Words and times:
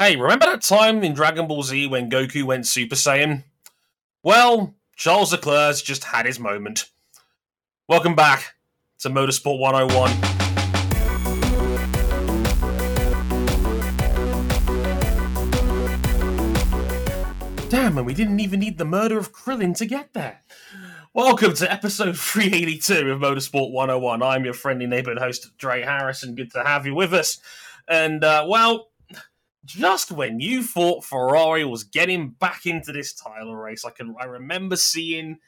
Hey, 0.00 0.14
remember 0.14 0.46
that 0.46 0.62
time 0.62 1.02
in 1.02 1.12
Dragon 1.12 1.48
Ball 1.48 1.64
Z 1.64 1.88
when 1.88 2.08
Goku 2.08 2.44
went 2.44 2.68
Super 2.68 2.94
Saiyan? 2.94 3.42
Well, 4.22 4.76
Charles 4.94 5.32
Leclerc's 5.32 5.82
just 5.82 6.04
had 6.04 6.24
his 6.24 6.38
moment. 6.38 6.88
Welcome 7.88 8.14
back 8.14 8.54
to 9.00 9.10
Motorsport 9.10 9.58
101. 9.58 10.10
Damn, 17.68 17.98
and 17.98 18.06
we 18.06 18.14
didn't 18.14 18.38
even 18.38 18.60
need 18.60 18.78
the 18.78 18.84
murder 18.84 19.18
of 19.18 19.32
Krillin 19.32 19.76
to 19.78 19.84
get 19.84 20.12
there. 20.12 20.42
Welcome 21.12 21.54
to 21.54 21.72
episode 21.72 22.16
382 22.20 23.10
of 23.10 23.18
Motorsport 23.18 23.72
101. 23.72 24.22
I'm 24.22 24.44
your 24.44 24.54
friendly 24.54 24.86
neighborhood 24.86 25.18
host, 25.20 25.58
Dre 25.58 25.82
Harrison. 25.82 26.36
Good 26.36 26.52
to 26.52 26.62
have 26.62 26.86
you 26.86 26.94
with 26.94 27.12
us. 27.12 27.38
And, 27.88 28.22
uh, 28.22 28.46
well, 28.48 28.90
just 29.64 30.10
when 30.12 30.40
you 30.40 30.62
thought 30.62 31.04
Ferrari 31.04 31.64
was 31.64 31.84
getting 31.84 32.30
back 32.30 32.66
into 32.66 32.92
this 32.92 33.12
title 33.12 33.56
race, 33.56 33.84
I 33.84 33.90
can 33.90 34.14
I 34.20 34.24
remember 34.24 34.76
seeing 34.76 35.38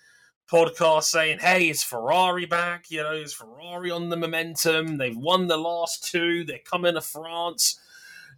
podcasts 0.51 1.05
saying, 1.05 1.39
"Hey, 1.39 1.69
it's 1.69 1.83
Ferrari 1.83 2.47
back? 2.47 2.91
You 2.91 3.03
know, 3.03 3.13
it's 3.13 3.33
Ferrari 3.33 3.91
on 3.91 4.09
the 4.09 4.17
momentum? 4.17 4.99
They've 4.99 5.17
won 5.17 5.47
the 5.47 5.57
last 5.57 6.05
two. 6.11 6.45
They're 6.45 6.59
coming 6.59 6.95
to 6.95 7.01
France." 7.01 7.79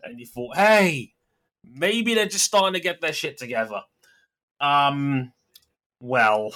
And 0.03 0.21
you 0.21 0.27
thought, 0.27 0.57
"Hey, 0.57 1.15
maybe 1.65 2.15
they're 2.15 2.27
just 2.27 2.45
starting 2.45 2.75
to 2.75 2.81
get 2.81 3.01
their 3.01 3.13
shit 3.13 3.39
together." 3.39 3.83
Um, 4.61 5.33
well, 6.01 6.55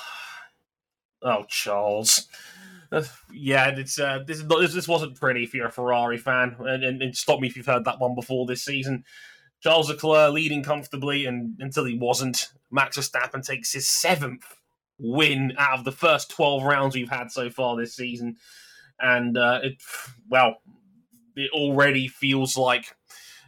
oh 1.22 1.44
Charles. 1.48 2.28
Yeah, 3.32 3.68
it's 3.68 3.98
uh, 3.98 4.20
this 4.26 4.38
is 4.38 4.44
not, 4.44 4.60
this, 4.60 4.74
this 4.74 4.88
wasn't 4.88 5.18
pretty 5.18 5.42
if 5.44 5.54
you're 5.54 5.66
a 5.66 5.72
Ferrari 5.72 6.18
fan, 6.18 6.56
and, 6.60 6.84
and, 6.84 7.02
and 7.02 7.16
stop 7.16 7.40
me 7.40 7.48
if 7.48 7.56
you've 7.56 7.66
heard 7.66 7.84
that 7.84 8.00
one 8.00 8.14
before 8.14 8.46
this 8.46 8.62
season. 8.62 9.04
Charles 9.60 9.88
Leclerc 9.88 10.32
leading 10.32 10.62
comfortably, 10.62 11.26
and 11.26 11.56
until 11.60 11.84
he 11.84 11.98
wasn't, 11.98 12.52
Max 12.70 12.98
Verstappen 12.98 13.44
takes 13.44 13.72
his 13.72 13.88
seventh 13.88 14.44
win 14.98 15.52
out 15.58 15.78
of 15.78 15.84
the 15.84 15.92
first 15.92 16.30
twelve 16.30 16.62
rounds 16.62 16.94
we've 16.94 17.10
had 17.10 17.30
so 17.30 17.50
far 17.50 17.76
this 17.76 17.96
season, 17.96 18.36
and 19.00 19.36
uh, 19.36 19.60
it 19.62 19.82
well, 20.28 20.56
it 21.34 21.50
already 21.52 22.06
feels 22.06 22.56
like 22.56 22.94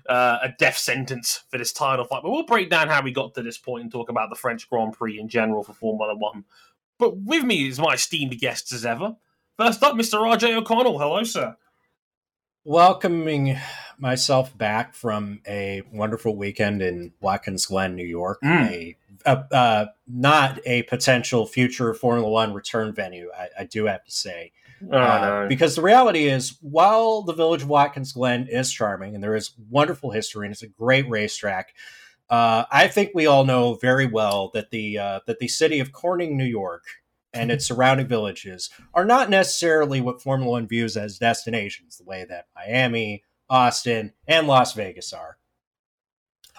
uh, 0.08 0.38
a 0.42 0.48
death 0.58 0.78
sentence 0.78 1.44
for 1.50 1.58
this 1.58 1.72
title 1.72 2.04
fight. 2.04 2.22
But 2.22 2.30
we'll 2.32 2.46
break 2.46 2.70
down 2.70 2.88
how 2.88 3.02
we 3.02 3.12
got 3.12 3.34
to 3.34 3.42
this 3.42 3.58
point 3.58 3.82
and 3.82 3.92
talk 3.92 4.08
about 4.08 4.30
the 4.30 4.36
French 4.36 4.68
Grand 4.68 4.94
Prix 4.94 5.18
in 5.18 5.28
general 5.28 5.62
for 5.62 5.74
Formula 5.74 6.16
One. 6.16 6.44
But 6.98 7.16
with 7.18 7.44
me 7.44 7.68
is 7.68 7.78
my 7.78 7.94
esteemed 7.94 8.38
guests 8.38 8.72
as 8.72 8.84
ever. 8.84 9.16
First 9.58 9.82
up, 9.82 9.96
Mr. 9.96 10.20
RJ 10.20 10.56
O'Connell. 10.56 11.00
Hello, 11.00 11.24
sir. 11.24 11.56
Welcoming 12.64 13.58
myself 13.98 14.56
back 14.56 14.94
from 14.94 15.40
a 15.48 15.82
wonderful 15.92 16.36
weekend 16.36 16.80
in 16.80 17.12
Watkins 17.20 17.66
Glen, 17.66 17.96
New 17.96 18.06
York. 18.06 18.38
Mm. 18.44 18.70
A, 18.70 18.96
a 19.26 19.54
uh, 19.54 19.86
not 20.06 20.60
a 20.64 20.84
potential 20.84 21.44
future 21.44 21.92
Formula 21.92 22.30
One 22.30 22.54
return 22.54 22.94
venue, 22.94 23.32
I, 23.36 23.48
I 23.60 23.64
do 23.64 23.86
have 23.86 24.04
to 24.04 24.12
say. 24.12 24.52
Oh, 24.92 24.96
Uh, 24.96 25.40
no. 25.42 25.48
Because 25.48 25.74
the 25.74 25.82
reality 25.82 26.26
is, 26.28 26.56
while 26.60 27.22
the 27.22 27.32
village 27.32 27.62
of 27.62 27.68
Watkins 27.68 28.12
Glen 28.12 28.46
is 28.48 28.72
charming 28.72 29.16
and 29.16 29.24
there 29.24 29.34
is 29.34 29.54
wonderful 29.68 30.12
history 30.12 30.46
and 30.46 30.52
it's 30.52 30.62
a 30.62 30.68
great 30.68 31.08
racetrack, 31.10 31.74
uh, 32.30 32.62
I 32.70 32.86
think 32.86 33.10
we 33.12 33.26
all 33.26 33.44
know 33.44 33.74
very 33.74 34.06
well 34.06 34.52
that 34.54 34.70
the 34.70 34.98
uh, 34.98 35.20
that 35.26 35.40
the 35.40 35.48
city 35.48 35.80
of 35.80 35.90
Corning, 35.90 36.36
New 36.36 36.44
York, 36.44 36.84
and 37.32 37.50
its 37.50 37.66
surrounding 37.66 38.06
villages 38.06 38.70
are 38.94 39.04
not 39.04 39.30
necessarily 39.30 40.00
what 40.00 40.22
Formula 40.22 40.50
One 40.50 40.66
views 40.66 40.96
as 40.96 41.18
destinations, 41.18 41.96
the 41.96 42.04
way 42.04 42.24
that 42.28 42.46
Miami, 42.54 43.24
Austin, 43.48 44.12
and 44.26 44.46
Las 44.46 44.74
Vegas 44.74 45.12
are. 45.12 45.38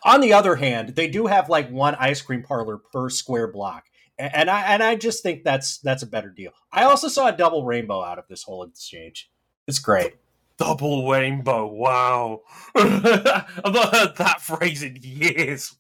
On 0.04 0.22
the 0.22 0.34
other 0.34 0.56
hand, 0.56 0.96
they 0.96 1.08
do 1.08 1.28
have 1.28 1.50
like 1.50 1.70
one 1.70 1.96
ice 1.96 2.22
cream 2.22 2.44
parlor 2.44 2.78
per 2.78 3.10
square 3.10 3.48
block. 3.48 3.86
And 4.18 4.50
I 4.50 4.62
and 4.74 4.84
I 4.84 4.96
just 4.96 5.24
think 5.24 5.44
that's 5.44 5.78
that's 5.80 6.04
a 6.04 6.08
better 6.08 6.30
deal. 6.30 6.52
I 6.72 6.84
also 6.84 7.08
saw 7.08 7.28
a 7.28 7.36
double 7.36 7.66
rainbow 7.66 8.04
out 8.04 8.20
of 8.20 8.28
this 8.28 8.44
whole 8.44 8.64
exchange. 8.64 9.30
It's 9.66 9.80
great. 9.80 10.16
Double 10.58 11.10
rainbow. 11.10 11.68
Wow. 11.68 12.42
I've 12.76 13.74
not 13.74 13.96
heard 13.96 14.18
that 14.18 14.42
phrase 14.42 14.84
in 14.84 14.98
years. 15.02 15.74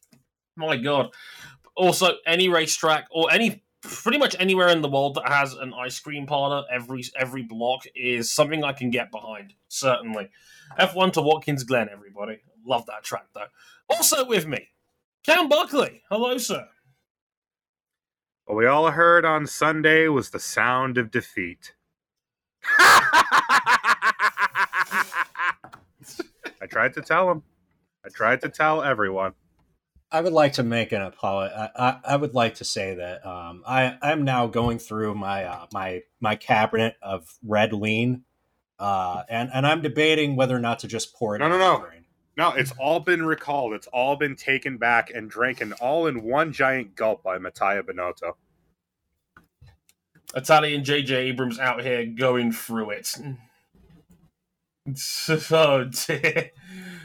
My 0.55 0.77
God. 0.77 1.09
Also, 1.75 2.11
any 2.25 2.47
racetrack 2.47 3.07
or 3.11 3.31
any 3.31 3.63
pretty 3.81 4.17
much 4.17 4.35
anywhere 4.39 4.69
in 4.69 4.81
the 4.81 4.89
world 4.89 5.15
that 5.15 5.27
has 5.27 5.53
an 5.53 5.73
ice 5.73 5.99
cream 5.99 6.25
parlor 6.25 6.63
every 6.71 7.03
every 7.15 7.43
block 7.43 7.83
is 7.95 8.31
something 8.31 8.63
I 8.63 8.73
can 8.73 8.89
get 8.89 9.11
behind. 9.11 9.53
Certainly. 9.67 10.29
F1 10.79 11.13
to 11.13 11.21
Watkins 11.21 11.63
Glen, 11.63 11.89
everybody. 11.91 12.39
Love 12.65 12.85
that 12.87 13.03
track 13.03 13.27
though. 13.33 13.47
Also 13.89 14.25
with 14.25 14.45
me, 14.47 14.69
Cam 15.23 15.49
Buckley. 15.49 16.03
Hello, 16.09 16.37
sir. 16.37 16.67
What 18.45 18.57
we 18.57 18.65
all 18.65 18.91
heard 18.91 19.25
on 19.25 19.45
Sunday 19.45 20.07
was 20.07 20.31
the 20.31 20.39
sound 20.39 20.97
of 20.97 21.11
defeat. 21.11 21.73
I 26.61 26.65
tried 26.69 26.93
to 26.95 27.01
tell 27.01 27.29
him. 27.29 27.43
I 28.05 28.09
tried 28.09 28.41
to 28.41 28.49
tell 28.49 28.81
everyone. 28.81 29.33
I 30.11 30.21
would 30.21 30.33
like 30.33 30.53
to 30.53 30.63
make 30.63 30.91
an 30.91 31.01
apology. 31.01 31.53
I, 31.53 31.69
I, 31.75 31.99
I 32.03 32.15
would 32.15 32.33
like 32.33 32.55
to 32.55 32.65
say 32.65 32.95
that 32.95 33.25
um, 33.25 33.63
I 33.67 33.97
I'm 34.01 34.23
now 34.23 34.47
going 34.47 34.79
through 34.79 35.15
my 35.15 35.43
uh, 35.45 35.67
my 35.71 36.01
my 36.19 36.35
cabinet 36.35 36.95
of 37.01 37.31
red 37.45 37.73
lean, 37.73 38.23
uh, 38.79 39.23
and 39.29 39.49
and 39.53 39.67
I'm 39.67 39.81
debating 39.81 40.35
whether 40.35 40.55
or 40.55 40.59
not 40.59 40.79
to 40.79 40.87
just 40.87 41.13
pour 41.15 41.35
it. 41.35 41.39
No, 41.39 41.45
in 41.45 41.51
no, 41.51 41.57
my 41.57 41.63
no. 41.65 41.79
brain. 41.79 42.05
No, 42.37 42.51
it's 42.53 42.71
all 42.79 43.01
been 43.01 43.25
recalled. 43.25 43.73
It's 43.73 43.87
all 43.87 44.15
been 44.15 44.35
taken 44.35 44.77
back 44.77 45.11
and 45.13 45.29
drinking 45.29 45.73
all 45.73 46.07
in 46.07 46.23
one 46.23 46.53
giant 46.53 46.95
gulp 46.95 47.21
by 47.21 47.37
Mattia 47.37 47.83
Binotto. 47.83 48.33
Italian 50.35 50.83
JJ 50.83 51.11
Abrams 51.11 51.59
out 51.59 51.83
here 51.83 52.05
going 52.05 52.51
through 52.51 52.91
it. 52.91 53.15
oh 55.51 55.83
dear. 56.07 56.51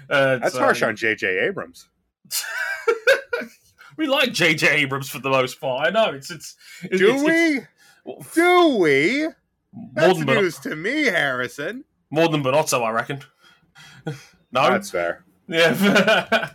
Uh, 0.08 0.36
That's 0.38 0.52
so- 0.54 0.60
harsh 0.60 0.82
on 0.82 0.96
J.J. 0.96 1.38
Abrams. 1.46 1.88
we 3.96 4.06
like 4.06 4.30
JJ 4.30 4.68
Abrams 4.70 5.08
for 5.08 5.18
the 5.18 5.30
most 5.30 5.60
part. 5.60 5.86
I 5.86 5.90
know 5.90 6.12
it's 6.14 6.30
it's. 6.30 6.56
it's 6.82 6.98
Do 6.98 7.14
it's, 7.14 7.22
we? 7.22 8.12
It's, 8.12 8.34
Do 8.34 8.76
we? 8.76 9.26
more 9.72 9.90
That's 9.94 10.18
than 10.18 10.26
Bon- 10.26 10.36
news 10.36 10.58
to 10.60 10.76
me, 10.76 11.04
Harrison. 11.04 11.84
more 12.10 12.28
than 12.28 12.42
Binotto, 12.44 12.82
I 12.84 12.90
reckon. 12.90 13.20
no, 14.06 14.12
That's 14.52 14.90
fair. 14.90 15.24
yeah. 15.48 15.74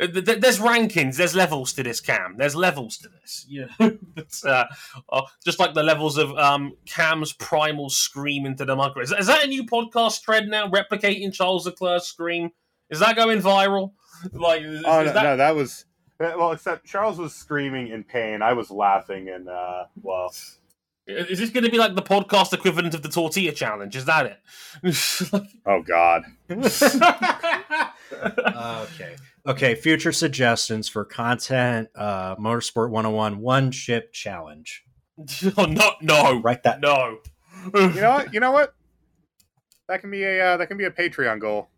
Th- 0.00 0.24
th- 0.24 0.40
there's 0.40 0.58
rankings. 0.60 1.16
There's 1.16 1.34
levels 1.34 1.72
to 1.74 1.82
this, 1.82 2.00
Cam. 2.00 2.36
There's 2.36 2.54
levels 2.54 2.98
to 2.98 3.08
this. 3.20 3.44
Yeah, 3.48 3.66
it's, 4.16 4.44
uh, 4.44 4.64
uh, 5.10 5.22
just 5.44 5.58
like 5.58 5.74
the 5.74 5.82
levels 5.82 6.16
of 6.18 6.30
um, 6.38 6.72
Cam's 6.86 7.32
primal 7.32 7.90
scream 7.90 8.46
into 8.46 8.64
the 8.64 8.76
micro. 8.76 9.02
Is, 9.02 9.12
is 9.12 9.26
that 9.26 9.44
a 9.44 9.46
new 9.48 9.64
podcast 9.64 10.22
thread 10.24 10.46
now? 10.48 10.68
Replicating 10.68 11.32
Charles 11.32 11.66
Leclerc's 11.66 12.06
scream. 12.06 12.50
Is 12.90 13.00
that 13.00 13.16
going 13.16 13.40
viral? 13.40 13.92
Like, 14.32 14.62
is, 14.62 14.82
Oh 14.86 15.00
is 15.00 15.06
no, 15.08 15.12
that 15.12 15.22
no, 15.24 15.36
that 15.36 15.54
was 15.56 15.84
well. 16.18 16.52
Except 16.52 16.84
Charles 16.86 17.18
was 17.18 17.34
screaming 17.34 17.88
in 17.88 18.04
pain. 18.04 18.42
I 18.42 18.52
was 18.52 18.70
laughing, 18.70 19.28
and 19.28 19.48
uh, 19.48 19.84
well, 20.02 20.32
Is 21.06 21.38
this 21.38 21.50
going 21.50 21.64
to 21.64 21.70
be 21.70 21.78
like 21.78 21.94
the 21.94 22.02
podcast 22.02 22.52
equivalent 22.52 22.94
of 22.94 23.02
the 23.02 23.08
tortilla 23.08 23.52
challenge? 23.52 23.96
Is 23.96 24.04
that 24.06 24.26
it? 24.26 24.38
oh 25.66 25.82
god. 25.82 26.24
okay. 28.12 29.16
Okay. 29.46 29.74
Future 29.74 30.12
suggestions 30.12 30.88
for 30.88 31.04
content. 31.04 31.88
Uh, 31.94 32.36
Motorsport 32.36 32.90
101 32.90 33.38
one 33.40 33.70
chip 33.70 34.12
challenge. 34.12 34.84
oh, 35.56 35.64
no, 35.64 35.92
no, 36.00 36.40
Write 36.40 36.62
that. 36.64 36.80
no. 36.80 37.18
You 37.74 37.88
know 38.00 38.10
what? 38.10 38.34
You 38.34 38.40
know 38.40 38.52
what? 38.52 38.74
That 39.88 40.00
can 40.00 40.10
be 40.10 40.22
a 40.22 40.40
uh, 40.52 40.56
that 40.58 40.68
can 40.68 40.76
be 40.76 40.84
a 40.84 40.90
Patreon 40.90 41.40
goal. 41.40 41.70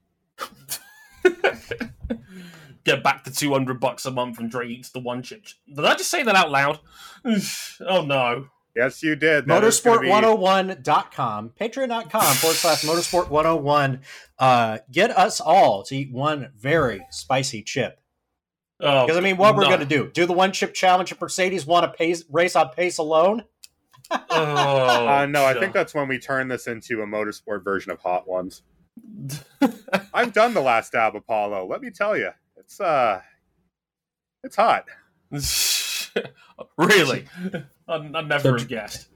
Get 2.84 3.02
back 3.04 3.24
to 3.24 3.30
two 3.32 3.52
hundred 3.52 3.78
bucks 3.80 4.06
a 4.06 4.10
month 4.10 4.38
and 4.38 4.50
Dre 4.50 4.68
eats 4.68 4.90
the 4.90 5.00
one 5.00 5.22
chip. 5.22 5.44
Did 5.68 5.84
I 5.84 5.94
just 5.96 6.10
say 6.10 6.22
that 6.22 6.34
out 6.34 6.50
loud? 6.50 6.80
oh 7.88 8.02
no. 8.04 8.46
Yes, 8.76 9.02
you 9.02 9.16
did. 9.16 9.46
That 9.46 9.64
is 9.64 9.80
gonna 9.80 10.00
be- 10.00 10.06
Motorsport101.com, 10.08 11.50
patreon.com 11.60 12.34
forward 12.36 12.54
slash 12.56 12.82
motorsport101. 12.84 14.00
Uh, 14.38 14.78
get 14.90 15.10
us 15.10 15.40
all 15.40 15.82
to 15.84 15.96
eat 15.96 16.12
one 16.12 16.52
very 16.56 17.04
spicy 17.10 17.62
chip. 17.62 17.98
Oh, 18.80 19.04
Because, 19.04 19.18
I 19.18 19.20
mean, 19.20 19.36
what 19.36 19.56
we're 19.56 19.64
going 19.64 19.80
to 19.80 19.84
do? 19.84 20.08
Do 20.10 20.24
the 20.24 20.32
one 20.32 20.52
chip 20.52 20.72
challenge 20.72 21.12
if 21.12 21.20
Mercedes 21.20 21.66
want 21.66 21.84
to 21.84 21.92
pace, 21.98 22.24
race 22.30 22.56
on 22.56 22.70
pace 22.70 22.96
alone? 22.98 23.44
Oh, 24.30 25.06
Uh, 25.06 25.26
no, 25.26 25.44
I 25.44 25.54
think 25.54 25.72
that's 25.72 25.94
when 25.94 26.08
we 26.08 26.18
turn 26.18 26.48
this 26.48 26.66
into 26.66 27.02
a 27.02 27.06
motorsport 27.06 27.62
version 27.62 27.92
of 27.92 28.00
Hot 28.00 28.26
Ones. 28.26 28.62
I've 30.14 30.32
done 30.32 30.54
the 30.54 30.60
last 30.60 30.92
dab 30.92 31.14
Apollo. 31.14 31.66
Let 31.70 31.80
me 31.80 31.90
tell 31.90 32.16
you, 32.16 32.30
it's 32.70 32.80
uh, 32.80 33.20
it's 34.44 34.54
hot. 34.56 34.86
really. 36.78 37.24
I, 37.88 37.94
I 37.94 38.22
never 38.22 38.58
So- 38.58 38.64
guessed. 38.64 39.08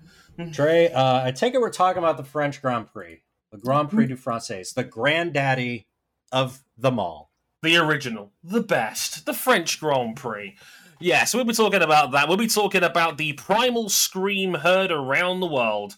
Trey, 0.52 0.90
uh, 0.90 1.24
I 1.26 1.30
take 1.30 1.54
it 1.54 1.60
we're 1.60 1.70
talking 1.70 1.98
about 2.02 2.16
the 2.16 2.24
French 2.24 2.60
Grand 2.60 2.88
Prix, 2.92 3.22
the 3.52 3.58
Grand 3.58 3.88
Prix 3.88 4.06
du 4.08 4.16
Français, 4.16 4.74
the 4.74 4.82
granddaddy 4.82 5.86
of 6.32 6.64
them 6.76 6.98
all. 6.98 7.30
the 7.62 7.76
original, 7.76 8.32
the 8.42 8.60
best, 8.60 9.26
the 9.26 9.32
French 9.32 9.78
Grand 9.78 10.16
Prix. 10.16 10.56
Yes, 11.00 11.34
we'll 11.34 11.44
be 11.44 11.54
talking 11.54 11.82
about 11.82 12.10
that. 12.12 12.26
We'll 12.26 12.36
be 12.36 12.48
talking 12.48 12.82
about 12.82 13.16
the 13.16 13.34
primal 13.34 13.88
scream 13.88 14.54
heard 14.54 14.90
around 14.90 15.38
the 15.38 15.46
world 15.46 15.94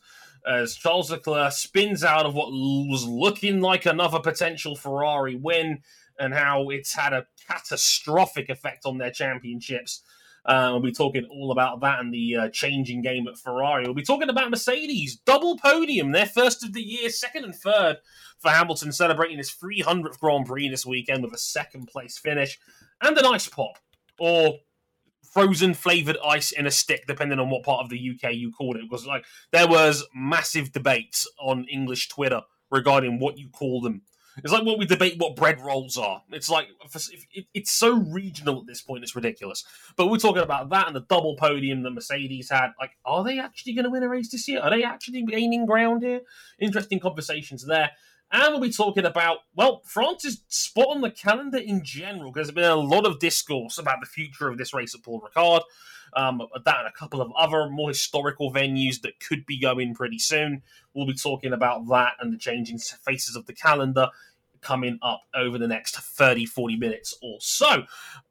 as 0.47 0.75
Charles 0.77 1.11
Leclerc 1.11 1.53
spins 1.53 2.05
out 2.05 2.27
of 2.27 2.35
what 2.35 2.53
was 2.53 3.07
looking 3.07 3.63
like 3.63 3.87
another 3.87 4.21
potential 4.21 4.77
Ferrari 4.77 5.35
win 5.35 5.79
and 6.19 6.35
how 6.35 6.71
it's 6.71 6.95
had 6.95 7.13
a 7.13 7.27
catastrophic 7.47 8.49
effect 8.49 8.87
on 8.87 8.99
their 8.99 9.11
championships. 9.11 10.03
Uh, 10.45 10.69
we'll 10.71 10.81
be 10.81 10.93
talking 10.93 11.27
all 11.29 11.51
about 11.51 11.81
that 11.81 11.99
and 11.99 12.15
the 12.15 12.37
uh, 12.37 12.49
changing 12.51 13.03
game 13.03 13.27
at 13.27 13.37
Ferrari. 13.37 13.85
We'll 13.85 13.95
be 13.95 14.05
talking 14.05 14.31
about 14.31 14.51
Mercedes, 14.51 15.17
double 15.17 15.59
podium, 15.59 16.13
their 16.13 16.27
first 16.27 16.63
of 16.63 16.73
the 16.73 16.83
year, 16.83 17.11
second 17.11 17.45
and 17.45 17.55
third 17.55 17.97
for 18.39 18.51
Hamilton, 18.53 18.93
celebrating 18.93 19.39
his 19.39 19.51
300th 19.51 20.21
Grand 20.21 20.47
Prix 20.47 20.69
this 20.69 20.87
weekend 20.87 21.25
with 21.25 21.33
a 21.33 21.39
second 21.39 21.89
place 21.89 22.17
finish 22.17 22.61
and 23.03 23.19
an 23.19 23.27
ice 23.27 23.49
pop 23.49 23.79
or 24.21 24.59
frozen 25.37 25.75
flavored 25.75 26.17
ice 26.25 26.53
in 26.53 26.67
a 26.67 26.71
stick, 26.71 27.07
depending 27.07 27.39
on 27.39 27.51
what 27.51 27.63
part 27.65 27.83
of 27.83 27.91
the 27.91 28.11
UK 28.11 28.33
you 28.33 28.53
called 28.53 28.77
it. 28.77 28.89
Because 28.89 29.07
like 29.07 29.25
there 29.53 29.69
was 29.69 30.05
massive 30.15 30.73
debates 30.73 31.29
on 31.41 31.67
English 31.71 32.09
Twitter 32.09 32.43
regarding 32.71 33.19
what 33.19 33.37
you 33.37 33.49
call 33.51 33.81
them 33.81 34.03
it's 34.43 34.53
like 34.53 34.65
when 34.65 34.79
we 34.79 34.87
debate 34.87 35.15
what 35.19 35.37
bread 35.37 35.61
rolls 35.61 35.97
are. 35.97 36.23
It's 36.31 36.51
like 36.51 36.69
it's 37.55 37.73
so 37.73 37.95
regional 37.97 38.61
at 38.61 38.67
this 38.67 38.83
point. 38.83 39.03
It's 39.03 39.17
ridiculous. 39.17 39.65
But 39.97 40.09
we're 40.09 40.19
talking 40.19 40.43
about 40.43 40.71
that 40.71 40.87
and 40.87 40.97
the 40.97 41.01
double 41.09 41.37
podium 41.37 41.83
that 41.83 41.91
Mercedes 41.91 42.51
had. 42.51 42.71
Like, 42.81 42.93
are 43.05 43.25
they 43.25 43.39
actually 43.39 43.75
going 43.75 43.85
to 43.85 43.91
win 43.91 44.03
a 44.03 44.09
race 44.09 44.31
this 44.31 44.47
year? 44.49 44.61
Are 44.61 44.71
they 44.71 44.85
actually 44.85 45.23
gaining 45.23 45.67
ground 45.67 46.03
here? 46.03 46.21
Interesting 46.59 47.01
conversations 47.01 47.67
there. 47.67 47.91
And 48.33 48.53
we'll 48.53 48.61
be 48.61 48.73
talking 48.73 49.05
about, 49.05 49.39
well, 49.55 49.83
France's 49.85 50.43
spot 50.49 50.89
on 50.89 51.01
the 51.01 51.11
calendar 51.13 51.59
in 51.59 51.85
general, 51.85 52.33
because 52.33 52.49
there's 52.49 52.55
been 52.55 52.65
a 52.65 52.75
lot 52.75 53.07
of 53.07 53.21
discourse 53.21 53.79
about 53.79 54.01
the 54.01 54.07
future 54.07 54.49
of 54.49 54.59
this 54.59 54.75
race 54.75 54.95
at 54.95 55.05
Paul 55.05 55.23
Ricard. 55.23 55.63
Um, 56.17 56.41
that 56.65 56.79
and 56.79 56.89
a 56.89 56.93
couple 56.93 57.21
of 57.21 57.31
other 57.37 57.69
more 57.69 57.91
historical 57.91 58.53
venues 58.53 59.03
that 59.03 59.21
could 59.21 59.45
be 59.45 59.61
going 59.61 59.95
pretty 59.95 60.19
soon. 60.19 60.63
We'll 60.95 61.07
be 61.07 61.15
talking 61.15 61.53
about 61.53 61.87
that 61.89 62.15
and 62.21 62.33
the 62.33 62.39
changing 62.39 62.79
faces 62.79 63.37
of 63.37 63.45
the 63.47 63.53
calendar 63.53 64.09
coming 64.67 64.99
up 65.03 65.23
over 65.35 65.59
the 65.59 65.69
next 65.69 65.97
30, 65.97 66.47
40 66.47 66.77
minutes 66.77 67.17
or 67.23 67.37
so. 67.41 67.85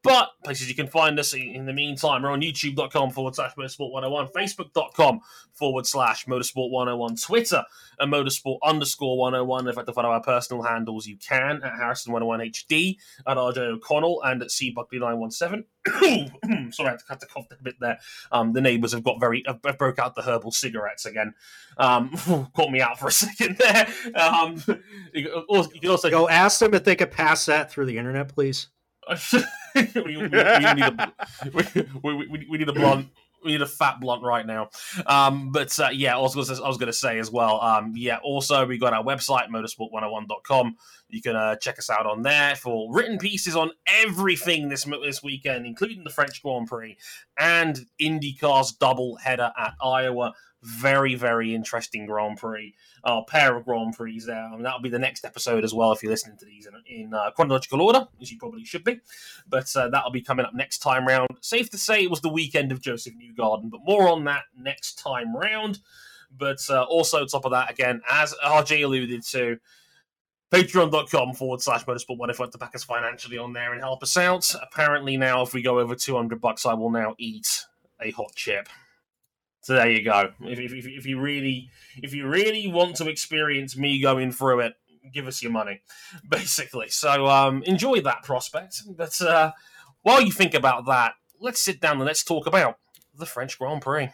But 0.04 0.30
places 0.44 0.68
you 0.68 0.76
can 0.76 0.88
find 0.88 1.18
us 1.20 1.34
in 1.34 1.66
the 1.66 1.74
meantime, 1.74 2.24
we're 2.24 2.32
on 2.32 2.42
youtube.com 2.42 3.12
forward 3.12 3.36
slash 3.36 3.56
motorsport 3.56 3.92
101, 3.92 4.28
facebook.com 4.28 5.22
forward 5.54 5.88
slash 5.88 6.26
motorsport 6.26 6.72
101, 6.72 7.16
Twitter 7.16 7.64
and 8.00 8.12
motorsport 8.12 8.58
underscore 8.64 9.18
101. 9.18 9.68
If 9.68 9.86
to 9.86 9.94
follow 9.94 10.10
our 10.10 10.22
personal 10.22 10.64
handles, 10.64 11.08
you 11.08 11.18
can 11.18 11.62
at 11.64 11.76
Harrison 11.76 12.14
101HD, 12.14 12.98
at 13.26 13.38
RJ 13.38 13.58
O'Connell, 13.58 14.22
and 14.24 14.42
at 14.42 14.50
CBuckley917. 14.50 15.64
Sorry, 16.72 16.88
I 16.88 16.92
had 16.92 17.00
to 17.00 17.06
cut 17.08 17.20
the 17.20 17.28
cough 17.28 17.46
a 17.52 17.64
bit 17.64 17.76
there. 17.80 18.00
Um, 18.32 18.54
the 18.54 18.62
neighbours 18.62 18.94
have 18.94 19.04
got 19.04 19.20
very, 19.20 19.44
have 19.48 19.78
broke 19.78 20.00
out 20.00 20.16
the 20.16 20.22
herbal 20.22 20.52
cigarettes 20.52 21.06
again. 21.06 21.34
Um, 21.78 22.10
caught 22.56 22.72
me 22.72 22.82
out 22.82 23.00
for 23.00 23.08
a 23.08 23.12
second 23.12 23.58
there. 23.58 23.88
Um, 24.16 24.64
you, 25.14 25.46
can 25.82 25.90
also 25.90 26.10
go 26.10 26.28
ask 26.28 26.60
them 26.60 26.74
if 26.74 26.84
they 26.84 26.96
could 26.96 27.12
pass 27.12 27.46
that 27.46 27.72
through 27.72 27.86
the 27.86 27.98
internet, 27.98 28.34
please. 28.34 28.68
we, 29.34 30.02
we, 30.02 30.18
we, 30.18 30.24
need 30.24 30.30
a, 30.30 31.14
we, 32.04 32.58
need 32.58 32.70
a 32.70 32.74
blunt 32.74 33.08
we 33.46 33.52
need 33.52 33.62
a 33.62 33.68
fat 33.68 34.00
blunt 34.02 34.24
right 34.24 34.46
now. 34.46 34.70
Um, 35.06 35.52
but 35.52 35.78
uh, 35.80 35.90
yeah, 35.94 36.18
I 36.18 36.20
was, 36.20 36.34
going 36.36 36.80
to 36.88 36.94
say 36.94 37.20
as 37.20 37.32
well. 37.32 37.62
Um, 37.62 37.94
yeah, 37.96 38.18
also 38.24 38.66
we 38.66 38.78
got 38.78 38.94
our 38.94 39.04
website 39.04 39.50
motorsport101.com. 39.50 40.76
You 41.10 41.22
can 41.22 41.36
uh, 41.36 41.56
check 41.56 41.78
us 41.80 41.90
out 41.90 42.06
on 42.06 42.24
there 42.24 42.56
for 42.56 42.94
written 42.94 43.18
pieces 43.18 43.56
on 43.56 43.72
everything 43.88 44.70
this 44.70 44.86
this 45.04 45.24
weekend, 45.24 45.66
including 45.66 46.04
the 46.04 46.10
French 46.10 46.42
Grand 46.42 46.68
Prix 46.68 46.98
and 47.38 47.86
IndyCar's 48.02 48.74
double 48.74 49.18
header 49.18 49.52
at 49.58 49.74
Iowa. 49.82 50.34
Very, 50.66 51.14
very 51.14 51.54
interesting 51.54 52.08
Grand 52.08 52.40
Prix. 52.40 52.74
Our 53.04 53.24
pair 53.24 53.56
of 53.56 53.66
Grand 53.66 53.96
Prix 53.96 54.22
there. 54.26 54.44
I 54.44 54.50
mean, 54.52 54.64
that'll 54.64 54.82
be 54.82 54.90
the 54.90 54.98
next 54.98 55.24
episode 55.24 55.64
as 55.64 55.76
well 55.76 55.92
if 55.92 56.02
you're 56.02 56.12
listening 56.12 56.38
to 56.38 56.46
these 56.46 56.66
in, 56.66 56.74
in 56.88 57.14
uh, 57.14 57.30
chronological 57.32 57.84
order, 57.84 58.08
as 58.20 58.32
you 58.32 58.40
probably 58.40 58.66
should 58.66 58.84
be. 58.84 59.00
But 59.48 59.74
uh, 59.76 59.90
that'll 59.90 60.10
be 60.10 60.22
coming 60.22 60.44
up 60.44 60.56
next 60.56 60.80
time 60.80 61.08
round. 61.08 61.30
Safe 61.42 61.70
to 61.70 61.78
say 61.78 62.04
it 62.04 62.10
was 62.10 62.22
the 62.22 62.30
weekend 62.30 62.72
of 62.72 62.82
Josef 62.82 63.14
Newgarden, 63.14 63.70
but 63.70 63.82
more 63.86 64.10
on 64.10 64.24
that 64.24 64.46
next 64.58 64.96
time 64.96 65.36
round. 65.36 65.80
But 66.36 66.60
uh, 66.68 66.84
also, 66.84 67.26
top 67.26 67.46
of 67.46 67.52
that, 67.52 67.70
again, 67.70 68.02
as 68.10 68.34
RJ 68.44 68.84
alluded 68.84 69.24
to, 69.28 69.60
patreon.com 70.52 71.36
forward 71.36 71.62
slash 71.62 71.86
motorsport 71.86 72.18
one 72.18 72.30
if 72.32 72.40
want 72.40 72.52
to 72.54 72.58
back 72.58 72.74
us 72.74 72.84
financially 72.84 73.38
on 73.38 73.54
there 73.54 73.74
and 73.74 73.82
help 73.82 74.02
us 74.02 74.18
out. 74.18 74.52
Apparently, 74.64 75.16
now 75.16 75.44
if 75.44 75.54
we 75.54 75.62
go 75.62 75.80
over 75.80 75.94
200 75.94 76.42
bucks, 76.42 76.66
I 76.66 76.74
will 76.74 76.90
now 76.90 77.14
eat 77.20 77.66
a 78.02 78.10
hot 78.12 78.34
chip. 78.36 78.68
So 79.66 79.74
there 79.74 79.90
you 79.90 80.04
go. 80.04 80.30
If, 80.42 80.60
if, 80.60 80.86
if, 80.86 81.08
you 81.08 81.20
really 81.20 81.72
if 82.04 82.14
you 82.14 82.28
really 82.28 82.68
want 82.68 82.98
to 82.98 83.10
experience 83.10 83.76
me 83.76 84.00
going 84.00 84.32
through 84.32 84.60
it, 84.60 84.76
give 85.12 85.26
us 85.26 85.42
your 85.42 85.52
money, 85.52 85.82
basically. 86.30 86.90
So 86.90 87.26
um, 87.26 87.64
enjoy 87.64 88.02
that 88.02 88.22
prospect. 88.22 88.84
But 88.88 89.20
uh, 89.20 89.54
while 90.04 90.22
you 90.22 90.32
think 90.32 90.54
about 90.54 90.86
that, 90.86 91.14
let's 91.40 91.60
sit 91.60 91.82
down 91.82 91.96
and 91.96 92.06
let's 92.06 92.24
talk 92.24 92.46
about 92.46 92.78
the 93.18 93.26
French 93.26 93.58
Grand 93.58 93.82
Prix. 93.82 94.10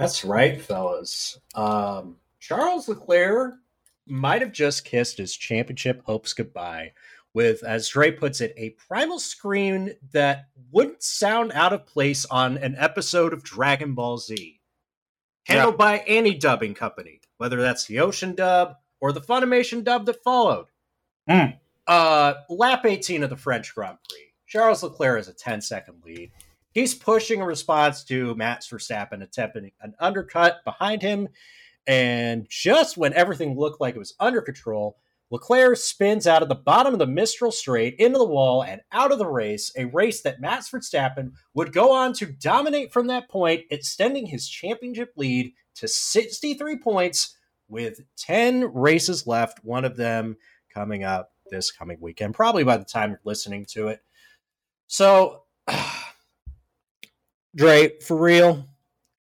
That's 0.00 0.24
right, 0.24 0.60
fellas. 0.60 1.38
Um, 1.54 2.16
Charles 2.40 2.88
Leclerc 2.88 3.54
might 4.04 4.42
have 4.42 4.52
just 4.52 4.84
kissed 4.84 5.18
his 5.18 5.36
championship 5.36 6.02
hopes 6.06 6.32
goodbye 6.32 6.92
with, 7.38 7.62
as 7.62 7.88
Dre 7.88 8.10
puts 8.10 8.40
it, 8.40 8.52
a 8.56 8.70
primal 8.70 9.20
scream 9.20 9.92
that 10.10 10.48
wouldn't 10.72 11.04
sound 11.04 11.52
out 11.52 11.72
of 11.72 11.86
place 11.86 12.24
on 12.24 12.58
an 12.58 12.74
episode 12.76 13.32
of 13.32 13.44
Dragon 13.44 13.94
Ball 13.94 14.18
Z. 14.18 14.60
Handled 15.44 15.74
yeah. 15.74 15.76
by 15.76 15.98
any 16.08 16.34
dubbing 16.34 16.74
company, 16.74 17.20
whether 17.36 17.62
that's 17.62 17.84
the 17.84 18.00
Ocean 18.00 18.34
dub 18.34 18.74
or 19.00 19.12
the 19.12 19.20
Funimation 19.20 19.84
dub 19.84 20.04
that 20.06 20.20
followed. 20.24 20.66
Mm. 21.30 21.56
Uh, 21.86 22.34
lap 22.50 22.84
18 22.84 23.22
of 23.22 23.30
the 23.30 23.36
French 23.36 23.72
Grand 23.72 23.98
Prix. 24.10 24.34
Charles 24.48 24.82
Leclerc 24.82 25.20
is 25.20 25.28
a 25.28 25.32
10 25.32 25.60
second 25.60 26.02
lead. 26.04 26.32
He's 26.72 26.92
pushing 26.92 27.40
a 27.40 27.46
response 27.46 28.02
to 28.06 28.34
Max 28.34 28.68
Verstappen 28.68 29.22
attempting 29.22 29.70
an 29.80 29.94
undercut 30.00 30.64
behind 30.64 31.02
him. 31.02 31.28
And 31.86 32.48
just 32.48 32.96
when 32.96 33.12
everything 33.12 33.56
looked 33.56 33.80
like 33.80 33.94
it 33.94 34.00
was 34.00 34.14
under 34.18 34.42
control, 34.42 34.98
Leclerc 35.30 35.76
spins 35.76 36.26
out 36.26 36.42
of 36.42 36.48
the 36.48 36.54
bottom 36.54 36.94
of 36.94 36.98
the 36.98 37.06
Mistral 37.06 37.52
Straight 37.52 37.96
into 37.98 38.18
the 38.18 38.24
wall 38.24 38.62
and 38.62 38.80
out 38.92 39.12
of 39.12 39.18
the 39.18 39.26
race, 39.26 39.70
a 39.76 39.84
race 39.84 40.22
that 40.22 40.40
Max 40.40 40.70
Verstappen 40.70 41.32
would 41.52 41.72
go 41.72 41.92
on 41.92 42.14
to 42.14 42.26
dominate 42.26 42.92
from 42.92 43.08
that 43.08 43.28
point, 43.28 43.64
extending 43.70 44.26
his 44.26 44.48
championship 44.48 45.12
lead 45.16 45.52
to 45.76 45.86
63 45.86 46.78
points 46.78 47.36
with 47.68 48.00
10 48.16 48.72
races 48.72 49.26
left, 49.26 49.62
one 49.62 49.84
of 49.84 49.96
them 49.96 50.36
coming 50.72 51.04
up 51.04 51.32
this 51.50 51.70
coming 51.70 51.98
weekend, 52.00 52.34
probably 52.34 52.64
by 52.64 52.78
the 52.78 52.84
time 52.84 53.10
you're 53.10 53.20
listening 53.24 53.66
to 53.66 53.88
it. 53.88 54.00
So, 54.86 55.42
Dre, 57.56 57.98
for 58.00 58.16
real, 58.16 58.66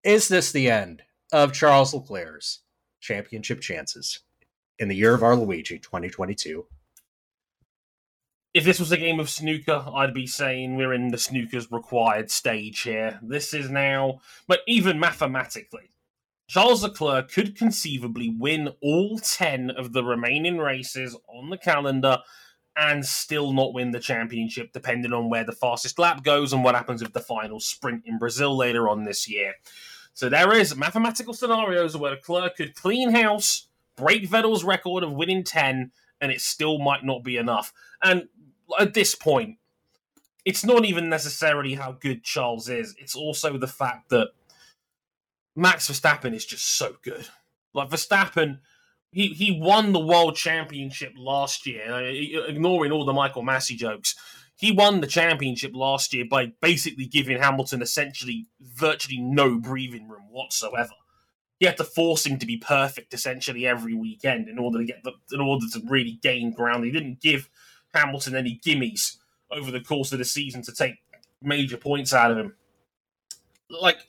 is 0.03 0.27
this 0.27 0.51
the 0.51 0.69
end 0.69 1.03
of 1.33 1.53
Charles 1.53 1.95
Leclerc's 1.95 2.61
championship 3.01 3.61
chances? 3.61 4.21
In 4.83 4.89
the 4.89 4.97
year 4.97 5.15
of 5.15 5.23
our 5.23 5.37
Luigi 5.37 5.79
2022. 5.79 6.67
If 8.53 8.65
this 8.65 8.81
was 8.81 8.91
a 8.91 8.97
game 8.97 9.21
of 9.21 9.31
snooker, 9.31 9.87
I'd 9.95 10.12
be 10.12 10.27
saying 10.27 10.75
we're 10.75 10.93
in 10.93 11.09
the 11.09 11.19
snooker's 11.19 11.71
required 11.71 12.33
stage 12.33 12.81
here. 12.81 13.21
This 13.23 13.55
is 13.55 13.71
now, 13.71 14.21
but 14.49 14.61
even 14.67 14.99
mathematically, 14.99 15.91
Charles 16.49 16.83
Leclerc 16.83 17.31
could 17.31 17.57
conceivably 17.57 18.35
win 18.37 18.71
all 18.83 19.21
10 19.21 19.71
of 19.71 19.93
the 19.93 20.03
remaining 20.03 20.59
races 20.59 21.17
on 21.29 21.49
the 21.49 21.59
calendar 21.59 22.19
and 22.77 23.07
still 23.07 23.53
not 23.53 23.73
win 23.73 23.93
the 23.93 24.01
championship, 24.01 24.73
depending 24.73 25.12
on 25.12 25.31
where 25.31 25.45
the 25.45 25.53
fastest 25.53 26.01
lap 26.01 26.25
goes 26.25 26.53
and 26.53 26.65
what 26.65 26.75
happens 26.75 27.05
with 27.05 27.12
the 27.12 27.21
final 27.21 27.61
sprint 27.61 28.03
in 28.05 28.19
Brazil 28.19 28.57
later 28.57 28.89
on 28.89 29.05
this 29.05 29.29
year. 29.29 29.55
So 30.12 30.29
there 30.29 30.53
is 30.53 30.77
mathematical 30.77 31.35
scenarios 31.35 31.97
where 31.97 32.11
Leclerc 32.11 32.57
could 32.57 32.75
clean 32.75 33.12
house 33.12 33.69
break 33.97 34.29
Vettel's 34.29 34.65
record 34.65 35.03
of 35.03 35.13
winning 35.13 35.45
10, 35.45 35.93
and 36.21 36.33
it 36.33 36.41
still 36.41 36.79
might 36.79 37.05
not 37.05 37.23
be 37.25 37.37
enough. 37.37 37.73
And 38.03 38.29
at 38.79 38.95
this 38.95 39.15
point, 39.15 39.59
it's 40.45 40.65
not 40.65 40.85
even 40.85 41.09
necessarily 41.09 41.75
how 41.75 41.93
good 41.93 42.25
Charles 42.25 42.69
is, 42.69 42.95
it's 42.99 43.15
also 43.15 43.59
the 43.59 43.69
fact 43.69 44.09
that 44.11 44.29
Max 45.55 45.91
Verstappen 45.91 46.35
is 46.35 46.47
just 46.47 46.77
so 46.77 46.97
good. 47.03 47.29
Like 47.75 47.91
Verstappen, 47.91 48.61
he, 49.11 49.29
he 49.29 49.59
won 49.61 49.93
the 49.93 50.01
world 50.01 50.37
championship 50.37 51.13
last 51.17 51.67
year, 51.67 52.03
ignoring 52.49 52.93
all 52.93 53.05
the 53.05 53.13
Michael 53.13 53.43
Masi 53.43 53.77
jokes. 53.77 54.15
He 54.57 54.73
won 54.73 55.01
the 55.01 55.07
championship 55.07 55.73
last 55.75 56.15
year 56.15 56.25
by 56.29 56.53
basically 56.61 57.07
giving 57.07 57.39
Hamilton 57.39 57.83
essentially 57.83 58.47
virtually 58.61 59.19
no 59.19 59.59
breathing 59.59 60.09
room 60.09 60.29
whatsoever 60.31 60.93
he 61.62 61.66
had 61.66 61.76
to 61.76 61.85
force 61.85 62.26
him 62.26 62.40
to 62.40 62.45
be 62.45 62.57
perfect 62.57 63.14
essentially 63.14 63.69
every 63.69 63.95
weekend 63.95 64.49
in 64.49 64.59
order 64.59 64.78
to 64.78 64.85
get 64.85 65.00
the, 65.04 65.12
in 65.31 65.40
order 65.40 65.64
to 65.73 65.81
really 65.87 66.19
gain 66.21 66.50
ground. 66.50 66.85
He 66.85 66.90
didn't 66.90 67.21
give 67.21 67.49
Hamilton 67.95 68.35
any 68.35 68.59
gimmies 68.66 69.19
over 69.49 69.71
the 69.71 69.78
course 69.81 70.11
of 70.11 70.19
the 70.19 70.25
season 70.25 70.62
to 70.62 70.73
take 70.73 70.97
major 71.40 71.76
points 71.76 72.12
out 72.12 72.33
of 72.33 72.37
him. 72.38 72.57
Like 73.71 74.09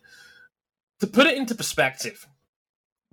to 1.00 1.06
put 1.06 1.28
it 1.28 1.38
into 1.38 1.54
perspective, 1.54 2.28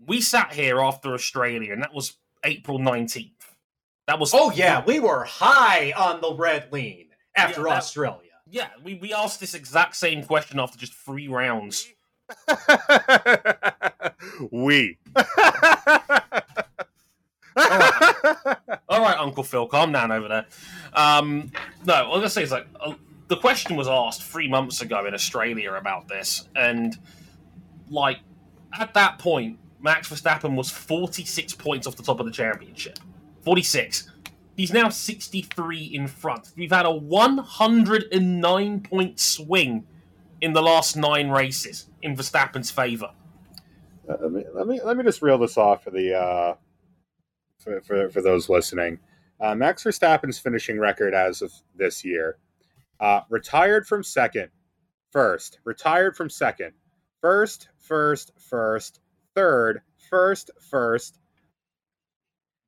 we 0.07 0.23
sat 0.23 0.55
here 0.55 0.81
after 0.81 1.13
Australia, 1.13 1.75
and 1.75 1.83
that 1.83 1.93
was 1.93 2.15
April 2.43 2.79
nineteenth. 2.79 3.55
That 4.07 4.19
was 4.19 4.33
oh 4.33 4.51
yeah, 4.53 4.83
we 4.87 5.01
were 5.01 5.25
high 5.25 5.93
on 5.93 6.23
the 6.23 6.33
red 6.35 6.73
lean 6.73 7.09
after 7.37 7.61
Yeah, 7.61 7.75
that- 7.75 7.77
Australia. 7.77 8.31
yeah. 8.49 8.69
We 8.83 8.95
we 8.95 9.13
asked 9.13 9.39
this 9.39 9.53
exact 9.53 9.97
same 9.97 10.25
question 10.25 10.59
after 10.59 10.79
just 10.79 10.95
three 10.95 11.29
rounds. 11.29 11.87
We. 14.51 14.99
All 18.89 19.01
right, 19.01 19.17
Uncle 19.19 19.43
Phil, 19.43 19.67
calm 19.67 19.93
down 19.93 20.13
over 20.13 20.29
there. 20.29 20.47
Um, 20.93 21.51
no, 21.85 21.95
what 21.95 22.05
I 22.05 22.07
was 22.09 22.19
gonna 22.19 22.31
say 22.31 22.43
is 22.43 22.53
like 22.53 22.67
uh, 22.81 22.95
the 23.29 23.37
question 23.37 23.77
was 23.77 23.89
asked 23.89 24.23
three 24.23 24.49
months 24.49 24.81
ago 24.81 25.07
in 25.07 25.15
Australia 25.15 25.73
about 25.75 26.09
this, 26.09 26.49
and 26.57 26.97
like 27.89 28.19
at 28.79 28.95
that 28.95 29.19
point, 29.19 29.59
Max 29.81 30.09
Verstappen 30.09 30.57
was 30.57 30.71
forty 30.71 31.25
six 31.25 31.55
points 31.55 31.87
off 31.87 31.97
the 31.97 32.03
top 32.03 32.21
of 32.21 32.27
the 32.27 32.33
championship. 32.33 32.99
Forty 33.45 33.63
six. 33.63 34.11
He's 34.57 34.73
now 34.73 34.89
sixty 34.91 35.43
three 35.43 35.85
in 35.85 36.07
front. 36.07 36.53
We've 36.57 36.73
had 36.73 36.87
a 36.87 36.91
one 36.91 37.39
hundred 37.39 38.05
and 38.13 38.41
nine 38.41 38.81
point 38.81 39.19
swing 39.19 39.87
in 40.41 40.53
the 40.53 40.63
last 40.63 40.97
nine 40.97 41.31
races 41.31 41.89
in 42.03 42.17
Verstappen's 42.17 42.71
favour. 42.71 43.13
Uh, 44.09 44.17
let 44.21 44.33
me 44.33 44.45
let 44.55 44.67
me 44.67 44.81
let 44.83 44.97
me 44.97 45.05
just 45.05 45.23
reel 45.23 45.39
this 45.39 45.57
off 45.57 45.85
for 45.85 45.91
the 45.91 46.15
uh, 46.15 46.55
for, 47.59 47.81
for 47.83 48.09
for 48.11 48.23
those 48.23 48.49
listening. 48.49 48.99
Uh, 49.41 49.55
Max 49.55 49.85
Verstappen's 49.85 50.39
finishing 50.39 50.79
record 50.79 51.15
as 51.15 51.43
of 51.43 51.53
this 51.75 52.05
year: 52.05 52.39
uh, 52.99 53.21
retired 53.29 53.87
from 53.87 54.03
second, 54.03 54.49
first, 55.11 55.59
retired 55.65 56.17
from 56.17 56.29
second, 56.29 56.73
first, 57.21 57.69
first, 57.79 58.33
first, 58.39 59.01
third, 59.35 59.83
first, 60.11 60.51
first. 60.61 61.19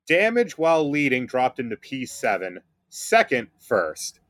Damage 0.07 0.59
while 0.59 0.89
leading 0.91 1.27
dropped 1.27 1.61
into 1.61 1.77
P 1.77 2.07
seven, 2.07 2.61
second, 2.89 3.49
first. 3.59 4.21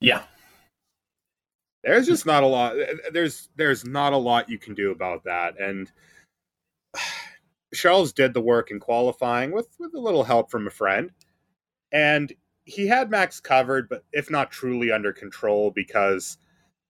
Yeah, 0.00 0.22
there's 1.84 2.06
just 2.06 2.26
not 2.26 2.42
a 2.42 2.46
lot 2.46 2.74
there's 3.12 3.48
there's 3.56 3.84
not 3.84 4.12
a 4.12 4.18
lot 4.18 4.48
you 4.48 4.58
can 4.58 4.74
do 4.74 4.90
about 4.90 5.24
that. 5.24 5.60
And 5.60 5.90
charles 7.74 8.12
did 8.12 8.34
the 8.34 8.40
work 8.40 8.70
in 8.70 8.80
qualifying 8.80 9.52
with 9.52 9.68
with 9.78 9.94
a 9.94 10.00
little 10.00 10.24
help 10.24 10.50
from 10.50 10.66
a 10.66 10.70
friend. 10.70 11.10
And 11.92 12.32
he 12.64 12.86
had 12.86 13.10
max 13.10 13.40
covered 13.40 13.88
but 13.88 14.04
if 14.12 14.30
not 14.30 14.50
truly 14.50 14.90
under 14.90 15.12
control 15.12 15.70
because 15.70 16.38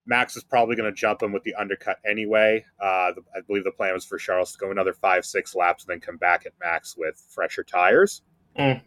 max 0.07 0.37
is 0.37 0.45
probably 0.45 0.77
going 0.77 0.91
to 0.91 0.95
jump 0.95 1.23
him 1.23 1.33
with 1.33 1.43
the 1.43 1.55
undercut 1.55 1.99
anyway. 2.09 2.65
Uh, 2.81 3.13
the, 3.13 3.23
i 3.35 3.41
believe 3.41 3.65
the 3.65 3.73
plan 3.73 3.95
was 3.95 4.05
for 4.05 4.19
charles 4.19 4.53
to 4.53 4.59
go 4.59 4.71
another 4.71 4.93
five 4.93 5.25
six 5.25 5.55
laps 5.55 5.85
and 5.85 5.91
then 5.91 6.01
come 6.01 6.19
back 6.19 6.47
at 6.47 6.53
max 6.63 6.97
with 6.97 7.23
fresher 7.31 7.65
tires. 7.65 8.23
Mm. 8.57 8.81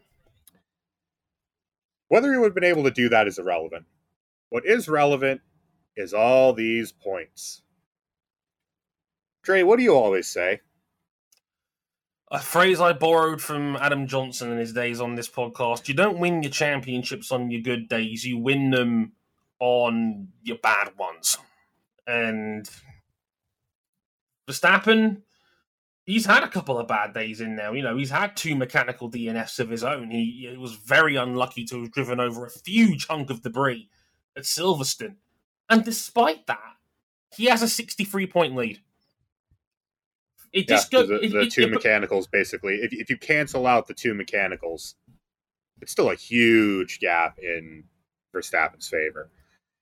whether 2.07 2.31
he 2.31 2.37
would 2.37 2.45
have 2.45 2.55
been 2.55 2.63
able 2.63 2.85
to 2.85 2.91
do 2.91 3.09
that 3.09 3.27
is 3.27 3.37
irrelevant 3.37 3.85
what 4.49 4.65
is 4.65 4.87
relevant 4.87 5.41
is 5.95 6.13
all 6.13 6.53
these 6.53 6.91
points. 6.91 7.63
Dre, 9.43 9.63
what 9.63 9.77
do 9.77 9.83
you 9.83 9.95
always 9.95 10.27
say? 10.27 10.61
a 12.29 12.39
phrase 12.39 12.81
I 12.81 12.93
borrowed 12.93 13.41
from 13.41 13.77
Adam 13.77 14.07
Johnson 14.07 14.51
in 14.51 14.57
his 14.57 14.73
days 14.73 14.99
on 14.99 15.15
this 15.15 15.29
podcast. 15.29 15.87
You 15.87 15.93
don't 15.93 16.19
win 16.19 16.43
your 16.43 16.51
championships 16.51 17.31
on 17.31 17.49
your 17.49 17.61
good 17.61 17.87
days, 17.87 18.25
you 18.25 18.37
win 18.37 18.71
them 18.71 19.13
on 19.59 20.29
your 20.43 20.57
bad 20.57 20.97
ones. 20.97 21.37
And 22.05 22.69
Verstappen, 24.49 25.21
he's 26.05 26.25
had 26.25 26.43
a 26.43 26.49
couple 26.49 26.77
of 26.77 26.87
bad 26.87 27.13
days 27.13 27.39
in 27.41 27.55
now. 27.55 27.71
You 27.71 27.83
know, 27.83 27.97
he's 27.97 28.09
had 28.09 28.35
two 28.35 28.55
mechanical 28.55 29.09
DNFs 29.09 29.59
of 29.59 29.69
his 29.69 29.83
own. 29.83 30.11
He, 30.11 30.49
he 30.51 30.57
was 30.57 30.73
very 30.73 31.15
unlucky 31.15 31.65
to 31.65 31.81
have 31.81 31.91
driven 31.91 32.19
over 32.19 32.45
a 32.45 32.51
huge 32.65 33.07
hunk 33.07 33.29
of 33.29 33.41
debris 33.41 33.89
at 34.37 34.43
Silverstone. 34.43 35.15
And 35.69 35.83
despite 35.83 36.47
that, 36.47 36.75
he 37.35 37.45
has 37.45 37.61
a 37.61 37.67
63 37.67 38.27
point 38.27 38.55
lead. 38.55 38.79
It 40.53 40.67
just 40.67 40.91
yeah, 40.93 40.99
goes. 41.01 41.09
the, 41.09 41.27
the 41.27 41.47
two 41.47 41.67
mechanicals 41.67 42.27
basically. 42.27 42.75
If, 42.75 42.93
if 42.93 43.09
you 43.09 43.17
cancel 43.17 43.67
out 43.67 43.87
the 43.87 43.93
two 43.93 44.13
mechanicals, 44.13 44.95
it's 45.81 45.91
still 45.91 46.09
a 46.09 46.15
huge 46.15 46.99
gap 46.99 47.37
in 47.39 47.83
Verstappen's 48.33 48.87
favor. 48.87 49.29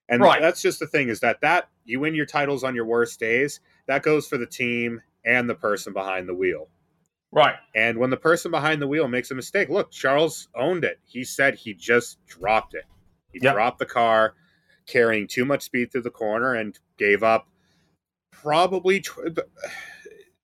And 0.09 0.21
Right. 0.21 0.41
that's 0.41 0.61
just 0.61 0.79
the 0.79 0.87
thing 0.87 1.09
is 1.09 1.19
that 1.21 1.41
that 1.41 1.69
you 1.83 1.99
win 1.99 2.15
your 2.15 2.25
titles 2.25 2.63
on 2.63 2.75
your 2.75 2.85
worst 2.85 3.19
days. 3.19 3.59
That 3.87 4.03
goes 4.03 4.27
for 4.27 4.37
the 4.37 4.45
team 4.47 5.01
and 5.23 5.49
the 5.49 5.55
person 5.55 5.93
behind 5.93 6.27
the 6.29 6.33
wheel. 6.35 6.67
right. 7.31 7.55
And 7.75 7.97
when 7.97 8.09
the 8.11 8.17
person 8.17 8.51
behind 8.51 8.81
the 8.81 8.87
wheel 8.87 9.07
makes 9.07 9.31
a 9.31 9.35
mistake, 9.35 9.69
look, 9.69 9.91
Charles 9.91 10.47
owned 10.55 10.83
it. 10.85 10.99
He 11.03 11.23
said 11.23 11.55
he 11.55 11.73
just 11.73 12.23
dropped 12.25 12.73
it. 12.75 12.85
He 13.33 13.39
Yep. 13.41 13.53
dropped 13.53 13.79
the 13.79 13.85
car, 13.85 14.35
carrying 14.87 15.27
too 15.27 15.45
much 15.45 15.63
speed 15.63 15.91
through 15.91 16.01
the 16.03 16.09
corner, 16.11 16.53
and 16.55 16.77
gave 16.97 17.23
up 17.23 17.47
probably 18.31 19.01
tw- 19.01 19.39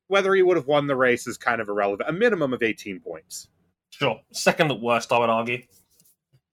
whether 0.07 0.33
he 0.33 0.41
would 0.43 0.57
have 0.57 0.67
won 0.67 0.87
the 0.87 0.95
race 0.95 1.27
is 1.27 1.37
kind 1.37 1.61
of 1.61 1.69
irrelevant. 1.69 2.09
A 2.09 2.13
minimum 2.13 2.53
of 2.53 2.63
18 2.63 2.99
points. 2.99 3.47
Sure. 3.91 4.19
Second 4.31 4.71
at 4.71 4.79
worst, 4.79 5.11
I 5.11 5.19
would 5.19 5.29
argue. 5.29 5.61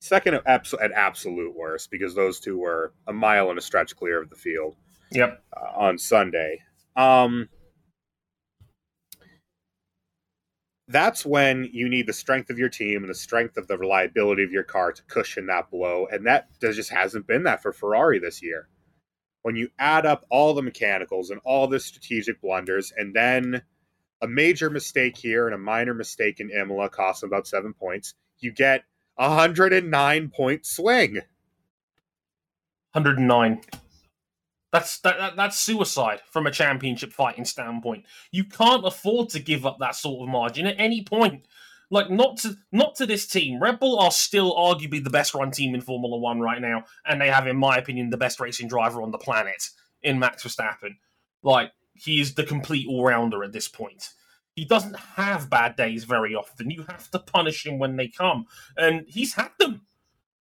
Second 0.01 0.35
at, 0.35 0.43
abs- 0.47 0.75
at 0.75 0.93
absolute 0.93 1.55
worst 1.57 1.91
because 1.91 2.15
those 2.15 2.39
two 2.39 2.59
were 2.59 2.93
a 3.07 3.13
mile 3.13 3.51
and 3.51 3.59
a 3.59 3.63
stretch 3.63 3.97
clear 3.97 4.23
of 4.23 4.31
the 4.31 4.37
field 4.37 4.77
Yep. 5.13 5.43
uh, 5.57 5.61
on 5.77 5.99
Sunday. 5.99 6.61
Um, 6.97 7.49
that's 10.89 11.25
when 11.25 11.69
you 11.73 11.89
need 11.89 12.07
the 12.07 12.13
strength 12.13 12.49
of 12.49 12.59
your 12.59 12.71
team 12.71 13.03
and 13.03 13.11
the 13.11 13.15
strength 13.15 13.59
of 13.59 13.69
the 13.69 13.77
reliability 13.77 14.43
of 14.43 14.53
your 14.53 14.65
car 14.65 14.91
to 14.93 15.03
cushion 15.03 15.47
that 15.47 15.71
blow. 15.71 16.07
And 16.11 16.27
that 16.27 16.49
just 16.61 16.91
hasn't 16.91 17.27
been 17.27 17.43
that 17.43 17.63
for 17.63 17.73
Ferrari 17.73 18.19
this 18.19 18.43
year. 18.43 18.69
When 19.43 19.55
you 19.55 19.69
add 19.79 20.07
up 20.07 20.25
all 20.31 20.55
the 20.55 20.63
mechanicals 20.63 21.31
and 21.31 21.41
all 21.45 21.69
the 21.69 21.79
strategic 21.79 22.41
blunders, 22.41 22.93
and 22.97 23.15
then 23.15 23.63
a 24.21 24.27
major 24.27 24.71
mistake 24.71 25.17
here 25.17 25.47
and 25.47 25.55
a 25.55 25.59
minor 25.59 25.95
mistake 25.95 26.41
in 26.41 26.51
Imola 26.51 26.89
costs 26.89 27.23
about 27.23 27.47
seven 27.47 27.75
points, 27.75 28.15
you 28.39 28.51
get 28.51 28.85
a 29.19 29.29
109 29.29 30.31
point 30.31 30.67
swing. 30.67 31.15
109. 32.93 33.61
That's 34.73 34.99
that, 35.01 35.19
that, 35.19 35.37
that's 35.37 35.59
suicide 35.59 36.21
from 36.31 36.47
a 36.47 36.51
championship 36.51 37.13
fighting 37.13 37.45
standpoint. 37.45 38.05
You 38.31 38.45
can't 38.45 38.87
afford 38.87 39.31
to 39.31 39.41
give 39.41 39.65
up 39.65 39.79
that 39.81 39.97
sort 39.97 40.23
of 40.23 40.33
margin 40.33 40.67
at 40.67 40.77
any 40.79 41.03
point. 41.03 41.47
Like 41.91 42.11
not 42.11 42.37
to 42.39 42.57
not 42.71 42.97
to 42.97 43.07
this 43.07 43.27
team. 43.27 43.63
Red 43.63 43.81
Bull 43.81 43.99
are 43.99 44.11
still 44.11 44.55
arguably 44.55 45.03
the 45.03 45.09
best 45.09 45.35
run 45.35 45.51
team 45.51 45.75
in 45.75 45.81
Formula 45.81 46.19
One 46.19 46.39
right 46.39 46.61
now, 46.61 46.85
and 47.07 47.19
they 47.19 47.29
have, 47.31 47.47
in 47.47 47.57
my 47.57 47.79
opinion, 47.79 48.11
the 48.11 48.19
best 48.19 48.41
racing 48.41 48.69
driver 48.69 49.01
on 49.01 49.11
the 49.11 49.17
planet 49.17 49.71
in 50.03 50.19
Max 50.19 50.45
Verstappen. 50.45 50.97
Like 51.43 51.73
he 51.95 52.21
is 52.21 52.35
the 52.35 52.45
complete 52.45 52.87
all 52.87 53.05
rounder 53.05 53.43
at 53.43 53.53
this 53.53 53.69
point. 53.69 54.11
He 54.55 54.67
doesn't 54.67 54.97
have 54.97 55.49
bad 55.49 55.77
days 55.77 56.05
very 56.05 56.35
often. 56.35 56.71
You 56.71 56.85
have 56.89 57.11
to 57.13 57.19
punish 57.21 57.65
him 57.65 57.79
when 57.79 57.97
they 57.97 58.09
come, 58.09 58.45
and 58.77 59.07
he's 59.09 59.35
had 59.35 59.53
them. 59.59 59.87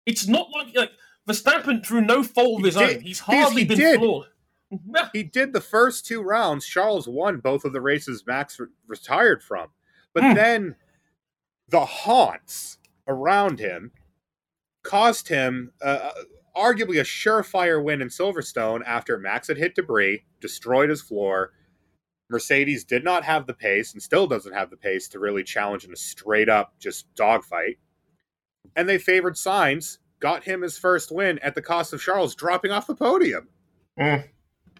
It's 0.07 0.27
not 0.27 0.49
like 0.51 0.75
like 0.75 0.91
Verstappen 1.27 1.85
through 1.85 2.01
no 2.01 2.23
fault 2.23 2.59
of 2.59 2.59
He 2.61 2.65
his 2.67 2.75
did. 2.75 2.97
own. 2.97 3.01
He's 3.03 3.19
hardly 3.19 3.61
he 3.63 3.67
been 3.67 3.77
did. 3.77 3.99
flawed. 3.99 4.27
He 5.13 5.23
did 5.23 5.53
the 5.53 5.61
first 5.61 6.05
two 6.05 6.21
rounds. 6.21 6.65
Charles 6.65 7.07
won 7.07 7.39
both 7.39 7.65
of 7.65 7.73
the 7.73 7.81
races 7.81 8.23
Max 8.27 8.59
re- 8.59 8.67
retired 8.87 9.41
from. 9.43 9.67
But 10.13 10.23
Hmm. 10.23 10.33
then 10.33 10.75
the 11.69 11.85
haunts 11.85 12.77
around 13.07 13.59
him 13.59 13.91
caused 14.83 15.27
him 15.29 15.71
uh, 15.81 16.11
arguably 16.55 16.99
a 16.99 17.03
surefire 17.03 17.81
win 17.83 18.01
in 18.01 18.07
Silverstone 18.09 18.81
after 18.85 19.17
Max 19.17 19.47
had 19.47 19.57
hit 19.57 19.75
debris, 19.75 20.25
destroyed 20.41 20.89
his 20.89 21.01
floor. 21.01 21.53
Mercedes 22.29 22.83
did 22.83 23.03
not 23.03 23.23
have 23.23 23.45
the 23.45 23.53
pace 23.53 23.93
and 23.93 24.01
still 24.01 24.25
doesn't 24.27 24.53
have 24.53 24.69
the 24.71 24.77
pace 24.77 25.07
to 25.09 25.19
really 25.19 25.43
challenge 25.43 25.85
in 25.85 25.93
a 25.93 25.97
straight 25.97 26.49
up 26.49 26.73
just 26.79 27.13
dogfight. 27.15 27.77
And 28.75 28.89
they 28.89 28.97
favored 28.97 29.35
Sainz, 29.35 29.99
got 30.19 30.43
him 30.43 30.61
his 30.61 30.77
first 30.77 31.11
win 31.11 31.39
at 31.39 31.55
the 31.55 31.61
cost 31.61 31.93
of 31.93 32.01
Charles 32.01 32.35
dropping 32.35 32.71
off 32.71 32.87
the 32.87 32.95
podium. 32.95 33.47
Mm, 33.99 34.27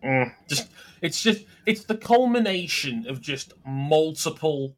mm. 0.04 0.32
Just 0.48 0.70
it's 1.02 1.22
just 1.22 1.46
it's 1.66 1.84
the 1.86 1.98
culmination 1.98 3.06
of 3.08 3.22
just 3.22 3.54
multiple 3.66 4.76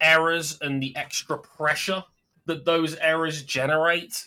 errors 0.00 0.58
and 0.60 0.82
the 0.82 0.96
extra 0.96 1.38
pressure 1.38 2.04
that 2.46 2.64
those 2.64 2.96
errors 2.96 3.42
generate. 3.42 4.26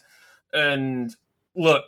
And 0.53 1.15
look, 1.55 1.85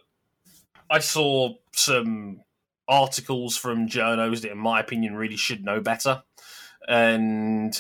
I 0.90 1.00
saw 1.00 1.56
some 1.72 2.42
articles 2.88 3.58
from 3.58 3.88
journos 3.88 4.42
that, 4.42 4.52
in 4.52 4.58
my 4.58 4.80
opinion, 4.80 5.16
really 5.16 5.38
should 5.38 5.64
know 5.64 5.82
better, 5.82 6.24
and 6.88 7.80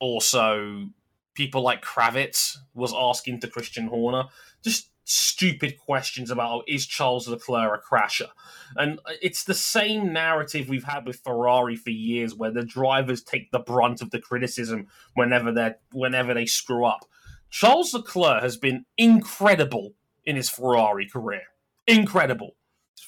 also 0.00 0.88
people 1.34 1.62
like 1.62 1.84
Kravitz 1.84 2.56
was 2.74 2.94
asking 2.96 3.40
to 3.40 3.48
Christian 3.48 3.88
Horner 3.88 4.24
just 4.62 4.88
stupid 5.04 5.78
questions 5.78 6.30
about 6.30 6.50
oh, 6.50 6.62
is 6.66 6.86
Charles 6.86 7.28
Leclerc 7.28 7.82
a 7.82 7.94
crasher? 7.94 8.28
And 8.76 8.98
it's 9.22 9.44
the 9.44 9.54
same 9.54 10.12
narrative 10.12 10.68
we've 10.68 10.84
had 10.84 11.06
with 11.06 11.20
Ferrari 11.20 11.76
for 11.76 11.90
years, 11.90 12.34
where 12.34 12.50
the 12.50 12.64
drivers 12.64 13.22
take 13.22 13.50
the 13.50 13.58
brunt 13.58 14.02
of 14.02 14.10
the 14.10 14.20
criticism 14.20 14.88
whenever 15.14 15.52
they 15.52 15.74
whenever 15.92 16.34
they 16.34 16.46
screw 16.46 16.84
up. 16.84 17.04
Charles 17.50 17.94
Leclerc 17.94 18.42
has 18.42 18.56
been 18.56 18.84
incredible 18.98 19.94
in 20.24 20.36
his 20.36 20.50
Ferrari 20.50 21.08
career, 21.08 21.42
incredible 21.86 22.56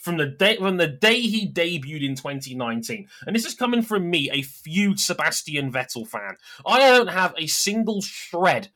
from 0.06 0.18
the 0.18 0.26
day 0.26 0.56
from 0.56 0.76
the 0.76 0.86
day 0.86 1.20
he 1.20 1.50
debuted 1.50 2.08
in 2.08 2.14
2019. 2.14 3.08
And 3.26 3.34
this 3.34 3.44
is 3.44 3.54
coming 3.54 3.82
from 3.82 4.08
me, 4.08 4.30
a 4.30 4.42
feud 4.42 5.00
Sebastian 5.00 5.72
Vettel 5.72 6.06
fan. 6.06 6.36
I 6.64 6.78
don't 6.78 7.08
have 7.08 7.34
a 7.36 7.48
single 7.48 8.00
shred 8.02 8.68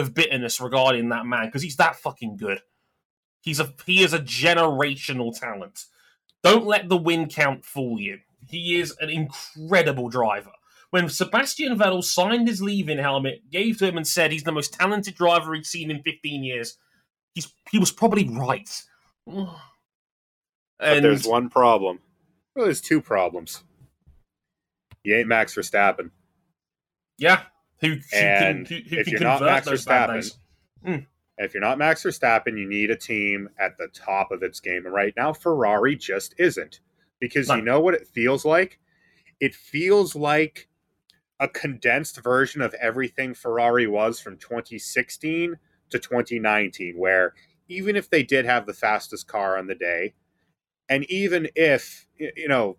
of 0.00 0.14
bitterness 0.14 0.60
regarding 0.60 1.08
that 1.10 1.26
man 1.26 1.46
because 1.46 1.62
he's 1.62 1.76
that 1.76 1.96
fucking 1.96 2.36
good. 2.36 2.60
He's 3.40 3.60
a 3.60 3.72
he 3.86 4.02
is 4.02 4.12
a 4.12 4.18
generational 4.18 5.38
talent. 5.38 5.84
Don't 6.42 6.66
let 6.66 6.88
the 6.88 6.96
win 6.96 7.28
count 7.28 7.64
fool 7.64 8.00
you. 8.00 8.18
He 8.48 8.80
is 8.80 8.96
an 9.00 9.10
incredible 9.10 10.08
driver. 10.08 10.50
When 10.90 11.08
Sebastian 11.08 11.78
Vettel 11.78 12.02
signed 12.02 12.48
his 12.48 12.60
leaving 12.60 12.98
helmet, 12.98 13.48
gave 13.50 13.78
to 13.78 13.86
him 13.86 13.96
and 13.96 14.06
said 14.06 14.32
he's 14.32 14.42
the 14.42 14.50
most 14.50 14.74
talented 14.74 15.14
driver 15.14 15.54
he'd 15.54 15.66
seen 15.66 15.90
in 15.90 16.02
15 16.02 16.42
years, 16.42 16.78
he's 17.34 17.52
he 17.70 17.78
was 17.78 17.92
probably 17.92 18.28
right. 18.28 18.82
And 19.26 19.46
but 20.78 21.02
there's 21.02 21.26
one 21.26 21.48
problem. 21.48 22.00
Well, 22.56 22.64
there's 22.64 22.80
two 22.80 23.00
problems. 23.00 23.62
You 25.04 25.16
ain't 25.16 25.28
Max 25.28 25.54
Verstappen. 25.54 26.10
Yeah, 27.18 27.42
who, 27.80 27.88
who 27.88 28.00
and 28.12 28.66
can, 28.66 28.82
who 28.82 28.96
if 28.96 29.08
you're 29.08 29.20
not 29.20 29.40
Max 29.40 29.68
Verstappen, 29.68 30.36
mm. 30.86 31.06
if 31.38 31.54
you're 31.54 31.62
not 31.62 31.78
Max 31.78 32.02
Verstappen, 32.02 32.58
you 32.58 32.68
need 32.68 32.90
a 32.90 32.96
team 32.96 33.48
at 33.58 33.78
the 33.78 33.88
top 33.88 34.30
of 34.30 34.42
its 34.42 34.60
game. 34.60 34.84
And 34.84 34.94
right 34.94 35.14
now, 35.16 35.32
Ferrari 35.32 35.96
just 35.96 36.34
isn't 36.38 36.80
because 37.20 37.48
no. 37.48 37.56
you 37.56 37.62
know 37.62 37.80
what 37.80 37.94
it 37.94 38.06
feels 38.06 38.44
like. 38.44 38.78
It 39.40 39.54
feels 39.54 40.14
like 40.14 40.68
a 41.38 41.48
condensed 41.48 42.22
version 42.22 42.60
of 42.60 42.74
everything 42.74 43.32
Ferrari 43.32 43.86
was 43.86 44.20
from 44.20 44.36
2016 44.36 45.58
to 45.88 45.98
2019, 45.98 46.98
where 46.98 47.34
even 47.68 47.96
if 47.96 48.10
they 48.10 48.22
did 48.22 48.44
have 48.44 48.66
the 48.66 48.74
fastest 48.74 49.26
car 49.26 49.56
on 49.56 49.66
the 49.66 49.74
day, 49.74 50.14
and 50.88 51.04
even 51.04 51.48
if 51.54 52.06
you 52.18 52.48
know 52.48 52.76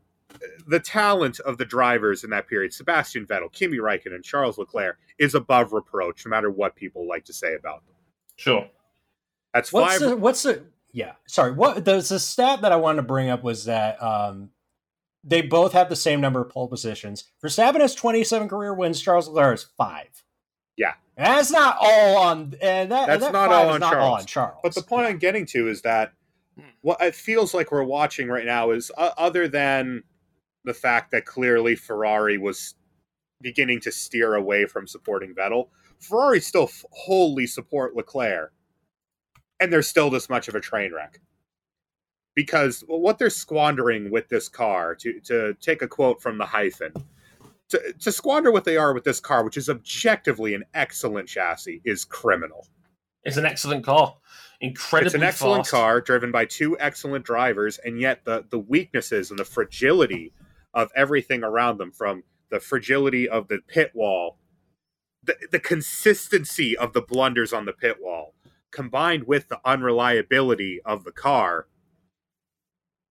the 0.68 0.80
talent 0.80 1.40
of 1.42 1.58
the 1.58 1.66
drivers 1.66 2.24
in 2.24 2.30
that 2.32 2.48
period, 2.48 2.74
Sebastian 2.74 3.26
Vettel, 3.26 3.52
Kimi 3.52 3.78
Raikkonen, 3.78 4.16
and 4.16 4.24
Charles 4.24 4.58
Leclerc, 4.58 4.98
is 5.20 5.36
above 5.36 5.74
reproach, 5.74 6.26
no 6.26 6.30
matter 6.30 6.50
what 6.50 6.76
people 6.76 7.08
like 7.08 7.26
to 7.26 7.34
say 7.34 7.56
about 7.56 7.86
them. 7.86 7.96
Sure. 8.36 8.68
That's 9.54 9.72
what's 9.72 9.98
five. 9.98 10.10
The, 10.10 10.18
what's 10.18 10.44
the 10.44 10.64
yeah? 10.92 11.14
Sorry, 11.28 11.52
what 11.52 11.86
there's 11.86 12.12
a 12.12 12.20
stat 12.20 12.62
that 12.62 12.72
I 12.72 12.78
wanted 12.78 12.98
to 12.98 13.08
bring 13.08 13.30
up 13.30 13.44
was 13.44 13.66
that 13.66 14.02
um, 14.02 14.50
they 15.24 15.42
both 15.42 15.74
have 15.74 15.90
the 15.90 15.96
same 15.96 16.22
number 16.22 16.42
of 16.42 16.50
pole 16.50 16.68
positions. 16.68 17.26
Verstappen 17.44 17.82
has 17.82 17.94
27 17.94 18.48
career 18.48 18.74
wins. 18.74 19.02
Charles 19.02 19.28
Leclerc 19.28 19.52
has 19.52 19.68
five. 19.78 20.24
Yeah, 20.78 20.94
and 21.18 21.28
that's 21.28 21.52
not 21.52 21.78
all 21.80 22.18
on. 22.18 22.54
And 22.62 22.92
that, 22.92 23.08
that's 23.08 23.24
that 23.24 23.34
not, 23.34 23.52
all 23.52 23.70
on, 23.70 23.82
not 23.82 23.98
all 23.98 24.16
on 24.16 24.26
Charles. 24.26 24.60
But 24.64 24.74
the 24.74 24.82
point 24.82 25.04
yeah. 25.04 25.10
I'm 25.10 25.18
getting 25.18 25.46
to 25.48 25.68
is 25.68 25.82
that 25.82 26.14
what 26.82 27.02
it 27.02 27.16
feels 27.16 27.54
like 27.54 27.72
we're 27.72 27.84
watching 27.84 28.28
right 28.28 28.46
now 28.46 28.72
is 28.72 28.92
uh, 28.98 29.12
other 29.18 29.48
than 29.48 30.04
the 30.63 30.74
fact 30.74 31.12
that 31.12 31.25
clearly 31.25 31.75
Ferrari 31.75 32.38
was 32.38 32.75
beginning 33.41 33.80
to 33.82 33.91
steer 33.91 34.36
away 34.36 34.65
from 34.65 34.88
supporting 34.88 35.33
Vettel. 35.33 35.70
Ferrari 36.00 36.40
still 36.40 36.64
f- 36.64 36.86
wholly 36.92 37.48
support 37.48 37.96
Leclerc, 37.96 38.53
and 39.59 39.72
they're 39.72 39.81
still 39.81 40.09
this 40.09 40.29
much 40.29 40.48
of 40.48 40.55
a 40.55 40.59
train 40.59 40.94
wreck. 40.94 41.20
Because 42.36 42.83
what 42.88 43.18
they're 43.18 43.29
squandering 43.29 44.09
with 44.12 44.29
this 44.29 44.48
car, 44.48 44.96
to, 44.96 45.20
to 45.22 45.53
take 45.55 45.81
a 45.81 45.88
quote 45.88 46.22
from 46.22 46.38
the 46.38 46.46
hyphen, 46.46 46.94
to, 47.70 47.94
to 48.00 48.12
squander 48.12 48.51
what 48.51 48.64
they 48.64 48.77
are 48.77 48.94
with 48.94 49.03
this 49.03 49.20
car, 49.20 49.44
which 49.44 49.57
is 49.57 49.70
objectively 49.70 50.53
an 50.53 50.64
excellent 50.74 51.27
chassis, 51.27 51.81
is 51.83 52.05
criminal. 52.05 52.68
It's 53.24 53.38
an 53.38 53.46
excellent 53.46 53.83
car. 53.83 54.16
Incredibly 54.62 55.07
It's 55.07 55.16
an 55.16 55.24
excellent 55.24 55.66
fast. 55.66 55.72
car 55.72 56.01
driven 56.01 56.31
by 56.31 56.46
two 56.46 56.77
excellent 56.79 57.25
drivers, 57.25 57.79
and 57.79 58.00
yet 58.00 58.25
the, 58.25 58.46
the 58.50 58.59
weaknesses 58.59 59.29
and 59.29 59.40
the 59.40 59.46
fragility 59.46 60.33
of 60.74 60.92
everything 60.96 61.44
around 61.44 61.77
them 61.77 61.92
from 61.92 62.24
the 62.50 62.60
fragility 62.60 63.27
of 63.27 63.48
the 63.48 63.60
pit 63.68 63.92
wall, 63.94 64.38
the, 65.24 65.36
the 65.51 65.60
consistency 65.60 66.77
of 66.77 66.94
the 66.94 67.01
blunders 67.01 67.53
on 67.53 67.66
the 67.66 67.74
pit 67.74 67.98
wall, 68.01 68.34
combined 68.72 69.25
with 69.25 69.50
the 69.50 69.60
unreliability 69.66 70.81
of 70.86 71.03
the 71.03 71.12
car, 71.12 71.68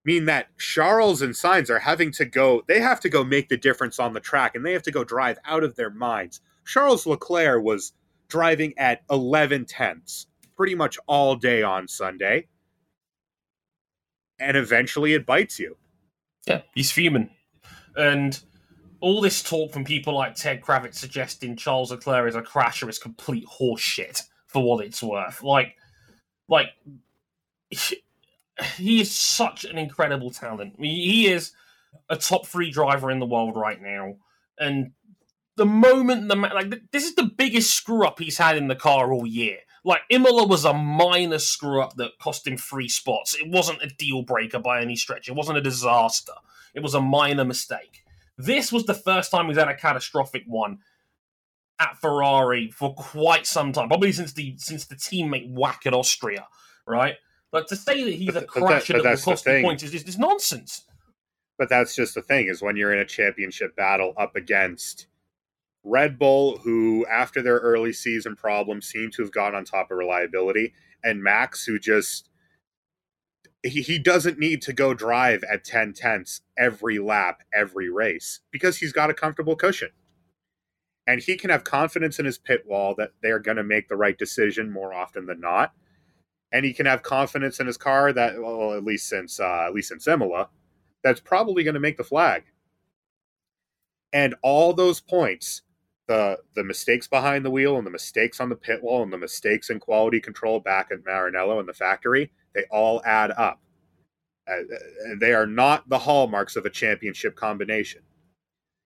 mean 0.04 0.24
that 0.24 0.56
Charles 0.58 1.20
and 1.20 1.34
Sainz 1.34 1.68
are 1.68 1.80
having 1.80 2.10
to 2.12 2.24
go, 2.24 2.62
they 2.66 2.80
have 2.80 3.00
to 3.00 3.08
go 3.08 3.22
make 3.22 3.48
the 3.48 3.56
difference 3.56 3.98
on 3.98 4.12
the 4.12 4.20
track 4.20 4.54
and 4.54 4.64
they 4.64 4.72
have 4.72 4.82
to 4.84 4.90
go 4.90 5.04
drive 5.04 5.38
out 5.44 5.62
of 5.62 5.76
their 5.76 5.90
minds. 5.90 6.40
Charles 6.66 7.06
Leclerc 7.06 7.62
was 7.62 7.92
driving 8.28 8.72
at 8.78 9.02
11 9.10 9.66
tenths 9.66 10.26
pretty 10.56 10.74
much 10.74 10.98
all 11.06 11.36
day 11.36 11.62
on 11.62 11.88
Sunday. 11.88 12.46
And 14.38 14.56
eventually 14.56 15.12
it 15.12 15.26
bites 15.26 15.58
you. 15.58 15.76
Yeah, 16.46 16.62
he's 16.74 16.90
fuming. 16.90 17.30
And 18.00 18.40
all 19.00 19.20
this 19.20 19.42
talk 19.42 19.72
from 19.72 19.84
people 19.84 20.14
like 20.14 20.34
Ted 20.34 20.62
Kravitz 20.62 20.94
suggesting 20.94 21.54
Charles 21.54 21.90
Leclerc 21.90 22.28
is 22.28 22.34
a 22.34 22.42
crasher 22.42 22.88
is 22.88 22.98
complete 22.98 23.46
horseshit 23.46 24.22
for 24.46 24.62
what 24.62 24.84
it's 24.84 25.02
worth. 25.02 25.42
Like, 25.42 25.76
like 26.48 26.68
he 27.70 29.00
is 29.00 29.14
such 29.14 29.64
an 29.64 29.76
incredible 29.76 30.30
talent. 30.30 30.74
He 30.78 31.28
is 31.28 31.52
a 32.08 32.16
top 32.16 32.46
three 32.46 32.70
driver 32.70 33.10
in 33.10 33.18
the 33.18 33.26
world 33.26 33.56
right 33.56 33.80
now, 33.80 34.16
and 34.58 34.92
the 35.56 35.66
moment 35.66 36.28
the 36.28 36.36
like 36.36 36.90
this 36.90 37.04
is 37.04 37.14
the 37.14 37.30
biggest 37.36 37.74
screw 37.74 38.06
up 38.06 38.18
he's 38.18 38.38
had 38.38 38.56
in 38.56 38.68
the 38.68 38.76
car 38.76 39.12
all 39.12 39.26
year. 39.26 39.58
Like 39.84 40.02
Imola 40.10 40.46
was 40.46 40.64
a 40.64 40.74
minor 40.74 41.38
screw 41.38 41.80
up 41.80 41.96
that 41.96 42.18
cost 42.20 42.46
him 42.46 42.56
three 42.56 42.88
spots. 42.88 43.34
It 43.34 43.48
wasn't 43.48 43.82
a 43.82 43.88
deal 43.88 44.22
breaker 44.22 44.58
by 44.58 44.82
any 44.82 44.96
stretch. 44.96 45.28
It 45.28 45.34
wasn't 45.34 45.58
a 45.58 45.62
disaster. 45.62 46.34
It 46.74 46.82
was 46.82 46.94
a 46.94 47.00
minor 47.00 47.44
mistake. 47.44 48.04
This 48.36 48.72
was 48.72 48.84
the 48.84 48.94
first 48.94 49.30
time 49.30 49.48
he's 49.48 49.56
had 49.56 49.68
a 49.68 49.76
catastrophic 49.76 50.44
one 50.46 50.78
at 51.78 51.96
Ferrari 51.98 52.70
for 52.70 52.94
quite 52.94 53.46
some 53.46 53.72
time, 53.72 53.88
probably 53.88 54.12
since 54.12 54.32
the 54.34 54.54
since 54.58 54.86
the 54.86 54.94
teammate 54.94 55.50
whack 55.50 55.82
at 55.86 55.94
Austria, 55.94 56.46
right? 56.86 57.16
But 57.50 57.68
to 57.68 57.76
say 57.76 58.04
that 58.04 58.14
he's 58.14 58.36
a 58.36 58.42
crasher 58.42 58.94
that, 58.94 59.02
that 59.02 59.16
will 59.16 59.22
cost 59.22 59.44
the 59.44 59.62
points 59.62 59.82
is 59.82 59.90
just 59.90 60.18
nonsense. 60.18 60.84
But 61.58 61.68
that's 61.68 61.94
just 61.94 62.14
the 62.14 62.22
thing 62.22 62.48
is 62.48 62.62
when 62.62 62.76
you're 62.76 62.92
in 62.92 63.00
a 63.00 63.04
championship 63.04 63.76
battle 63.76 64.14
up 64.16 64.36
against 64.36 65.06
Red 65.82 66.18
Bull, 66.18 66.58
who 66.58 67.06
after 67.06 67.42
their 67.42 67.58
early 67.58 67.92
season 67.92 68.36
problems 68.36 68.86
seem 68.86 69.10
to 69.12 69.22
have 69.22 69.32
gone 69.32 69.54
on 69.54 69.64
top 69.64 69.90
of 69.90 69.96
reliability, 69.96 70.74
and 71.02 71.22
Max, 71.22 71.64
who 71.64 71.78
just 71.78 72.28
he, 73.62 73.82
he 73.82 73.98
doesn't 73.98 74.38
need 74.38 74.62
to 74.62 74.72
go 74.72 74.94
drive 74.94 75.44
at 75.44 75.64
10 75.64 75.92
tenths 75.92 76.40
every 76.58 76.98
lap, 76.98 77.42
every 77.52 77.90
race, 77.90 78.40
because 78.50 78.78
he's 78.78 78.92
got 78.92 79.10
a 79.10 79.14
comfortable 79.14 79.56
cushion. 79.56 79.90
And 81.06 81.20
he 81.20 81.36
can 81.36 81.50
have 81.50 81.64
confidence 81.64 82.18
in 82.18 82.24
his 82.24 82.38
pit 82.38 82.64
wall 82.66 82.94
that 82.96 83.12
they're 83.22 83.38
going 83.38 83.56
to 83.56 83.64
make 83.64 83.88
the 83.88 83.96
right 83.96 84.16
decision 84.16 84.70
more 84.70 84.94
often 84.94 85.26
than 85.26 85.40
not. 85.40 85.72
And 86.52 86.64
he 86.64 86.72
can 86.72 86.86
have 86.86 87.02
confidence 87.02 87.60
in 87.60 87.66
his 87.66 87.76
car 87.76 88.12
that, 88.12 88.40
well, 88.40 88.74
at 88.74 88.84
least 88.84 89.08
since 89.08 89.40
uh, 89.40 89.64
at 89.66 89.74
least 89.74 89.88
since 89.88 90.06
Imola, 90.06 90.48
that's 91.02 91.20
probably 91.20 91.64
going 91.64 91.74
to 91.74 91.80
make 91.80 91.96
the 91.96 92.04
flag. 92.04 92.44
And 94.12 94.34
all 94.42 94.72
those 94.72 95.00
points, 95.00 95.62
the 96.10 96.36
the 96.56 96.64
mistakes 96.64 97.06
behind 97.06 97.44
the 97.44 97.50
wheel 97.50 97.78
and 97.78 97.86
the 97.86 97.90
mistakes 97.90 98.40
on 98.40 98.48
the 98.48 98.56
pit 98.56 98.82
wall 98.82 99.04
and 99.04 99.12
the 99.12 99.16
mistakes 99.16 99.70
in 99.70 99.78
quality 99.78 100.20
control 100.20 100.58
back 100.58 100.88
at 100.90 101.04
Maranello 101.04 101.60
and 101.60 101.68
the 101.68 101.72
factory, 101.72 102.32
they 102.52 102.64
all 102.68 103.00
add 103.04 103.30
up. 103.30 103.60
Uh, 104.50 104.54
uh, 104.54 105.14
they 105.20 105.32
are 105.32 105.46
not 105.46 105.88
the 105.88 106.00
hallmarks 106.00 106.56
of 106.56 106.66
a 106.66 106.70
championship 106.70 107.36
combination. 107.36 108.02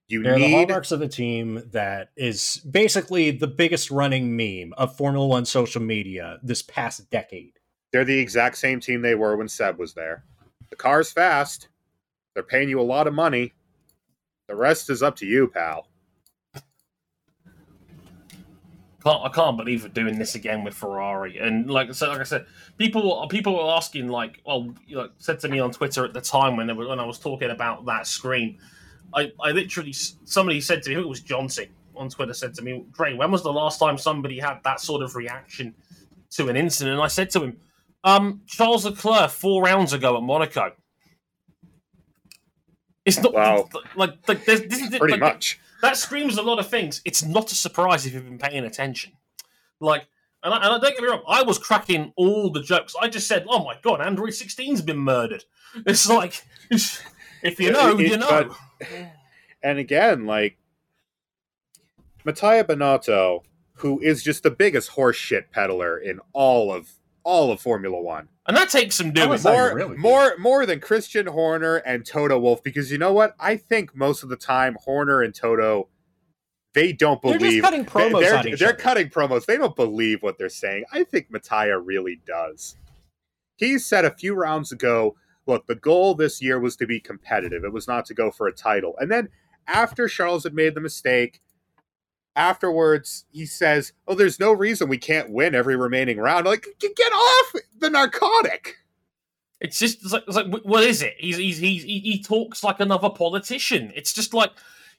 You 0.07 0.21
They're 0.21 0.37
need 0.37 0.43
the 0.43 0.51
hallmarks 0.51 0.91
of 0.91 1.01
a 1.01 1.07
team 1.07 1.63
that 1.71 2.11
is 2.15 2.57
basically 2.69 3.31
the 3.31 3.47
biggest 3.47 3.89
running 3.89 4.37
meme 4.37 4.75
of 4.77 4.95
Formula 4.95 5.25
One 5.25 5.45
social 5.45 5.81
media 5.81 6.37
this 6.43 6.61
past 6.61 7.09
decade. 7.09 7.53
They're 7.91 8.05
the 8.05 8.19
exact 8.19 8.59
same 8.59 8.79
team 8.79 9.01
they 9.01 9.15
were 9.15 9.35
when 9.35 9.47
Seb 9.47 9.79
was 9.79 9.95
there. 9.95 10.25
The 10.69 10.75
car's 10.75 11.11
fast. 11.11 11.69
They're 12.35 12.43
paying 12.43 12.69
you 12.69 12.79
a 12.79 12.83
lot 12.83 13.07
of 13.07 13.15
money. 13.15 13.53
The 14.47 14.55
rest 14.55 14.91
is 14.91 15.01
up 15.01 15.15
to 15.15 15.25
you, 15.25 15.47
pal. 15.47 15.87
Can't 19.05 19.23
I 19.23 19.29
can't 19.29 19.55
believe 19.57 19.83
we're 19.83 19.89
doing 19.89 20.17
this 20.17 20.35
again 20.35 20.63
with 20.63 20.73
Ferrari. 20.73 21.37
And 21.37 21.69
like 21.69 21.93
so, 21.93 22.09
like 22.09 22.19
I 22.19 22.23
said, 22.23 22.45
people 22.77 23.27
people 23.29 23.53
were 23.55 23.71
asking 23.73 24.07
like, 24.07 24.41
well, 24.45 24.73
you 24.87 24.95
know, 24.95 25.09
said 25.19 25.39
to 25.41 25.47
me 25.47 25.59
on 25.59 25.71
Twitter 25.71 26.03
at 26.05 26.13
the 26.13 26.21
time 26.21 26.57
when 26.57 26.67
they 26.67 26.73
were, 26.73 26.87
when 26.87 26.99
I 26.99 27.05
was 27.05 27.19
talking 27.19 27.51
about 27.51 27.85
that 27.85 28.07
screen, 28.07 28.57
I 29.13 29.31
I 29.41 29.51
literally 29.51 29.93
somebody 29.93 30.59
said 30.59 30.81
to 30.83 30.89
me, 30.89 30.95
it 30.95 31.07
was 31.07 31.21
Johnson 31.21 31.67
on 31.95 32.09
Twitter 32.09 32.33
said 32.33 32.53
to 32.55 32.61
me, 32.61 32.83
Dre, 32.91 33.13
when 33.13 33.31
was 33.31 33.43
the 33.43 33.53
last 33.53 33.79
time 33.79 33.97
somebody 33.97 34.39
had 34.39 34.59
that 34.63 34.81
sort 34.81 35.01
of 35.01 35.15
reaction 35.15 35.73
to 36.31 36.49
an 36.49 36.57
incident? 36.57 36.95
And 36.95 37.03
I 37.03 37.07
said 37.07 37.29
to 37.31 37.43
him, 37.43 37.57
um, 38.03 38.41
Charles 38.47 38.85
Leclerc 38.85 39.29
four 39.29 39.63
rounds 39.63 39.93
ago 39.93 40.17
at 40.17 40.23
Monaco. 40.23 40.71
It's 43.05 43.19
not 43.19 43.33
Wow. 43.33 43.69
like, 43.95 44.27
like 44.27 44.45
there's, 44.45 44.61
this 44.63 44.81
is 44.81 44.89
Pretty 44.89 45.13
like, 45.13 45.19
much. 45.19 45.59
That 45.85 45.97
screams 45.97 46.37
a 46.37 46.41
lot 46.41 46.59
of 46.59 46.67
things. 46.67 47.01
It's 47.05 47.23
not 47.23 47.51
a 47.51 47.55
surprise 47.55 48.05
if 48.05 48.13
you've 48.13 48.25
been 48.25 48.37
paying 48.37 48.65
attention. 48.65 49.13
Like, 49.79 50.07
and 50.43 50.53
I, 50.53 50.57
and 50.57 50.65
I 50.65 50.69
don't 50.79 50.81
get 50.93 51.01
me 51.01 51.07
wrong, 51.09 51.23
I 51.27 51.43
was 51.43 51.57
cracking 51.57 52.11
all 52.15 52.51
the 52.51 52.61
jokes. 52.61 52.95
I 52.99 53.07
just 53.07 53.27
said, 53.27 53.45
"Oh 53.49 53.63
my 53.63 53.75
god, 53.81 54.01
Android 54.01 54.29
16's 54.31 54.81
been 54.81 54.97
murdered." 54.99 55.43
It's 55.85 56.07
like, 56.07 56.41
if 56.71 57.59
you 57.59 57.71
know, 57.71 57.97
It- 57.99 58.09
you 58.11 58.17
know. 58.17 58.49
but- 58.79 58.87
And 59.61 59.77
again, 59.79 60.25
like 60.25 60.57
Mattia 62.23 62.63
Binotto, 62.63 63.43
who 63.79 63.99
is 64.01 64.23
just 64.23 64.43
the 64.43 64.51
biggest 64.51 64.91
horseshit 64.91 65.51
peddler 65.51 65.97
in 65.97 66.19
all 66.33 66.73
of 66.73 66.89
all 67.23 67.51
of 67.51 67.59
Formula 67.59 67.99
One. 68.01 68.29
And 68.47 68.55
that 68.55 68.69
takes 68.69 68.95
some 68.95 69.11
doing. 69.11 69.41
More, 69.41 69.75
really 69.75 69.97
more, 69.97 70.37
more 70.37 70.65
than 70.65 70.79
Christian 70.79 71.25
Horner 71.25 71.77
and 71.77 72.05
Toto 72.05 72.37
Wolff, 72.37 72.61
because 72.61 72.91
you 72.91 72.97
know 72.97 73.11
what? 73.11 73.35
I 73.39 73.57
think 73.57 73.95
most 73.95 74.21
of 74.21 74.29
the 74.29 74.35
time 74.35 74.77
Horner 74.83 75.21
and 75.21 75.33
Toto, 75.33 75.89
they 76.75 76.93
don't 76.93 77.21
believe. 77.21 77.39
They're 77.39 77.49
believe 77.49 77.61
just 77.63 77.71
cutting 77.71 77.85
promos 77.85 78.19
they're, 78.19 78.37
on 78.37 78.47
each 78.47 78.59
they're 78.59 78.69
other. 78.69 78.77
cutting 78.77 79.09
promos. 79.09 79.45
They 79.45 79.57
don't 79.57 79.75
believe 79.75 80.21
what 80.21 80.37
they're 80.37 80.49
saying. 80.49 80.83
I 80.91 81.03
think 81.03 81.31
Mattia 81.31 81.79
really 81.79 82.21
does. 82.25 82.75
He 83.55 83.79
said 83.79 84.05
a 84.05 84.11
few 84.11 84.35
rounds 84.35 84.71
ago, 84.71 85.15
look, 85.47 85.65
the 85.65 85.75
goal 85.75 86.13
this 86.13 86.41
year 86.41 86.59
was 86.59 86.75
to 86.75 86.85
be 86.85 86.99
competitive. 86.99 87.63
It 87.63 87.73
was 87.73 87.87
not 87.87 88.05
to 88.05 88.13
go 88.13 88.29
for 88.29 88.47
a 88.47 88.53
title. 88.53 88.93
And 88.99 89.11
then 89.11 89.29
after 89.65 90.07
Charles 90.07 90.43
had 90.43 90.53
made 90.53 90.75
the 90.75 90.81
mistake, 90.81 91.41
afterwards 92.35 93.25
he 93.31 93.45
says, 93.45 93.93
"Oh, 94.07 94.15
there's 94.15 94.39
no 94.39 94.51
reason 94.51 94.89
we 94.89 94.97
can't 94.97 95.29
win 95.29 95.55
every 95.55 95.75
remaining 95.75 96.17
round." 96.17 96.45
Like, 96.45 96.67
"G- 96.79 96.93
get 96.95 97.11
off 97.11 97.53
the 97.79 97.89
narcotic. 97.89 98.77
It's 99.61 99.79
just 99.79 100.03
it's 100.03 100.13
like, 100.13 100.23
it's 100.27 100.35
like 100.35 100.47
what 100.63 100.83
is 100.83 101.01
it? 101.01 101.15
He's, 101.17 101.37
he's, 101.37 101.57
he's 101.57 101.83
he, 101.83 102.21
talks 102.21 102.63
like 102.63 102.79
another 102.79 103.09
politician. 103.09 103.91
It's 103.95 104.13
just 104.13 104.33
like 104.33 104.51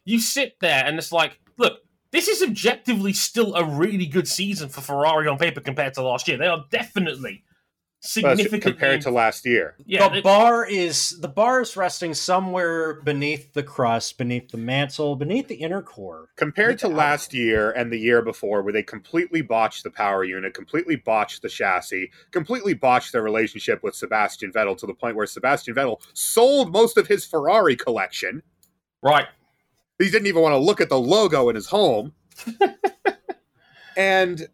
you 0.05 0.18
sit 0.18 0.59
there 0.61 0.85
and 0.85 0.99
it's 0.99 1.12
like, 1.12 1.38
look, 1.59 1.81
this 2.11 2.29
is 2.29 2.42
objectively 2.42 3.12
still 3.12 3.55
a 3.55 3.64
really 3.64 4.07
good 4.07 4.27
season 4.27 4.68
for 4.68 4.81
Ferrari 4.81 5.29
on 5.29 5.38
paper 5.38 5.61
compared 5.61 5.94
to 5.94 6.03
last 6.03 6.27
year. 6.27 6.38
They 6.38 6.46
are 6.46 6.64
definitely 6.70 7.44
significantly 8.07 8.61
compared 8.61 9.01
to 9.03 9.11
last 9.11 9.45
year. 9.47 9.75
yeah. 9.85 10.09
the 10.09 10.19
it- 10.19 10.25
bar 10.25 10.66
is 10.66 11.19
the 11.21 11.29
bar 11.29 11.61
is 11.61 11.77
resting 11.77 12.14
somewhere 12.14 12.95
beneath 13.03 13.53
the 13.53 13.62
crust, 13.62 14.16
beneath 14.19 14.51
the 14.51 14.57
mantle, 14.59 15.16
beneath 15.16 15.49
the 15.49 15.57
inner 15.57 15.83
core. 15.83 16.29
compared 16.37 16.79
to 16.79 16.88
Yeah. 16.88 16.95
last 16.97 17.35
year 17.35 17.71
and 17.73 17.92
the 17.92 17.99
year 17.99 18.23
before 18.23 18.62
where 18.62 18.73
they 18.73 18.83
completely 18.83 19.42
botched 19.42 19.85
the 19.85 19.90
power 19.90 20.25
unit 20.25 20.55
completely 20.55 20.97
botched 20.97 21.42
the 21.42 21.49
chassis 21.49 22.11
completely 22.31 22.75
botched 22.75 23.12
their 23.12 23.23
relationship 23.23 23.83
with 23.83 23.95
sebastian 23.95 24.53
vettel 24.53 24.77
to 24.79 24.87
the 24.87 24.95
point 24.95 25.16
where 25.16 25.27
sebastian 25.27 25.75
vettel 25.75 26.01
sold 26.14 26.73
most 26.73 26.97
of 26.97 27.07
his 27.07 27.25
ferrari 27.25 27.77
collection 27.77 28.42
right. 29.03 29.27
he 29.99 30.11
didn't 30.11 30.27
even 30.27 30.42
want 30.42 30.53
to 30.53 30.59
look 30.59 30.81
at 30.81 30.88
the 30.88 30.99
logo 30.99 31.49
in 31.49 31.55
his 31.55 31.66
home 31.66 32.12
and 33.97 34.49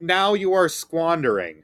now 0.00 0.34
you 0.34 0.52
are 0.52 0.68
squandering 0.68 1.62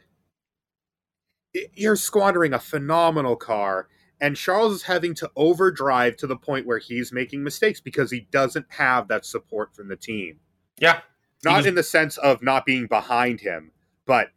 you're 1.75 1.97
squandering 1.97 2.53
a 2.53 2.59
phenomenal 2.59 3.37
car 3.37 3.89
and 4.21 4.37
Charles 4.37 4.75
is 4.75 4.83
having 4.85 5.15
to 5.17 5.31
overdrive 5.37 6.17
to 6.19 6.27
the 6.27 6.37
point 6.37 6.67
where 6.67 6.79
he's 6.79 7.13
making 7.13 7.43
mistakes 7.45 7.81
because 7.81 8.11
he 8.11 8.27
doesn't 8.31 8.67
have 8.71 9.09
that 9.09 9.27
support 9.27 9.75
from 9.75 9.89
the 9.89 9.97
team 9.97 10.41
Yeah. 10.79 11.01
not 11.45 11.67
in 11.67 11.75
the 11.75 11.83
sense 11.83 12.17
of 12.19 12.43
not 12.43 12.65
being 12.65 12.87
behind 12.87 13.41
him, 13.41 13.73
but 14.07 14.31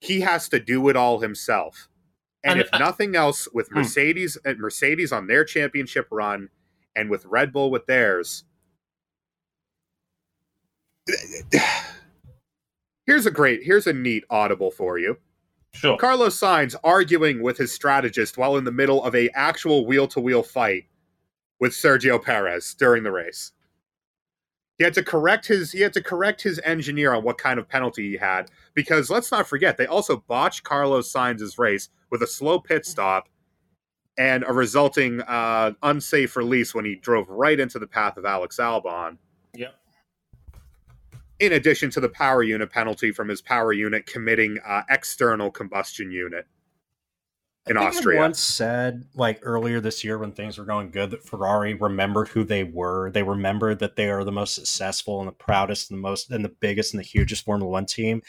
he 0.00 0.20
has 0.20 0.48
to 0.50 0.60
do 0.60 0.88
it 0.88 0.96
all 0.96 1.20
himself. 1.20 1.88
And, 2.42 2.52
And, 2.52 2.60
if 2.62 2.68
uh, 2.72 2.78
nothing 2.78 3.16
else, 3.16 3.48
with 3.52 3.68
hmm. 3.68 3.76
Mercedes 3.78 4.38
and 4.44 4.58
Mercedes 4.58 5.12
on 5.12 5.26
their 5.26 5.44
championship 5.44 6.08
run, 6.10 6.48
and 6.96 7.10
with 7.10 7.24
Red 7.26 7.52
Bull 7.52 7.70
with 7.70 7.86
theirs, 7.86 8.44
here's 13.06 13.26
a 13.26 13.30
great, 13.30 13.64
here's 13.64 13.86
a 13.86 13.92
neat 13.92 14.24
audible 14.30 14.70
for 14.70 14.98
you. 14.98 15.18
Sure. 15.72 15.96
Carlos 15.96 16.38
Sainz 16.38 16.74
arguing 16.82 17.42
with 17.42 17.56
his 17.56 17.72
strategist 17.72 18.36
while 18.36 18.56
in 18.56 18.64
the 18.64 18.72
middle 18.72 19.02
of 19.04 19.14
a 19.14 19.30
actual 19.30 19.86
wheel 19.86 20.08
to 20.08 20.20
wheel 20.20 20.42
fight 20.42 20.84
with 21.60 21.72
Sergio 21.72 22.22
Perez 22.22 22.74
during 22.74 23.02
the 23.02 23.12
race. 23.12 23.52
He 24.78 24.84
had 24.84 24.94
to 24.94 25.02
correct 25.02 25.46
his 25.46 25.72
he 25.72 25.80
had 25.80 25.92
to 25.92 26.02
correct 26.02 26.42
his 26.42 26.58
engineer 26.64 27.12
on 27.12 27.22
what 27.22 27.38
kind 27.38 27.60
of 27.60 27.68
penalty 27.68 28.10
he 28.10 28.16
had 28.16 28.50
because 28.74 29.10
let's 29.10 29.30
not 29.30 29.46
forget 29.46 29.76
they 29.76 29.86
also 29.86 30.24
botched 30.26 30.64
Carlos 30.64 31.12
Sainz's 31.12 31.58
race 31.58 31.90
with 32.10 32.22
a 32.22 32.26
slow 32.26 32.58
pit 32.58 32.86
stop 32.86 33.28
and 34.18 34.44
a 34.46 34.52
resulting 34.52 35.20
uh, 35.22 35.72
unsafe 35.82 36.34
release 36.36 36.74
when 36.74 36.84
he 36.84 36.94
drove 36.96 37.28
right 37.28 37.60
into 37.60 37.78
the 37.78 37.86
path 37.86 38.16
of 38.16 38.24
Alex 38.24 38.56
Albon. 38.58 39.16
Yep. 39.54 39.74
In 41.40 41.52
addition 41.52 41.90
to 41.90 42.00
the 42.00 42.08
power 42.08 42.42
unit 42.42 42.70
penalty 42.70 43.10
from 43.12 43.28
his 43.28 43.40
power 43.40 43.72
unit 43.72 44.06
committing 44.06 44.58
uh, 44.64 44.82
external 44.88 45.50
combustion 45.50 46.12
unit 46.12 46.46
in 47.66 47.76
I 47.76 47.80
think 47.80 47.94
I 47.94 47.96
Austria. 47.96 48.20
once 48.20 48.38
said, 48.38 49.04
like 49.14 49.40
earlier 49.42 49.80
this 49.80 50.04
year 50.04 50.18
when 50.18 50.32
things 50.32 50.58
were 50.58 50.64
going 50.64 50.90
good, 50.90 51.10
that 51.10 51.24
Ferrari 51.24 51.74
remembered 51.74 52.28
who 52.28 52.44
they 52.44 52.64
were. 52.64 53.10
They 53.10 53.22
remembered 53.22 53.78
that 53.78 53.96
they 53.96 54.10
are 54.10 54.24
the 54.24 54.32
most 54.32 54.54
successful 54.54 55.18
and 55.20 55.28
the 55.28 55.32
proudest 55.32 55.90
and 55.90 55.98
the 55.98 56.02
most 56.02 56.30
and 56.30 56.44
the 56.44 56.50
biggest 56.60 56.92
and 56.92 57.02
the 57.02 57.06
hugest 57.06 57.44
Formula 57.44 57.70
One 57.70 57.86
team. 57.86 58.22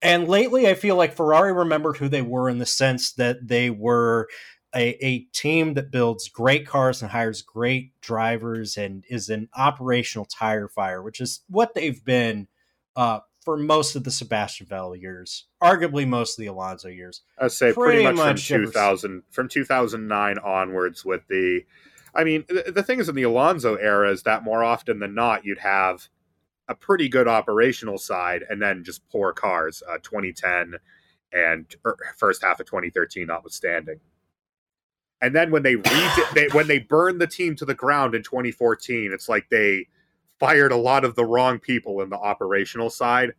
And 0.00 0.28
lately, 0.28 0.68
I 0.68 0.74
feel 0.74 0.96
like 0.96 1.14
Ferrari 1.14 1.52
remembered 1.52 1.96
who 1.96 2.08
they 2.08 2.22
were 2.22 2.48
in 2.48 2.58
the 2.58 2.66
sense 2.66 3.12
that 3.12 3.48
they 3.48 3.68
were 3.68 4.28
a, 4.74 5.04
a 5.04 5.20
team 5.32 5.74
that 5.74 5.90
builds 5.90 6.28
great 6.28 6.66
cars 6.66 7.00
and 7.00 7.10
hires 7.10 7.42
great 7.42 7.98
drivers 8.00 8.76
and 8.76 9.04
is 9.08 9.28
an 9.28 9.48
operational 9.56 10.26
tire 10.26 10.68
fire, 10.68 11.02
which 11.02 11.20
is 11.20 11.40
what 11.48 11.74
they've 11.74 12.04
been 12.04 12.48
uh, 12.96 13.20
for 13.44 13.56
most 13.56 13.96
of 13.96 14.04
the 14.04 14.10
Sebastian 14.10 14.66
Vettel 14.66 15.00
years, 15.00 15.46
arguably 15.62 16.06
most 16.06 16.38
of 16.38 16.42
the 16.42 16.48
Alonso 16.48 16.88
years. 16.88 17.22
I'd 17.38 17.52
say 17.52 17.72
pretty, 17.72 18.02
Pretty 18.02 18.04
much, 18.04 18.16
much 18.16 18.48
from 18.48 18.56
ever 18.56 18.66
2000 18.66 19.22
from 19.30 19.48
2009 19.48 20.38
onwards 20.38 21.04
with 21.04 21.26
the 21.28 21.64
I 22.14 22.24
mean 22.24 22.44
the, 22.48 22.70
the 22.70 22.82
thing 22.82 23.00
is 23.00 23.08
in 23.08 23.14
the 23.14 23.22
Alonso 23.22 23.76
era 23.76 24.10
is 24.10 24.24
that 24.24 24.42
more 24.42 24.62
often 24.62 24.98
than 24.98 25.14
not 25.14 25.44
you'd 25.44 25.60
have 25.60 26.08
a 26.68 26.74
pretty 26.74 27.08
good 27.08 27.26
operational 27.26 27.96
side 27.96 28.44
and 28.50 28.60
then 28.60 28.84
just 28.84 29.08
poor 29.08 29.32
cars 29.32 29.82
uh, 29.88 29.96
2010 30.02 30.74
and 31.32 31.74
er, 31.86 31.96
first 32.16 32.42
half 32.42 32.60
of 32.60 32.66
2013 32.66 33.26
notwithstanding. 33.26 34.00
And 35.20 35.34
then 35.34 35.50
when 35.50 35.62
they, 35.62 35.76
re- 35.76 36.10
they 36.34 36.48
when 36.52 36.68
they 36.68 36.78
burned 36.78 37.20
the 37.20 37.26
team 37.26 37.56
to 37.56 37.64
the 37.64 37.74
ground 37.74 38.14
in 38.14 38.22
2014 38.22 39.12
it's 39.12 39.28
like 39.28 39.48
they 39.50 39.86
fired 40.38 40.72
a 40.72 40.76
lot 40.76 41.04
of 41.04 41.14
the 41.16 41.24
wrong 41.24 41.58
people 41.58 42.00
in 42.00 42.10
the 42.10 42.16
operational 42.16 42.90
side 42.90 43.32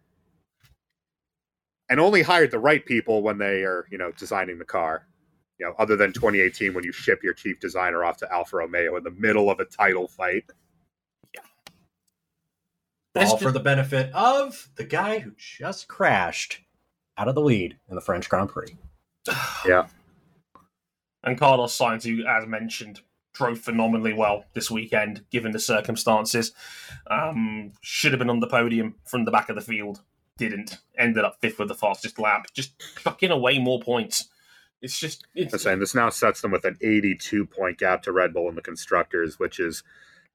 and 1.90 2.00
only 2.00 2.22
hired 2.22 2.52
the 2.52 2.60
right 2.60 2.86
people 2.86 3.24
when 3.24 3.38
they 3.38 3.64
are, 3.64 3.86
you 3.90 3.98
know, 3.98 4.12
designing 4.12 4.60
the 4.60 4.66
car. 4.66 5.08
You 5.58 5.66
know, 5.66 5.74
other 5.78 5.98
than 5.98 6.14
2018 6.14 6.74
when 6.74 6.86
you 6.86 6.94
ship 6.94 7.22
your 7.22 7.34
chief 7.34 7.60
designer 7.60 8.06
off 8.06 8.18
to 8.18 8.32
Alfa 8.32 8.58
Romeo 8.58 8.96
in 8.96 9.04
the 9.04 9.12
middle 9.12 9.50
of 9.50 9.60
a 9.60 9.66
title 9.66 10.08
fight. 10.08 10.46
There's 13.14 13.32
all 13.32 13.38
ju- 13.38 13.46
for 13.46 13.52
the 13.52 13.60
benefit 13.60 14.14
of 14.14 14.70
the 14.76 14.86
guy 14.86 15.20
who 15.20 15.32
just 15.36 15.88
crashed 15.88 16.62
out 17.18 17.28
of 17.28 17.36
the 17.36 17.42
lead 17.42 17.78
in 17.90 17.96
the 17.96 18.02
French 18.02 18.30
Grand 18.30 18.50
Prix. 18.50 18.78
Yeah. 19.68 19.88
And 21.24 21.38
Carlos 21.38 21.78
Sainz, 21.78 22.04
who, 22.04 22.26
as 22.26 22.48
mentioned, 22.48 23.02
drove 23.34 23.60
phenomenally 23.60 24.14
well 24.14 24.46
this 24.54 24.72
weekend, 24.72 25.26
given 25.32 25.52
the 25.52 25.60
circumstances. 25.60 26.52
Um, 27.10 27.74
should 27.82 28.12
have 28.12 28.20
been 28.20 28.30
on 28.30 28.40
the 28.40 28.48
podium 28.48 28.96
from 29.06 29.26
the 29.26 29.32
back 29.32 29.50
of 29.50 29.56
the 29.56 29.62
field. 29.62 30.02
Didn't. 30.38 30.78
Ended 30.98 31.26
up 31.26 31.38
fifth 31.42 31.60
with 31.60 31.68
the 31.68 31.76
fastest 31.76 32.20
lap. 32.20 32.48
Just 32.54 32.74
chucking 33.04 33.32
away 33.32 33.60
more 33.60 33.80
points. 33.80 34.30
It's 34.82 34.98
just. 34.98 35.26
I'm 35.36 35.44
It's, 35.44 35.64
saying 35.64 35.80
this 35.80 35.96
now 35.96 36.10
sets 36.10 36.42
them 36.42 36.52
with 36.52 36.64
an 36.66 36.78
82 36.82 37.46
point 37.46 37.78
gap 37.78 38.04
to 38.04 38.12
Red 38.12 38.34
Bull 38.34 38.48
in 38.48 38.56
the 38.56 38.62
constructors, 38.62 39.38
which 39.38 39.60
is, 39.60 39.84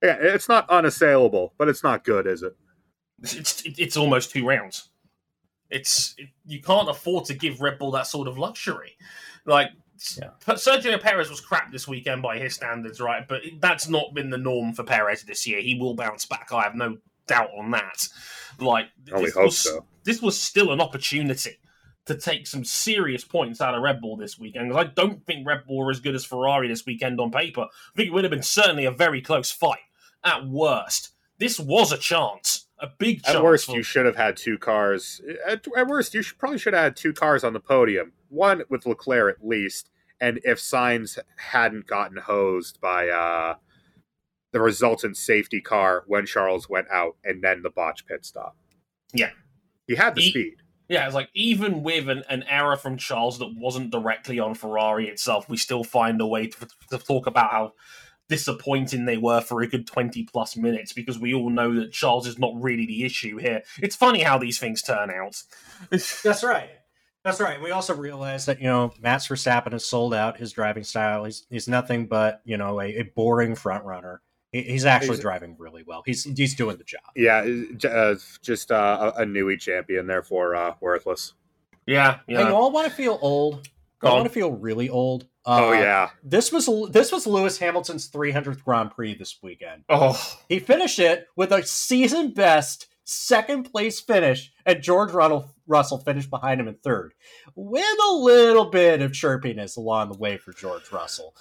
yeah, 0.03 0.17
it's 0.21 0.49
not 0.49 0.69
unassailable, 0.69 1.55
but 1.57 1.69
it's 1.69 1.83
not 1.83 2.05
good, 2.05 2.27
is 2.27 2.43
it? 2.43 2.55
it's, 3.23 3.63
it's 3.65 3.97
almost 3.97 4.31
two 4.31 4.47
rounds. 4.47 4.91
It's 5.71 6.15
it, 6.19 6.29
you 6.47 6.61
can't 6.61 6.91
afford 6.91 7.25
to 7.27 7.35
give 7.35 7.61
Red 7.61 7.79
Bull 7.79 7.91
that 7.93 8.07
sort 8.07 8.29
of 8.29 8.37
luxury. 8.37 8.97
Like 9.47 9.71
Yeah. 10.21 10.31
Sergio 10.55 11.01
Perez 11.01 11.31
was 11.31 11.41
crap 11.41 11.73
this 11.73 11.87
weekend 11.89 12.23
by 12.23 12.39
his 12.39 12.55
standards, 12.55 13.01
right? 13.01 13.27
But 13.27 13.43
that's 13.61 13.89
not 13.89 14.15
been 14.15 14.31
the 14.31 14.39
norm 14.39 14.73
for 14.75 14.83
Perez 14.85 15.23
this 15.23 15.47
year. 15.47 15.61
He 15.61 15.79
will 15.79 15.95
bounce 15.95 16.25
back. 16.27 16.49
I 16.53 16.63
have 16.63 16.75
no 16.75 16.99
doubt 17.27 17.51
on 17.57 17.71
that. 17.73 18.09
Like, 18.61 18.87
oh, 19.11 19.17
Only 19.17 19.27
this 19.27 19.35
hope 19.35 19.45
was, 19.45 19.59
so. 19.59 19.85
this 20.05 20.23
was 20.23 20.39
still 20.41 20.73
an 20.73 20.81
opportunity 20.81 21.59
to 22.07 22.15
take 22.15 22.47
some 22.47 22.65
serious 22.65 23.25
points 23.25 23.61
out 23.61 23.75
of 23.75 23.83
Red 23.83 24.01
Bull 24.01 24.17
this 24.17 24.39
weekend 24.39 24.69
because 24.69 24.85
I 24.85 24.91
don't 24.95 25.25
think 25.27 25.47
Red 25.47 25.67
Bull 25.67 25.87
are 25.87 25.91
as 25.91 26.01
good 26.01 26.15
as 26.15 26.25
Ferrari 26.25 26.69
this 26.69 26.85
weekend 26.85 27.19
on 27.21 27.31
paper. 27.31 27.63
I 27.63 27.97
think 27.97 28.09
it 28.09 28.13
would 28.13 28.25
have 28.25 28.31
been 28.31 28.43
certainly 28.43 28.85
a 28.85 28.91
very 28.91 29.23
close 29.23 29.51
fight 29.51 29.79
at 30.23 30.47
worst. 30.47 31.11
This 31.39 31.59
was 31.59 31.93
a 31.93 31.99
chance, 31.99 32.67
a 32.79 32.89
big 32.99 33.23
chance. 33.23 33.37
At 33.37 33.43
worst, 33.43 33.67
for- 33.67 33.77
you 33.77 33.83
should 33.83 34.07
have 34.07 34.17
had 34.17 34.37
two 34.37 34.59
cars. 34.59 35.21
At, 35.47 35.67
at 35.77 35.87
worst, 35.87 36.15
you 36.15 36.23
should, 36.23 36.39
probably 36.39 36.59
should 36.59 36.75
have 36.75 36.83
had 36.83 36.97
two 36.97 37.13
cars 37.13 37.43
on 37.43 37.55
the 37.55 37.61
podium. 37.61 38.13
One 38.35 38.63
with 38.69 38.87
Leclerc 38.87 39.37
at 39.41 39.47
least, 39.47 39.91
and 40.21 40.41
if 40.45 40.59
Sainz 40.59 41.19
hadn't 41.37 41.87
gotten 41.87 42.17
hosed 42.19 42.81
by 42.81 43.09
uh, 43.09 43.55
the 44.53 44.61
resultant 44.61 45.17
safety 45.17 45.61
car 45.61 46.05
when 46.07 46.27
Charles 46.27 46.69
went 46.69 46.89
out, 46.91 47.17
and 47.25 47.43
then 47.43 47.63
the 47.63 47.71
botch 47.71 48.07
pit 48.07 48.25
stop. 48.25 48.57
Yeah. 49.13 49.31
he 49.87 49.95
had 49.97 50.15
the 50.15 50.23
He- 50.23 50.31
speed. 50.31 50.55
Yeah, 50.87 51.07
it's 51.07 51.15
like 51.15 51.31
even 51.35 51.83
with 51.83 52.11
an, 52.11 52.25
an 52.29 52.43
error 52.43 52.77
from 52.77 52.99
Charles 52.99 53.39
that 53.39 53.55
wasn't 53.57 53.91
directly 53.91 54.39
on 54.39 54.55
Ferrari 54.55 55.09
itself, 55.09 55.49
we 55.49 55.57
still 55.57 55.83
find 55.83 56.21
a 56.21 56.27
way 56.27 56.49
to, 56.49 56.69
to 56.91 56.99
talk 56.99 57.27
about 57.27 57.51
how 57.53 57.73
disappointing 58.29 59.07
they 59.07 59.17
were 59.17 59.41
for 59.41 59.63
a 59.63 59.67
good 59.67 59.87
20 59.87 60.25
plus 60.25 60.57
minutes 60.59 60.93
because 60.93 61.19
we 61.19 61.33
all 61.33 61.49
know 61.49 61.75
that 61.75 61.93
Charles 61.93 62.27
is 62.27 62.39
not 62.39 62.53
really 62.61 62.85
the 62.87 63.03
issue 63.05 63.39
here. 63.39 63.63
It's 63.83 63.97
funny 63.97 64.23
how 64.23 64.37
these 64.39 64.59
things 64.59 64.83
turn 64.83 65.11
out. 65.11 65.43
That's 65.91 66.45
right. 66.45 66.69
That's 67.25 67.41
right. 67.41 67.61
We 67.61 67.71
also 67.71 67.95
realize 67.95 68.47
that 68.47 68.59
you 68.61 68.67
know 68.67 68.93
Max 69.01 69.27
Verstappen 69.29 69.73
has 69.73 69.87
sold 69.87 70.13
out 70.15 70.37
his 70.39 70.53
driving 70.53 70.85
style. 70.85 71.25
He's 71.25 71.47
he's 71.51 71.69
nothing 71.69 72.07
but 72.07 72.43
you 72.45 72.57
know 72.57 72.81
a, 72.81 72.87
a 72.99 73.03
boring 73.03 73.55
front 73.55 73.85
runner. 73.85 74.21
He, 74.53 74.63
he's 74.63 74.85
actually 74.85 75.09
He's- 75.17 75.21
driving 75.21 75.57
really 75.59 75.83
well. 75.85 76.03
He's 76.05 76.25
he's 76.25 76.55
doing 76.55 76.77
the 76.77 76.85
job. 76.85 77.01
Yeah, 77.17 77.47
uh, 77.91 78.15
just 78.43 78.71
uh, 78.71 79.13
a, 79.17 79.23
a 79.23 79.25
Newey 79.27 79.59
champion, 79.59 80.07
therefore 80.07 80.55
uh, 80.55 80.75
worthless. 80.81 81.33
Yeah, 81.87 82.19
Hey, 82.27 82.35
you 82.47 82.55
all 82.55 82.71
want 82.73 82.89
to 82.89 82.95
feel 82.95 83.19
old? 83.21 83.69
I 84.03 84.11
want 84.13 84.25
to 84.25 84.31
feel 84.31 84.53
really 84.53 84.91
old. 84.91 85.27
oh 85.47 85.71
Uh, 85.71 85.73
yeah, 85.73 86.11
This 86.23 86.53
was 86.53 86.69
this 86.91 87.11
was 87.11 87.27
Lewis 87.27 87.59
Hamilton's 87.59 88.11
300th 88.11 88.63
Grand 88.63 88.91
Prix 88.91 89.15
this 89.15 89.39
weekend. 89.43 89.85
Oh, 89.89 90.19
He 90.49 90.59
finished 90.59 90.99
it 90.99 91.27
with 91.37 91.53
a 91.53 91.63
season 91.65 92.33
best 92.35 92.89
second 93.05 93.65
place 93.65 94.01
finish, 94.01 94.53
and 94.67 94.83
George 94.83 95.13
Russell, 95.13 95.99
finished 95.99 96.31
behind 96.31 96.61
him 96.61 96.69
in 96.69 96.75
third, 96.75 97.15
with 97.55 97.99
a 98.11 98.15
little 98.15 98.67
bit 98.67 99.03
of 99.03 99.13
chirpiness 99.13 99.77
along 99.77 100.11
the 100.11 100.19
way 100.19 100.37
for 100.37 100.53
George 100.53 100.91
Russell. 100.91 101.35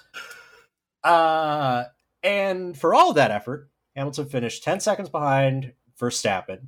Uh, 1.04 1.86
and 2.21 2.78
for 2.78 2.93
all 2.93 3.13
that 3.13 3.32
effort, 3.32 3.69
Hamilton 3.95 4.28
finished 4.28 4.63
10 4.63 4.80
seconds 4.80 5.10
behind 5.10 5.73
Verstappen, 5.99 6.67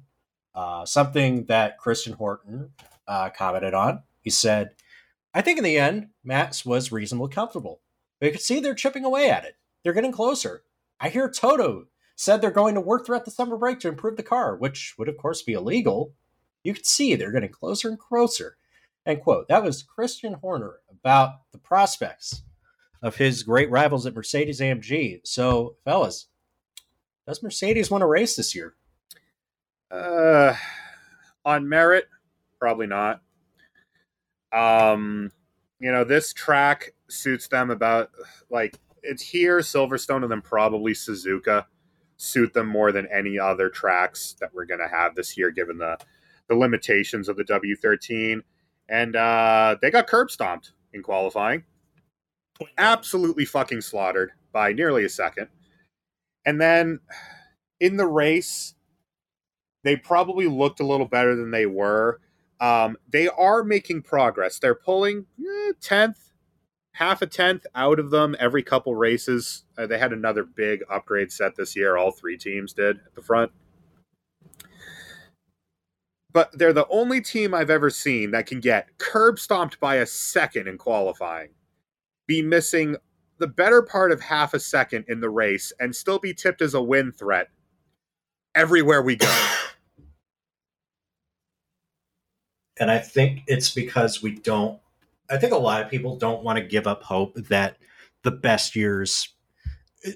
uh, 0.54 0.86
something 0.86 1.46
that 1.46 1.78
Christian 1.78 2.14
Horner 2.14 2.70
uh, 3.08 3.30
commented 3.30 3.74
on. 3.74 4.04
He 4.22 4.30
said, 4.30 4.72
I 5.34 5.42
think 5.42 5.58
in 5.58 5.64
the 5.64 5.78
end, 5.78 6.10
Max 6.24 6.66
was 6.66 6.92
reasonably 6.92 7.30
comfortable. 7.30 7.82
But 8.20 8.28
you 8.28 8.32
could 8.32 8.42
see 8.42 8.60
they're 8.60 8.76
chipping 8.76 9.04
away 9.04 9.30
at 9.30 9.46
it. 9.46 9.56
They're 9.84 9.94
getting 9.94 10.12
closer. 10.12 10.64
I 11.00 11.10
hear 11.10 11.30
Toto 11.30 11.88
said 12.16 12.42
they're 12.42 12.52
going 12.52 12.76
to 12.76 12.82
work 12.82 13.06
throughout 13.06 13.26
the 13.26 13.32
summer 13.32 13.58
break 13.58 13.80
to 13.80 13.90
improve 13.90 14.18
the 14.18 14.24
car, 14.24 14.56
which 14.56 14.96
would 14.98 15.10
of 15.10 15.18
course 15.18 15.42
be 15.42 15.54
illegal. 15.54 16.14
You 16.64 16.74
could 16.74 16.86
see 16.86 17.16
they're 17.16 17.32
getting 17.32 17.52
closer 17.52 17.90
and 17.90 18.00
closer. 18.00 18.58
End 19.06 19.22
quote. 19.22 19.48
That 19.48 19.64
was 19.64 19.84
Christian 19.84 20.34
Horner 20.34 20.80
about 20.90 21.52
the 21.52 21.58
prospects 21.60 22.42
of 23.04 23.18
his 23.18 23.44
great 23.44 23.70
rivals 23.70 24.06
at 24.08 24.16
Mercedes 24.16 24.60
AMG. 24.60 25.20
So, 25.24 25.76
fellas, 25.84 26.28
does 27.28 27.44
Mercedes 27.44 27.92
want 27.92 28.02
to 28.02 28.08
race 28.08 28.36
this 28.36 28.56
year? 28.56 28.74
Uh, 29.92 30.56
on 31.44 31.70
merit, 31.70 32.06
probably 32.60 32.88
not. 32.88 33.22
Um, 34.52 35.32
you 35.80 35.92
know, 35.92 36.04
this 36.04 36.34
track 36.34 36.94
suits 37.10 37.48
them 37.48 37.70
about 37.70 38.10
like 38.50 38.80
it's 39.04 39.22
here, 39.22 39.60
Silverstone, 39.60 40.24
and 40.24 40.32
then 40.32 40.42
probably 40.42 40.94
Suzuka 40.94 41.66
suit 42.18 42.54
them 42.54 42.68
more 42.68 42.92
than 42.92 43.08
any 43.08 43.38
other 43.38 43.70
tracks 43.70 44.36
that 44.40 44.54
we're 44.54 44.66
gonna 44.66 44.88
have 44.88 45.16
this 45.16 45.38
year, 45.38 45.52
given 45.52 45.78
the 45.78 45.98
the 46.48 46.56
limitations 46.56 47.28
of 47.28 47.38
the 47.38 47.44
W13. 47.44 48.42
And 48.88 49.16
uh, 49.16 49.78
they 49.82 49.90
got 49.90 50.08
curb 50.08 50.30
stomped 50.30 50.74
in 50.94 51.02
qualifying 51.02 51.64
absolutely 52.78 53.46
fucking 53.46 53.82
slaughtered 53.82 54.32
by 54.52 54.74
nearly 54.74 55.04
a 55.04 55.10
second. 55.10 55.48
And 56.46 56.62
then 56.62 57.00
in 57.80 57.98
the 57.98 58.08
race, 58.08 58.76
they 59.84 59.96
probably 59.96 60.48
looked 60.48 60.80
a 60.80 60.86
little 60.86 61.08
better 61.08 61.36
than 61.36 61.52
they 61.52 61.66
were. 61.66 62.22
Um, 62.60 62.98
they 63.10 63.28
are 63.28 63.64
making 63.64 64.04
progress. 64.04 64.60
They're 64.60 64.76
pulling 64.76 65.26
eh, 65.40 65.74
tenth, 65.82 66.32
half 66.96 67.22
a 67.22 67.28
tenth 67.28 67.66
out 67.76 68.00
of 68.00 68.10
them 68.10 68.36
every 68.40 68.64
couple 68.64 68.96
races. 68.96 69.66
Uh, 69.78 69.86
they 69.86 69.98
had 69.98 70.14
another 70.14 70.44
big 70.46 70.82
upgrade 70.90 71.32
set 71.32 71.56
this 71.56 71.76
year. 71.76 71.98
All 71.98 72.12
three 72.12 72.38
teams 72.38 72.72
did 72.72 72.98
at 73.06 73.16
the 73.16 73.22
front. 73.22 73.52
But 76.32 76.58
they're 76.58 76.74
the 76.74 76.88
only 76.88 77.22
team 77.22 77.54
I've 77.54 77.70
ever 77.70 77.90
seen 77.90 78.32
that 78.32 78.46
can 78.46 78.62
get 78.62 78.98
curb 78.98 79.40
stomped 79.40 79.80
by 79.80 79.96
a 79.96 80.06
second 80.06 80.68
in 80.68 80.78
qualifying 80.78 81.50
be 82.28 82.42
missing 82.42 82.96
the 83.40 83.48
better 83.48 83.82
part 83.82 84.12
of 84.12 84.22
half 84.22 84.54
a 84.54 84.60
second 84.60 85.06
in 85.08 85.20
the 85.20 85.30
race 85.30 85.74
and 85.80 85.96
still 85.96 86.18
be 86.18 86.34
tipped 86.34 86.62
as 86.62 86.74
a 86.74 86.82
win 86.82 87.12
threat 87.12 87.50
everywhere 88.54 89.02
we 89.02 89.16
go. 89.16 89.28
And 92.78 92.92
I 92.92 93.00
think 93.00 93.44
it's 93.48 93.74
because 93.74 94.22
we 94.22 94.36
don't, 94.36 94.82
I 95.30 95.38
think 95.38 95.54
a 95.54 95.58
lot 95.58 95.82
of 95.82 95.90
people 95.90 96.18
don't 96.18 96.44
want 96.44 96.58
to 96.58 96.66
give 96.66 96.88
up 96.88 97.04
hope 97.04 97.36
that 97.50 97.78
the 98.24 98.32
best 98.32 98.76
years, 98.76 99.30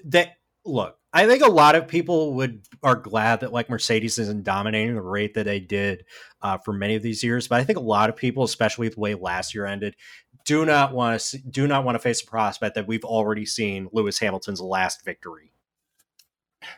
that, 0.04 0.36
look, 0.64 0.96
I 1.12 1.26
think 1.26 1.42
a 1.42 1.50
lot 1.50 1.74
of 1.74 1.88
people 1.88 2.34
would 2.34 2.62
are 2.82 2.94
glad 2.94 3.40
that 3.40 3.52
like 3.52 3.68
Mercedes 3.68 4.18
isn't 4.18 4.44
dominating 4.44 4.94
the 4.94 5.02
rate 5.02 5.34
that 5.34 5.44
they 5.44 5.58
did 5.58 6.04
uh, 6.40 6.58
for 6.58 6.72
many 6.72 6.94
of 6.94 7.02
these 7.02 7.24
years. 7.24 7.48
But 7.48 7.60
I 7.60 7.64
think 7.64 7.78
a 7.78 7.82
lot 7.82 8.08
of 8.08 8.16
people, 8.16 8.44
especially 8.44 8.88
the 8.88 9.00
way 9.00 9.14
last 9.14 9.52
year 9.54 9.66
ended, 9.66 9.96
do 10.44 10.64
not 10.64 10.94
want 10.94 11.20
to 11.20 11.38
do 11.38 11.66
not 11.66 11.84
want 11.84 11.96
to 11.96 11.98
face 11.98 12.22
a 12.22 12.26
prospect 12.26 12.76
that 12.76 12.86
we've 12.86 13.04
already 13.04 13.44
seen 13.44 13.88
Lewis 13.92 14.20
Hamilton's 14.20 14.60
last 14.60 15.04
victory. 15.04 15.52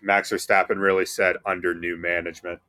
Max 0.00 0.30
Verstappen 0.30 0.80
really 0.80 1.06
said 1.06 1.36
under 1.44 1.74
new 1.74 1.96
management. 1.96 2.60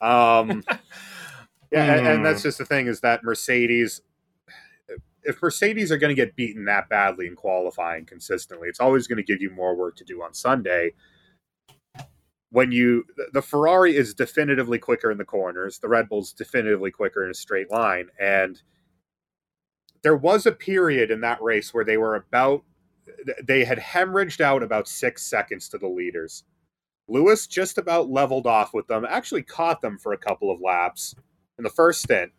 Um, 0.00 0.62
yeah, 1.72 1.94
and, 1.94 2.06
and 2.06 2.26
that's 2.26 2.42
just 2.42 2.58
the 2.58 2.64
thing 2.64 2.86
is 2.86 3.00
that 3.00 3.24
Mercedes, 3.24 4.02
if 5.22 5.40
Mercedes 5.42 5.92
are 5.92 5.98
going 5.98 6.14
to 6.14 6.20
get 6.20 6.36
beaten 6.36 6.64
that 6.64 6.88
badly 6.88 7.26
in 7.26 7.36
qualifying 7.36 8.06
consistently, 8.06 8.68
it's 8.68 8.80
always 8.80 9.06
going 9.06 9.16
to 9.18 9.22
give 9.22 9.40
you 9.40 9.50
more 9.50 9.74
work 9.76 9.96
to 9.96 10.04
do 10.04 10.22
on 10.22 10.34
Sunday. 10.34 10.92
When 12.50 12.72
you, 12.72 13.04
the 13.32 13.42
Ferrari 13.42 13.96
is 13.96 14.14
definitively 14.14 14.78
quicker 14.78 15.10
in 15.10 15.18
the 15.18 15.24
corners, 15.24 15.78
the 15.78 15.88
Red 15.88 16.08
Bull's 16.08 16.32
definitively 16.32 16.90
quicker 16.90 17.24
in 17.24 17.30
a 17.30 17.34
straight 17.34 17.70
line. 17.70 18.08
And 18.18 18.60
there 20.02 20.16
was 20.16 20.46
a 20.46 20.52
period 20.52 21.10
in 21.10 21.20
that 21.20 21.42
race 21.42 21.72
where 21.72 21.84
they 21.84 21.96
were 21.96 22.16
about, 22.16 22.64
they 23.42 23.64
had 23.64 23.78
hemorrhaged 23.78 24.40
out 24.40 24.62
about 24.62 24.88
six 24.88 25.22
seconds 25.22 25.68
to 25.68 25.78
the 25.78 25.88
leaders. 25.88 26.44
Lewis 27.08 27.46
just 27.46 27.78
about 27.78 28.08
leveled 28.08 28.46
off 28.46 28.72
with 28.72 28.86
them, 28.86 29.04
actually 29.08 29.42
caught 29.42 29.80
them 29.80 29.98
for 29.98 30.12
a 30.12 30.18
couple 30.18 30.50
of 30.50 30.60
laps 30.60 31.14
in 31.58 31.64
the 31.64 31.70
first 31.70 32.02
stint, 32.02 32.32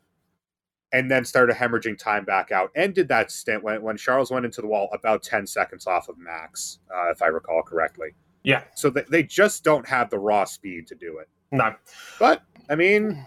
and 0.94 1.10
then 1.10 1.24
started 1.26 1.56
hemorrhaging 1.56 1.98
time 1.98 2.26
back 2.26 2.52
out. 2.52 2.72
And 2.76 2.94
did 2.94 3.08
that 3.10 3.32
stint 3.32 3.64
when, 3.64 3.82
when 3.82 3.98
Charles 3.98 4.32
went 4.32 4.46
into 4.46 4.62
the 4.62 4.68
wall 4.68 4.90
about 4.94 5.24
10 5.24 5.48
seconds 5.48 5.88
off 5.88 6.10
of 6.10 6.18
Max, 6.18 6.80
uh, 6.94 7.10
if 7.12 7.22
I 7.22 7.28
recall 7.28 7.64
correctly. 7.64 8.10
Yeah. 8.44 8.64
So 8.76 8.90
they, 8.90 9.04
they 9.10 9.24
just 9.24 9.64
don't 9.64 9.88
have 9.88 10.10
the 10.10 10.20
raw 10.20 10.46
speed 10.46 10.88
to 10.88 10.96
do 10.96 11.20
it. 11.20 11.30
no. 11.52 11.76
But, 12.20 12.44
I 12.70 12.76
mean, 12.76 13.26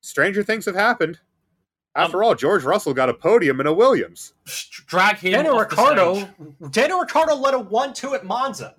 stranger 0.00 0.42
things 0.42 0.66
have 0.66 0.74
happened. 0.74 1.18
After 1.94 2.22
all, 2.22 2.34
George 2.34 2.64
Russell 2.64 2.94
got 2.94 3.10
a 3.10 3.14
podium 3.14 3.60
in 3.60 3.66
a 3.66 3.72
Williams. 3.72 4.32
Drag 4.86 5.18
him. 5.18 5.32
Daniel 5.32 5.58
off 5.58 5.68
the 5.68 5.76
Ricciardo, 5.76 6.14
stage. 6.14 6.28
Daniel 6.70 7.00
Ricciardo 7.00 7.34
led 7.34 7.54
a 7.54 7.58
one-two 7.58 8.14
at 8.14 8.24
Monza. 8.24 8.76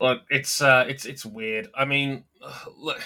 Look, 0.00 0.22
it's 0.30 0.60
uh, 0.60 0.84
it's 0.88 1.06
it's 1.06 1.24
weird. 1.24 1.68
I 1.74 1.84
mean, 1.84 2.24
look, 2.78 3.02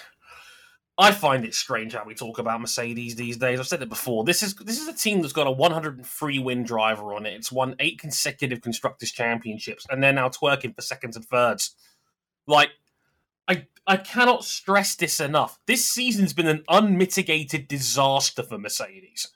I 1.01 1.13
find 1.13 1.47
it 1.47 1.55
strange 1.55 1.95
how 1.95 2.05
we 2.05 2.15
talk 2.15 2.39
about 2.39 2.61
Mercedes 2.61 3.17
these 3.17 3.39
days. 3.39 3.59
I've 3.59 3.67
said 3.67 3.81
it 3.81 3.89
before. 3.89 4.23
This 4.23 4.43
is 4.43 4.55
this 4.55 4.79
is 4.79 4.87
a 4.87 4.93
team 4.93 5.23
that's 5.23 5.33
got 5.33 5.47
a 5.47 5.51
103 5.51 6.39
win 6.41 6.63
driver 6.63 7.15
on 7.15 7.25
it. 7.25 7.33
It's 7.33 7.51
won 7.51 7.75
eight 7.81 7.99
consecutive 7.99 8.61
constructors 8.61 9.11
championships, 9.11 9.87
and 9.89 10.03
they're 10.03 10.13
now 10.13 10.29
twerking 10.29 10.77
for 10.77 10.83
seconds 10.83 11.17
and 11.17 11.25
thirds. 11.25 11.75
Like, 12.47 12.73
I 13.49 13.67
I 13.87 13.97
cannot 13.97 14.45
stress 14.45 14.95
this 14.95 15.21
enough. 15.21 15.59
This 15.65 15.87
season's 15.87 16.35
been 16.35 16.47
an 16.47 16.65
unmitigated 16.69 17.67
disaster 17.67 18.43
for 18.43 18.59
Mercedes. 18.59 19.29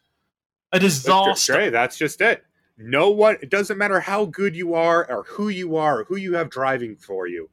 A 0.71 0.79
disaster. 0.79 1.71
That's 1.71 1.97
just 1.97 2.21
it. 2.21 2.45
No 2.77 3.11
one, 3.11 3.39
it 3.41 3.49
doesn't 3.49 3.79
matter 3.79 4.01
how 4.01 4.27
good 4.27 4.55
you 4.55 4.75
are 4.75 5.11
or 5.11 5.23
who 5.23 5.49
you 5.49 5.77
are 5.77 6.01
or 6.01 6.05
who 6.05 6.17
you 6.17 6.35
have 6.35 6.51
driving 6.51 6.97
for 6.97 7.27
you. 7.27 7.49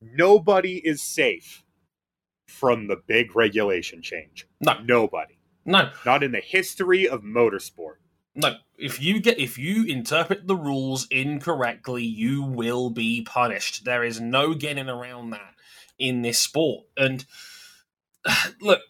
nobody 0.00 0.76
is 0.86 1.02
safe 1.02 1.64
from 2.48 2.88
the 2.88 2.96
big 3.06 3.36
regulation 3.36 4.02
change. 4.02 4.46
No. 4.60 4.74
Nobody. 4.84 5.38
No, 5.64 5.90
Not 6.06 6.22
in 6.22 6.32
the 6.32 6.40
history 6.40 7.06
of 7.08 7.22
motorsport. 7.22 7.96
no. 8.34 8.54
If 8.78 9.02
you 9.02 9.20
get 9.20 9.38
if 9.40 9.58
you 9.58 9.84
interpret 9.84 10.46
the 10.46 10.54
rules 10.56 11.06
incorrectly, 11.10 12.04
you 12.04 12.42
will 12.42 12.90
be 12.90 13.22
punished. 13.22 13.84
There 13.84 14.04
is 14.04 14.20
no 14.20 14.54
getting 14.54 14.88
around 14.88 15.30
that 15.30 15.54
in 15.98 16.22
this 16.22 16.38
sport. 16.40 16.86
And 16.96 17.26
look, 18.60 18.80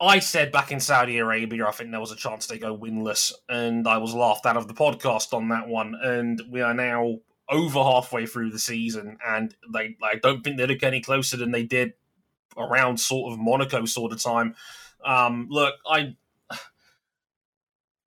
I 0.00 0.18
said 0.18 0.50
back 0.50 0.72
in 0.72 0.80
Saudi 0.80 1.18
Arabia, 1.18 1.66
I 1.66 1.70
think 1.70 1.90
there 1.90 2.00
was 2.00 2.12
a 2.12 2.16
chance 2.16 2.46
they 2.46 2.58
go 2.58 2.76
winless, 2.76 3.32
and 3.48 3.86
I 3.86 3.98
was 3.98 4.14
laughed 4.14 4.46
out 4.46 4.56
of 4.56 4.66
the 4.66 4.74
podcast 4.74 5.32
on 5.32 5.48
that 5.50 5.68
one. 5.68 5.94
And 6.02 6.42
we 6.50 6.60
are 6.60 6.74
now 6.74 7.18
over 7.48 7.78
halfway 7.82 8.26
through 8.26 8.50
the 8.50 8.58
season, 8.58 9.18
and 9.24 9.54
they 9.72 9.96
I 10.02 10.16
don't 10.16 10.42
think 10.42 10.56
they 10.56 10.66
look 10.66 10.82
any 10.82 11.02
closer 11.02 11.36
than 11.36 11.52
they 11.52 11.62
did 11.64 11.92
around 12.56 12.98
sort 12.98 13.32
of 13.32 13.38
Monaco 13.38 13.84
sort 13.84 14.12
of 14.12 14.22
time. 14.22 14.54
Um, 15.04 15.48
look, 15.50 15.74
I 15.86 16.16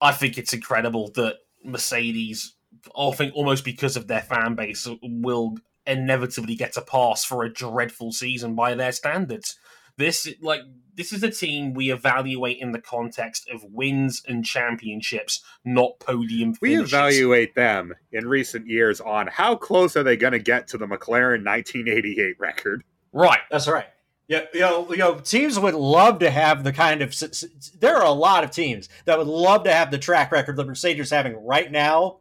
I 0.01 0.11
think 0.11 0.37
it's 0.37 0.53
incredible 0.53 1.11
that 1.15 1.37
Mercedes, 1.63 2.55
I 2.97 3.11
think 3.11 3.33
almost 3.35 3.63
because 3.63 3.95
of 3.95 4.07
their 4.07 4.21
fan 4.21 4.55
base, 4.55 4.87
will 5.01 5.55
inevitably 5.87 6.55
get 6.55 6.77
a 6.77 6.81
pass 6.81 7.23
for 7.23 7.43
a 7.43 7.53
dreadful 7.53 8.11
season 8.11 8.55
by 8.55 8.73
their 8.73 8.91
standards. 8.91 9.57
This 9.97 10.27
like 10.41 10.61
this 10.95 11.13
is 11.13 11.23
a 11.23 11.31
team 11.31 11.73
we 11.73 11.91
evaluate 11.91 12.57
in 12.59 12.71
the 12.71 12.81
context 12.81 13.49
of 13.49 13.63
wins 13.63 14.21
and 14.27 14.43
championships, 14.43 15.41
not 15.63 15.99
podium. 15.99 16.53
Finishes. 16.53 16.91
We 16.91 16.97
evaluate 16.97 17.55
them 17.55 17.93
in 18.11 18.27
recent 18.27 18.67
years 18.67 18.99
on 18.99 19.27
how 19.27 19.55
close 19.55 19.95
are 19.95 20.03
they 20.03 20.17
going 20.17 20.33
to 20.33 20.39
get 20.39 20.67
to 20.69 20.77
the 20.77 20.85
McLaren 20.85 21.45
1988 21.45 22.39
record. 22.39 22.83
right. 23.13 23.39
That's 23.49 23.67
right. 23.67 23.87
Yeah, 24.27 24.45
you 24.53 24.61
know, 24.61 24.89
you 24.89 24.97
know, 24.97 25.19
teams 25.19 25.59
would 25.59 25.75
love 25.75 26.19
to 26.19 26.31
have 26.31 26.63
the 26.63 26.73
kind 26.73 27.01
of. 27.03 27.15
There 27.79 27.95
are 27.95 28.05
a 28.05 28.11
lot 28.11 28.43
of 28.43 28.49
teams 28.49 28.89
that 29.05 29.17
would 29.17 29.27
love 29.27 29.63
to 29.65 29.73
have 29.73 29.91
the 29.91 29.99
track 29.99 30.31
record 30.31 30.55
that 30.55 30.65
Mercedes 30.65 31.11
having 31.11 31.35
right 31.45 31.71
now, 31.71 32.17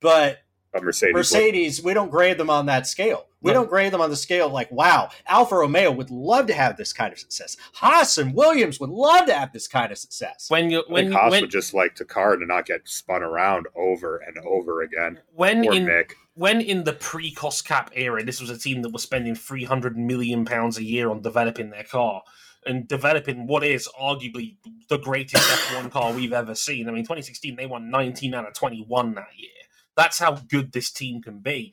but 0.00 0.38
But 0.74 0.82
Mercedes, 0.82 1.14
Mercedes, 1.14 1.82
we 1.84 1.94
don't 1.94 2.10
grade 2.10 2.36
them 2.36 2.50
on 2.50 2.66
that 2.66 2.86
scale. 2.88 3.26
We 3.40 3.52
No. 3.52 3.60
don't 3.60 3.68
grade 3.70 3.92
them 3.92 4.00
on 4.00 4.10
the 4.10 4.16
scale 4.16 4.48
like, 4.48 4.72
wow, 4.72 5.10
Alfa 5.28 5.54
Romeo 5.54 5.92
would 5.92 6.10
love 6.10 6.48
to 6.48 6.52
have 6.54 6.76
this 6.76 6.92
kind 6.92 7.12
of 7.12 7.18
success. 7.20 7.56
Haas 7.74 8.18
and 8.18 8.34
Williams 8.34 8.80
would 8.80 8.90
love 8.90 9.26
to 9.26 9.34
have 9.34 9.52
this 9.52 9.68
kind 9.68 9.92
of 9.92 9.98
success. 9.98 10.46
When 10.48 10.70
you 10.70 10.80
I 10.80 10.92
when 10.92 11.04
think 11.04 11.14
Haas 11.16 11.30
when 11.30 11.42
would 11.42 11.50
just 11.52 11.74
like 11.74 11.94
to 11.96 12.04
car 12.04 12.36
to 12.36 12.44
not 12.44 12.66
get 12.66 12.88
spun 12.88 13.22
around 13.22 13.66
over 13.76 14.16
and 14.16 14.36
over 14.44 14.82
again. 14.82 15.20
when 15.32 15.68
Or 15.68 15.74
in 15.74 15.86
Mick. 15.86 16.12
when 16.34 16.60
in 16.60 16.82
the 16.82 16.92
pre-cost 16.92 17.64
cap 17.68 17.92
era, 17.94 18.24
this 18.24 18.40
was 18.40 18.50
a 18.50 18.58
team 18.58 18.82
that 18.82 18.90
was 18.90 19.02
spending 19.04 19.36
three 19.36 19.64
hundred 19.64 19.96
million 19.96 20.44
pounds 20.44 20.76
a 20.76 20.82
year 20.84 21.08
on 21.08 21.22
developing 21.22 21.70
their 21.70 21.84
car 21.84 22.22
and 22.66 22.88
developing 22.88 23.46
what 23.46 23.62
is 23.62 23.88
arguably 24.00 24.56
the 24.88 24.98
greatest 24.98 25.36
F1 25.70 25.90
car 25.92 26.12
we've 26.12 26.32
ever 26.32 26.54
seen. 26.56 26.88
I 26.88 26.92
mean, 26.92 27.04
2016 27.04 27.54
they 27.54 27.66
won 27.66 27.90
19 27.90 28.34
out 28.34 28.48
of 28.48 28.54
21 28.54 29.14
that 29.14 29.28
year. 29.36 29.50
That's 29.96 30.18
how 30.18 30.32
good 30.32 30.72
this 30.72 30.90
team 30.90 31.22
can 31.22 31.38
be. 31.38 31.72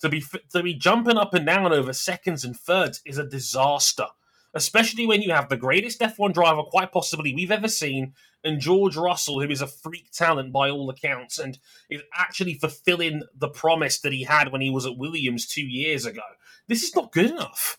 To 0.00 0.08
be 0.08 0.24
to 0.52 0.62
be 0.62 0.74
jumping 0.74 1.18
up 1.18 1.34
and 1.34 1.44
down 1.44 1.72
over 1.72 1.92
seconds 1.92 2.44
and 2.44 2.56
thirds 2.58 3.02
is 3.04 3.18
a 3.18 3.26
disaster, 3.26 4.06
especially 4.54 5.06
when 5.06 5.20
you 5.20 5.30
have 5.32 5.48
the 5.50 5.58
greatest 5.58 6.00
F1 6.00 6.32
driver 6.32 6.62
quite 6.62 6.90
possibly 6.90 7.34
we've 7.34 7.50
ever 7.50 7.68
seen, 7.68 8.14
and 8.42 8.60
George 8.60 8.96
Russell, 8.96 9.40
who 9.42 9.50
is 9.50 9.60
a 9.60 9.66
freak 9.66 10.10
talent 10.10 10.52
by 10.52 10.70
all 10.70 10.88
accounts, 10.88 11.38
and 11.38 11.58
is 11.90 12.00
actually 12.14 12.54
fulfilling 12.54 13.22
the 13.36 13.48
promise 13.50 14.00
that 14.00 14.12
he 14.14 14.24
had 14.24 14.50
when 14.50 14.62
he 14.62 14.70
was 14.70 14.86
at 14.86 14.96
Williams 14.96 15.46
two 15.46 15.66
years 15.66 16.06
ago. 16.06 16.22
This 16.66 16.82
is 16.82 16.96
not 16.96 17.12
good 17.12 17.30
enough. 17.30 17.78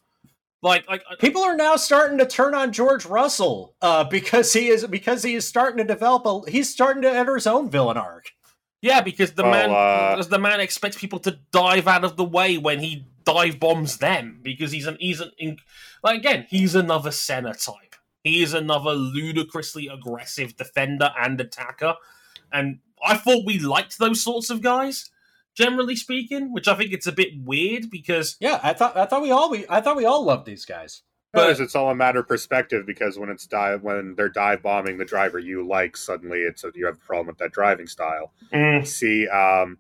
Like, 0.62 0.88
like 0.88 1.04
I- 1.10 1.16
People 1.16 1.42
are 1.42 1.56
now 1.56 1.76
starting 1.76 2.20
to 2.20 2.28
turn 2.28 2.54
on 2.54 2.72
George 2.72 3.06
Russell 3.08 3.74
uh, 3.82 4.04
because 4.04 4.54
he 4.54 4.68
is 4.68 4.86
because 4.86 5.24
he 5.24 5.34
is 5.34 5.48
starting 5.48 5.78
to 5.80 5.84
develop 5.84 6.24
a 6.28 6.52
he's 6.52 6.70
starting 6.70 7.02
to 7.02 7.12
enter 7.12 7.34
his 7.34 7.48
own 7.48 7.68
villain 7.68 7.98
arc. 7.98 8.32
Yeah, 8.82 9.02
because 9.02 9.34
the 9.34 9.44
Well, 9.44 9.52
man, 9.52 9.70
uh, 9.70 10.16
because 10.16 10.30
the 10.30 10.40
man 10.40 10.60
expects 10.60 10.98
people 10.98 11.20
to 11.20 11.38
dive 11.52 11.88
out 11.88 12.04
of 12.04 12.18
the 12.18 12.24
way 12.24 12.58
when 12.58 12.80
he 12.80 13.06
dive 13.24 13.60
bombs 13.60 13.98
them 13.98 14.40
because 14.42 14.72
he's 14.72 14.88
an 14.88 14.98
he's 15.00 15.22
an 15.22 15.32
in, 15.38 15.58
like 16.04 16.18
again 16.18 16.48
he's 16.50 16.74
another 16.76 17.12
Senna 17.12 17.54
type. 17.54 17.96
He 18.24 18.42
is 18.42 18.54
another 18.54 18.92
ludicrously 18.92 19.88
aggressive 19.88 20.58
defender 20.58 21.12
and 21.20 21.40
attacker, 21.40 21.96
and 22.52 22.80
I 23.06 23.18
thought 23.18 23.46
we 23.46 23.60
liked 23.60 23.98
those 24.00 24.24
sorts 24.24 24.50
of 24.50 24.62
guys. 24.62 25.10
Generally 25.54 25.98
speaking, 25.98 26.54
which 26.54 26.70
I 26.70 26.76
think 26.76 26.94
it's 26.94 27.08
a 27.08 27.12
bit 27.12 27.30
weird 27.44 27.92
because 27.92 28.38
Yeah, 28.40 28.60
I 28.64 28.74
thought 28.74 28.96
I 28.96 29.06
thought 29.06 29.22
we 29.22 29.32
all 29.32 29.52
we 29.52 29.66
I 29.70 29.82
thought 29.82 29.98
we 29.98 30.06
all 30.06 30.24
loved 30.24 30.46
these 30.46 30.66
guys. 30.66 31.02
But 31.34 31.60
it's 31.62 31.76
all 31.76 31.90
a 31.90 31.96
matter 31.96 32.20
of 32.20 32.28
perspective 32.28 32.86
because 32.86 33.18
when 33.18 33.30
it's 33.30 33.48
dive 33.48 33.84
when 33.84 34.16
they're 34.16 34.28
dive 34.30 34.62
bombing 34.62 34.98
the 34.98 35.06
driver 35.06 35.40
you 35.40 35.66
like, 35.66 35.96
suddenly 35.96 36.40
it's 36.40 36.64
a, 36.66 36.72
you 36.76 36.86
have 36.86 36.96
a 36.96 37.00
problem 37.06 37.28
with 37.28 37.38
that 37.38 37.54
driving 37.54 37.88
style. 37.88 38.34
You 38.80 38.86
see 38.86 39.28
um, 39.30 39.78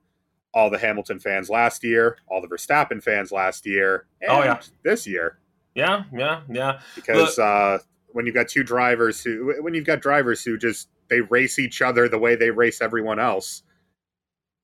all 0.53 0.69
the 0.69 0.77
Hamilton 0.77 1.19
fans 1.19 1.49
last 1.49 1.83
year, 1.83 2.17
all 2.27 2.41
the 2.41 2.47
Verstappen 2.47 3.03
fans 3.03 3.31
last 3.33 3.65
year, 3.65 4.05
and 4.21 4.31
Oh, 4.31 4.43
yeah. 4.43 4.61
this 4.83 5.05
year 5.05 5.39
yeah, 5.75 6.03
yeah, 6.13 6.41
yeah. 6.49 6.79
because 6.95 7.37
uh, 7.39 7.79
when 8.07 8.25
you've 8.25 8.35
got 8.35 8.47
two 8.47 8.63
drivers 8.63 9.21
who 9.21 9.53
when 9.61 9.73
you've 9.73 9.85
got 9.85 10.01
drivers 10.01 10.43
who 10.43 10.57
just 10.57 10.87
they 11.09 11.21
race 11.21 11.59
each 11.59 11.81
other 11.81 12.07
the 12.07 12.19
way 12.19 12.35
they 12.35 12.51
race 12.51 12.81
everyone 12.81 13.19
else, 13.19 13.63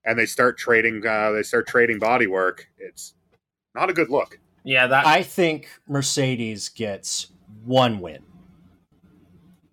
and 0.05 0.17
they 0.17 0.25
start 0.25 0.57
trading 0.57 1.05
uh, 1.05 1.31
they 1.31 1.43
start 1.43 1.67
trading 1.67 1.99
body 1.99 2.27
work. 2.27 2.67
It's 2.77 3.13
not 3.75 3.89
a 3.89 3.93
good 3.93 4.09
look. 4.09 4.39
Yeah, 4.67 4.87
that 4.87 5.07
I 5.07 5.23
think 5.23 5.69
Mercedes 5.87 6.67
gets 6.67 7.27
one 7.63 8.01
win. 8.01 8.21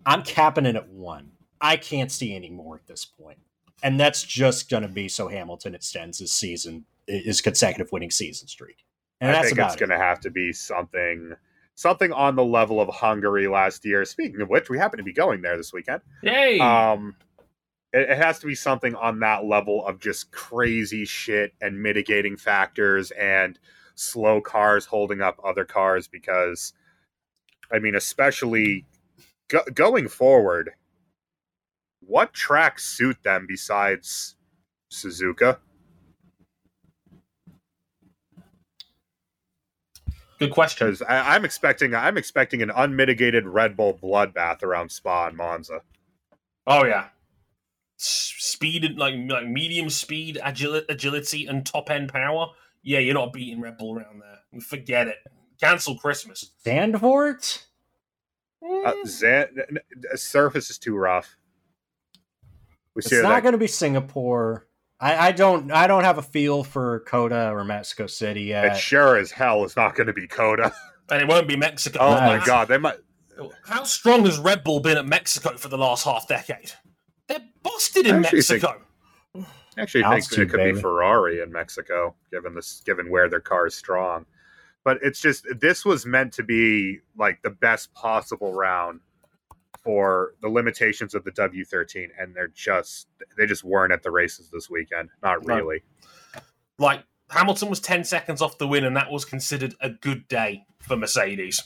I'm 0.05 0.23
capping 0.23 0.65
it 0.65 0.77
at 0.77 0.87
one. 0.87 1.31
I 1.59 1.75
can't 1.75 2.09
see 2.09 2.33
any 2.33 2.49
more 2.49 2.77
at 2.77 2.87
this 2.87 3.03
point. 3.03 3.39
And 3.83 3.99
that's 3.99 4.23
just 4.23 4.69
going 4.69 4.83
to 4.83 4.89
be 4.89 5.09
so 5.09 5.27
Hamilton 5.27 5.75
extends 5.75 6.19
his 6.19 6.31
season, 6.31 6.85
his 7.07 7.41
consecutive 7.41 7.91
winning 7.91 8.09
season 8.09 8.47
streak. 8.47 8.85
And 9.19 9.31
I 9.31 9.33
that's 9.33 9.47
think 9.47 9.57
about 9.57 9.73
it's 9.73 9.75
it. 9.75 9.79
going 9.85 9.99
to 9.99 10.03
have 10.03 10.21
to 10.21 10.29
be 10.29 10.53
something 10.53 11.33
something 11.75 12.13
on 12.13 12.37
the 12.37 12.45
level 12.45 12.79
of 12.79 12.87
Hungary 12.87 13.49
last 13.49 13.83
year. 13.83 14.05
Speaking 14.05 14.39
of 14.39 14.47
which, 14.47 14.69
we 14.69 14.77
happen 14.77 14.95
to 14.97 15.03
be 15.03 15.11
going 15.11 15.41
there 15.41 15.57
this 15.57 15.73
weekend. 15.73 16.03
yay. 16.23 16.57
Um, 16.57 17.17
it, 17.91 18.11
it 18.11 18.17
has 18.17 18.39
to 18.39 18.47
be 18.47 18.55
something 18.55 18.95
on 18.95 19.19
that 19.19 19.43
level 19.43 19.85
of 19.85 19.99
just 19.99 20.31
crazy 20.31 21.03
shit 21.03 21.51
and 21.59 21.83
mitigating 21.83 22.37
factors 22.37 23.11
and 23.11 23.59
slow 23.95 24.41
cars 24.41 24.85
holding 24.85 25.21
up 25.21 25.39
other 25.43 25.65
cars 25.65 26.07
because, 26.07 26.73
I 27.71 27.79
mean, 27.79 27.95
especially 27.95 28.85
go, 29.47 29.61
going 29.73 30.07
forward, 30.07 30.71
what 32.01 32.33
tracks 32.33 32.87
suit 32.87 33.17
them 33.23 33.45
besides 33.47 34.35
Suzuka? 34.91 35.57
Good 40.37 40.51
question. 40.51 40.87
Because 40.87 41.01
I'm 41.07 41.45
expecting 41.45 41.95
I'm 41.95 42.17
expecting 42.17 42.61
an 42.61 42.69
unmitigated 42.69 43.45
Red 43.47 43.77
Bull 43.77 43.93
bloodbath 43.93 44.63
around 44.63 44.91
Spa 44.91 45.27
and 45.27 45.37
Monza. 45.37 45.81
Oh 46.67 46.83
yeah, 46.83 47.07
S- 47.97 48.33
speed 48.37 48.83
and 48.83 48.97
like 48.97 49.15
like 49.29 49.47
medium 49.47 49.89
speed, 49.89 50.37
agili- 50.43 50.83
agility, 50.89 51.45
and 51.45 51.65
top 51.65 51.89
end 51.89 52.11
power. 52.11 52.47
Yeah, 52.85 52.99
you're 52.99 53.15
not 53.15 53.33
beating 53.33 53.59
Red 53.59 53.77
Bull 53.77 53.97
around 53.97 54.21
there. 54.21 54.61
Forget 54.61 55.07
it. 55.07 55.17
Cancel 55.59 55.97
Christmas. 55.97 56.51
Zandvoort? 56.65 57.63
Uh, 58.63 58.93
Zan- 59.05 59.47
n- 59.57 59.77
n- 60.11 60.17
surface 60.17 60.69
is 60.69 60.77
too 60.77 60.95
rough. 60.95 61.35
We 62.95 62.99
It's 63.01 63.11
not 63.11 63.23
that 63.29 63.43
going 63.43 63.51
to 63.53 63.57
be 63.57 63.67
Singapore. 63.67 64.67
I, 64.99 65.27
I 65.27 65.31
don't. 65.33 65.71
I 65.71 65.87
don't 65.87 66.03
have 66.05 66.17
a 66.17 66.21
feel 66.21 66.63
for 66.63 67.01
COTA 67.01 67.49
or 67.51 67.65
Mexico 67.65 68.07
City 68.07 68.43
yet. 68.43 68.65
it 68.65 68.77
sure 68.77 69.17
as 69.17 69.31
hell 69.31 69.65
is 69.65 69.75
not 69.75 69.95
going 69.95 70.07
to 70.07 70.13
be 70.13 70.27
COTA. 70.27 70.71
and 71.09 71.21
it 71.21 71.27
won't 71.27 71.47
be 71.47 71.57
Mexico. 71.57 71.99
Oh 71.99 72.13
Nice. 72.13 72.39
my 72.39 72.45
god, 72.45 72.67
they 72.69 72.77
might. 72.77 72.97
How 73.65 73.83
strong 73.83 74.25
has 74.25 74.37
Red 74.39 74.63
Bull 74.63 74.79
been 74.79 74.97
at 74.97 75.05
Mexico 75.05 75.57
for 75.57 75.67
the 75.67 75.77
last 75.77 76.05
half 76.05 76.27
decade? 76.27 76.71
They're 77.27 77.41
busted 77.63 78.07
in 78.07 78.21
Mexico. 78.21 78.67
think- 78.71 78.81
Mexico. 79.77 80.07
Actually, 80.07 80.19
think 80.37 80.47
it 80.47 80.51
could 80.51 80.57
baby. 80.57 80.73
be 80.75 80.81
Ferrari 80.81 81.41
in 81.41 81.51
Mexico, 81.51 82.15
given 82.31 82.55
this, 82.55 82.81
given 82.85 83.09
where 83.09 83.29
their 83.29 83.39
car 83.39 83.67
is 83.67 83.75
strong. 83.75 84.25
But 84.83 84.99
it's 85.01 85.19
just 85.19 85.45
this 85.59 85.83
was 85.85 86.05
meant 86.05 86.33
to 86.33 86.43
be 86.43 86.99
like 87.17 87.41
the 87.41 87.49
best 87.49 87.93
possible 87.93 88.53
round 88.53 88.99
for 89.83 90.33
the 90.41 90.49
limitations 90.49 91.13
of 91.13 91.23
the 91.23 91.31
W13, 91.31 92.07
and 92.19 92.35
they're 92.35 92.47
just 92.49 93.07
they 93.37 93.45
just 93.45 93.63
weren't 93.63 93.93
at 93.93 94.03
the 94.03 94.11
races 94.11 94.49
this 94.51 94.69
weekend. 94.69 95.09
Not 95.23 95.45
No. 95.45 95.55
really. 95.55 95.83
Like 96.77 97.03
Hamilton 97.29 97.69
was 97.69 97.79
ten 97.79 98.03
seconds 98.03 98.41
off 98.41 98.57
the 98.57 98.67
win, 98.67 98.83
and 98.83 98.95
that 98.95 99.11
was 99.11 99.25
considered 99.25 99.75
a 99.81 99.89
good 99.89 100.27
day 100.27 100.65
for 100.81 100.95
Mercedes. 100.95 101.63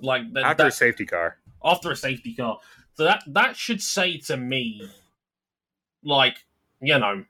Like 0.00 0.32
th- 0.32 0.44
After 0.44 0.66
a 0.66 0.70
safety 0.72 1.06
car, 1.06 1.38
after 1.64 1.90
a 1.90 1.96
safety 1.96 2.34
car. 2.34 2.58
So 2.94 3.04
that 3.04 3.22
that 3.26 3.56
should 3.56 3.82
say 3.82 4.18
to 4.26 4.36
me, 4.36 4.88
like 6.04 6.44
you 6.80 6.98
know, 6.98 7.24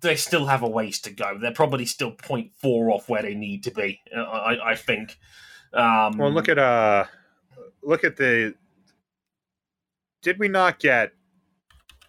they 0.00 0.16
still 0.16 0.46
have 0.46 0.62
a 0.62 0.68
ways 0.68 1.00
to 1.00 1.10
go. 1.10 1.38
They're 1.38 1.52
probably 1.52 1.86
still 1.86 2.12
0.4 2.12 2.50
off 2.92 3.08
where 3.08 3.22
they 3.22 3.34
need 3.34 3.64
to 3.64 3.70
be. 3.70 4.00
I, 4.16 4.56
I 4.64 4.74
think. 4.76 5.18
Um, 5.72 6.16
Well, 6.18 6.30
look 6.32 6.48
at 6.48 6.58
uh, 6.58 7.04
look 7.82 8.04
at 8.04 8.16
the. 8.16 8.54
Did 10.22 10.38
we 10.38 10.48
not 10.48 10.78
get 10.78 11.12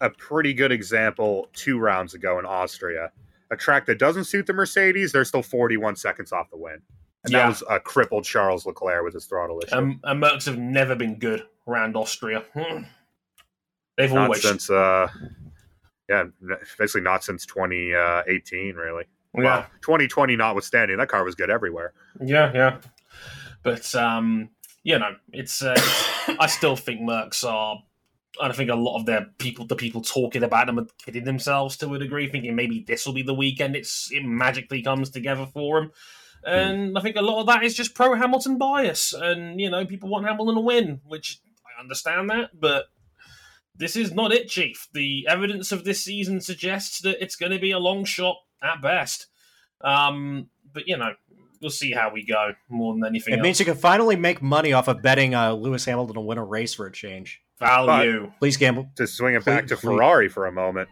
a 0.00 0.10
pretty 0.10 0.52
good 0.52 0.72
example 0.72 1.48
two 1.54 1.78
rounds 1.78 2.14
ago 2.14 2.38
in 2.38 2.44
Austria? 2.44 3.10
A 3.50 3.56
track 3.56 3.86
that 3.86 3.98
doesn't 3.98 4.24
suit 4.24 4.46
the 4.46 4.52
Mercedes, 4.52 5.12
they're 5.12 5.24
still 5.24 5.42
41 5.42 5.96
seconds 5.96 6.32
off 6.32 6.50
the 6.50 6.56
win. 6.56 6.80
And 7.24 7.32
Yeah. 7.32 7.40
that 7.40 7.48
was 7.48 7.62
a 7.70 7.78
crippled 7.78 8.24
Charles 8.24 8.66
Leclerc 8.66 9.04
with 9.04 9.14
his 9.14 9.26
throttle 9.26 9.60
issue. 9.64 9.76
Um, 9.76 10.00
and 10.04 10.22
Mercs 10.22 10.46
have 10.46 10.58
never 10.58 10.94
been 10.94 11.18
good 11.18 11.46
around 11.68 11.96
Austria. 11.96 12.44
Hmm. 12.54 12.82
They've 13.96 14.12
not 14.12 14.24
always. 14.24 14.42
since, 14.42 14.68
uh, 14.70 15.08
yeah, 16.08 16.24
basically 16.78 17.00
not 17.02 17.24
since 17.24 17.46
2018, 17.46 18.74
really. 18.76 19.04
yeah, 19.36 19.42
Well, 19.42 19.66
2020 19.82 20.36
notwithstanding, 20.36 20.96
that 20.98 21.08
car 21.08 21.24
was 21.24 21.34
good 21.34 21.50
everywhere. 21.50 21.92
yeah, 22.20 22.50
yeah. 22.54 22.78
But 23.62 23.94
um, 23.94 24.50
you 24.82 24.98
know, 24.98 25.14
it's. 25.32 25.62
Uh, 25.62 25.72
it's- 25.72 26.18
I 26.38 26.46
still 26.46 26.76
think 26.76 27.00
Mercs 27.00 27.44
are. 27.48 27.82
I 28.40 28.50
think 28.52 28.70
a 28.70 28.74
lot 28.74 28.98
of 28.98 29.06
their 29.06 29.26
people, 29.38 29.66
the 29.66 29.76
people 29.76 30.00
talking 30.02 30.42
about 30.42 30.66
them, 30.66 30.78
are 30.78 30.86
kidding 31.04 31.24
themselves 31.24 31.76
to 31.78 31.94
a 31.94 31.98
degree, 31.98 32.28
thinking 32.28 32.56
maybe 32.56 32.82
this 32.86 33.04
will 33.06 33.12
be 33.12 33.22
the 33.22 33.34
weekend. 33.34 33.76
It's 33.76 34.10
it 34.10 34.24
magically 34.24 34.82
comes 34.82 35.10
together 35.10 35.46
for 35.52 35.80
them, 35.80 35.92
and 36.44 36.96
I 36.98 37.02
think 37.02 37.16
a 37.16 37.22
lot 37.22 37.40
of 37.40 37.46
that 37.48 37.62
is 37.62 37.74
just 37.74 37.94
pro 37.94 38.14
Hamilton 38.14 38.56
bias, 38.58 39.12
and 39.12 39.60
you 39.60 39.68
know, 39.70 39.84
people 39.84 40.08
want 40.08 40.26
Hamilton 40.26 40.54
to 40.56 40.60
win, 40.60 41.00
which 41.04 41.40
I 41.76 41.80
understand 41.80 42.30
that, 42.30 42.50
but 42.58 42.86
this 43.76 43.96
is 43.96 44.12
not 44.12 44.32
it, 44.32 44.48
Chief. 44.48 44.88
The 44.92 45.26
evidence 45.28 45.72
of 45.72 45.84
this 45.84 46.02
season 46.04 46.40
suggests 46.40 47.00
that 47.02 47.22
it's 47.22 47.36
going 47.36 47.52
to 47.52 47.58
be 47.58 47.70
a 47.72 47.78
long 47.78 48.04
shot 48.04 48.36
at 48.62 48.80
best. 48.82 49.26
Um, 49.80 50.48
but 50.72 50.86
you 50.86 50.96
know, 50.96 51.12
we'll 51.60 51.70
see 51.70 51.92
how 51.92 52.10
we 52.12 52.24
go 52.24 52.52
more 52.68 52.94
than 52.94 53.04
anything 53.04 53.34
It 53.34 53.38
else. 53.38 53.44
means 53.44 53.58
you 53.60 53.66
can 53.66 53.76
finally 53.76 54.16
make 54.16 54.42
money 54.42 54.72
off 54.72 54.88
of 54.88 55.02
betting 55.02 55.34
uh, 55.34 55.52
Lewis 55.52 55.84
Hamilton 55.84 56.14
to 56.14 56.20
win 56.20 56.38
a 56.38 56.44
race 56.44 56.74
for 56.74 56.86
a 56.86 56.92
change. 56.92 57.40
Value. 57.58 58.32
Please 58.38 58.56
gamble. 58.56 58.88
To 58.96 59.06
swing 59.06 59.34
it 59.34 59.44
back 59.44 59.66
to 59.68 59.76
Please, 59.76 59.80
please. 59.80 59.86
Ferrari 59.96 60.28
for 60.28 60.46
a 60.46 60.52
moment. 60.52 60.88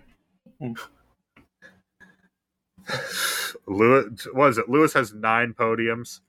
Lewis 3.66 4.26
what 4.32 4.50
is 4.50 4.58
it? 4.58 4.68
Lewis 4.68 4.92
has 4.92 5.12
nine 5.14 5.54
podiums. 5.54 6.20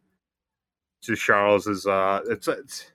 To 1.03 1.15
Charles 1.15 1.65
is 1.67 1.87
uh 1.87 2.21
it's, 2.29 2.47
it's 2.47 2.91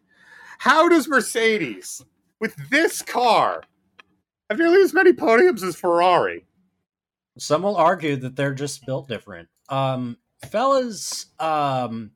how 0.58 0.88
does 0.88 1.08
Mercedes 1.08 2.04
with 2.40 2.56
this 2.70 3.02
car 3.02 3.62
have 4.50 4.58
nearly 4.58 4.82
as 4.82 4.94
many 4.94 5.12
podiums 5.12 5.62
as 5.62 5.76
Ferrari? 5.76 6.44
Some 7.38 7.62
will 7.62 7.76
argue 7.76 8.16
that 8.16 8.36
they're 8.36 8.54
just 8.54 8.86
built 8.86 9.08
different. 9.08 9.48
Um, 9.68 10.16
fellas, 10.50 11.26
um, 11.38 12.12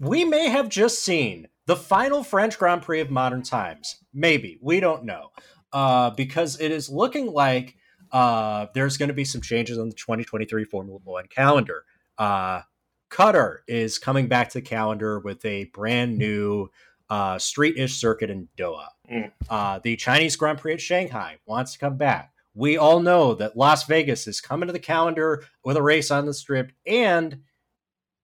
we 0.00 0.24
may 0.24 0.48
have 0.48 0.68
just 0.68 1.04
seen 1.04 1.48
the 1.66 1.76
final 1.76 2.24
French 2.24 2.58
Grand 2.58 2.82
Prix 2.82 3.00
of 3.00 3.10
modern 3.10 3.42
times. 3.42 3.98
Maybe. 4.12 4.58
We 4.60 4.80
don't 4.80 5.04
know. 5.04 5.30
Uh, 5.72 6.10
because 6.10 6.60
it 6.60 6.72
is 6.72 6.90
looking 6.90 7.26
like 7.26 7.76
uh, 8.10 8.66
there's 8.74 8.96
going 8.96 9.08
to 9.08 9.14
be 9.14 9.24
some 9.24 9.40
changes 9.40 9.78
on 9.78 9.88
the 9.88 9.94
2023 9.94 10.64
Formula 10.64 10.98
One 11.04 11.26
calendar. 11.28 11.84
Uh, 12.18 12.62
Qatar 13.10 13.58
is 13.68 13.98
coming 13.98 14.26
back 14.26 14.48
to 14.50 14.58
the 14.58 14.62
calendar 14.62 15.20
with 15.20 15.44
a 15.44 15.64
brand 15.66 16.18
new 16.18 16.68
uh, 17.10 17.38
street 17.38 17.76
ish 17.76 17.96
circuit 17.96 18.30
in 18.30 18.48
Doha. 18.56 18.86
Mm. 19.10 19.32
Uh, 19.48 19.80
the 19.82 19.96
Chinese 19.96 20.36
Grand 20.36 20.58
Prix 20.58 20.74
at 20.74 20.80
Shanghai 20.80 21.36
wants 21.44 21.72
to 21.72 21.78
come 21.78 21.96
back. 21.96 22.32
We 22.54 22.76
all 22.76 23.00
know 23.00 23.34
that 23.34 23.56
Las 23.56 23.84
Vegas 23.84 24.26
is 24.26 24.40
coming 24.40 24.68
to 24.68 24.72
the 24.72 24.78
calendar 24.78 25.44
with 25.64 25.76
a 25.76 25.82
race 25.82 26.10
on 26.10 26.26
the 26.26 26.34
strip 26.34 26.72
and 26.86 27.40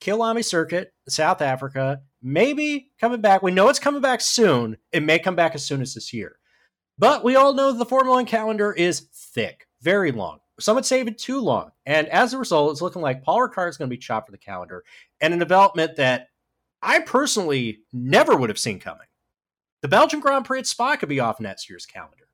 Kyalami 0.00 0.44
Circuit, 0.44 0.92
South 1.08 1.40
Africa, 1.40 2.02
maybe 2.22 2.90
coming 3.00 3.20
back. 3.20 3.42
We 3.42 3.50
know 3.50 3.68
it's 3.68 3.78
coming 3.78 4.02
back 4.02 4.20
soon. 4.20 4.76
It 4.92 5.02
may 5.02 5.18
come 5.18 5.36
back 5.36 5.54
as 5.54 5.64
soon 5.64 5.80
as 5.80 5.94
this 5.94 6.12
year. 6.12 6.36
But 6.98 7.24
we 7.24 7.36
all 7.36 7.54
know 7.54 7.72
the 7.72 7.84
Formula 7.84 8.16
One 8.16 8.26
calendar 8.26 8.72
is 8.72 9.08
thick, 9.12 9.66
very 9.82 10.12
long. 10.12 10.38
Some 10.58 10.76
would 10.76 10.86
say 10.86 11.00
even 11.00 11.14
too 11.14 11.40
long. 11.40 11.70
And 11.84 12.08
as 12.08 12.32
a 12.32 12.38
result, 12.38 12.72
it's 12.72 12.80
looking 12.80 13.02
like 13.02 13.22
Paul 13.22 13.40
Ricard 13.40 13.68
is 13.68 13.76
going 13.76 13.90
to 13.90 13.94
be 13.94 14.00
chopped 14.00 14.26
for 14.26 14.32
the 14.32 14.38
calendar 14.38 14.84
and 15.20 15.34
a 15.34 15.38
development 15.38 15.96
that 15.96 16.28
I 16.82 17.00
personally 17.00 17.80
never 17.92 18.36
would 18.36 18.50
have 18.50 18.58
seen 18.58 18.78
coming. 18.78 19.06
The 19.82 19.88
Belgian 19.88 20.20
Grand 20.20 20.44
Prix 20.44 20.60
at 20.60 20.66
Spa 20.66 20.96
could 20.96 21.08
be 21.08 21.20
off 21.20 21.40
next 21.40 21.68
year's 21.68 21.86
calendar. 21.86 22.28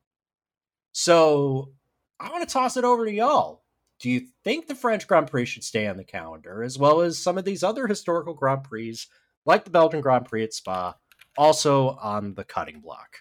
So 0.92 1.72
I 2.20 2.30
want 2.30 2.46
to 2.46 2.52
toss 2.52 2.76
it 2.76 2.84
over 2.84 3.04
to 3.04 3.12
y'all. 3.12 3.62
Do 3.98 4.10
you 4.10 4.26
think 4.42 4.66
the 4.66 4.74
French 4.74 5.06
Grand 5.06 5.30
Prix 5.30 5.46
should 5.46 5.64
stay 5.64 5.86
on 5.86 5.96
the 5.96 6.04
calendar, 6.04 6.62
as 6.62 6.78
well 6.78 7.00
as 7.00 7.18
some 7.18 7.38
of 7.38 7.44
these 7.44 7.62
other 7.62 7.86
historical 7.86 8.34
Grand 8.34 8.64
Prix, 8.64 8.98
like 9.46 9.64
the 9.64 9.70
Belgian 9.70 10.00
Grand 10.00 10.26
Prix 10.26 10.44
at 10.44 10.52
Spa, 10.52 10.96
also 11.38 11.90
on 11.90 12.34
the 12.34 12.44
cutting 12.44 12.80
block? 12.80 13.18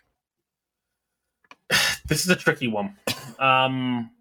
this 2.08 2.26
is 2.26 2.30
a 2.30 2.36
tricky 2.36 2.68
one 2.68 2.98
um, 3.40 4.12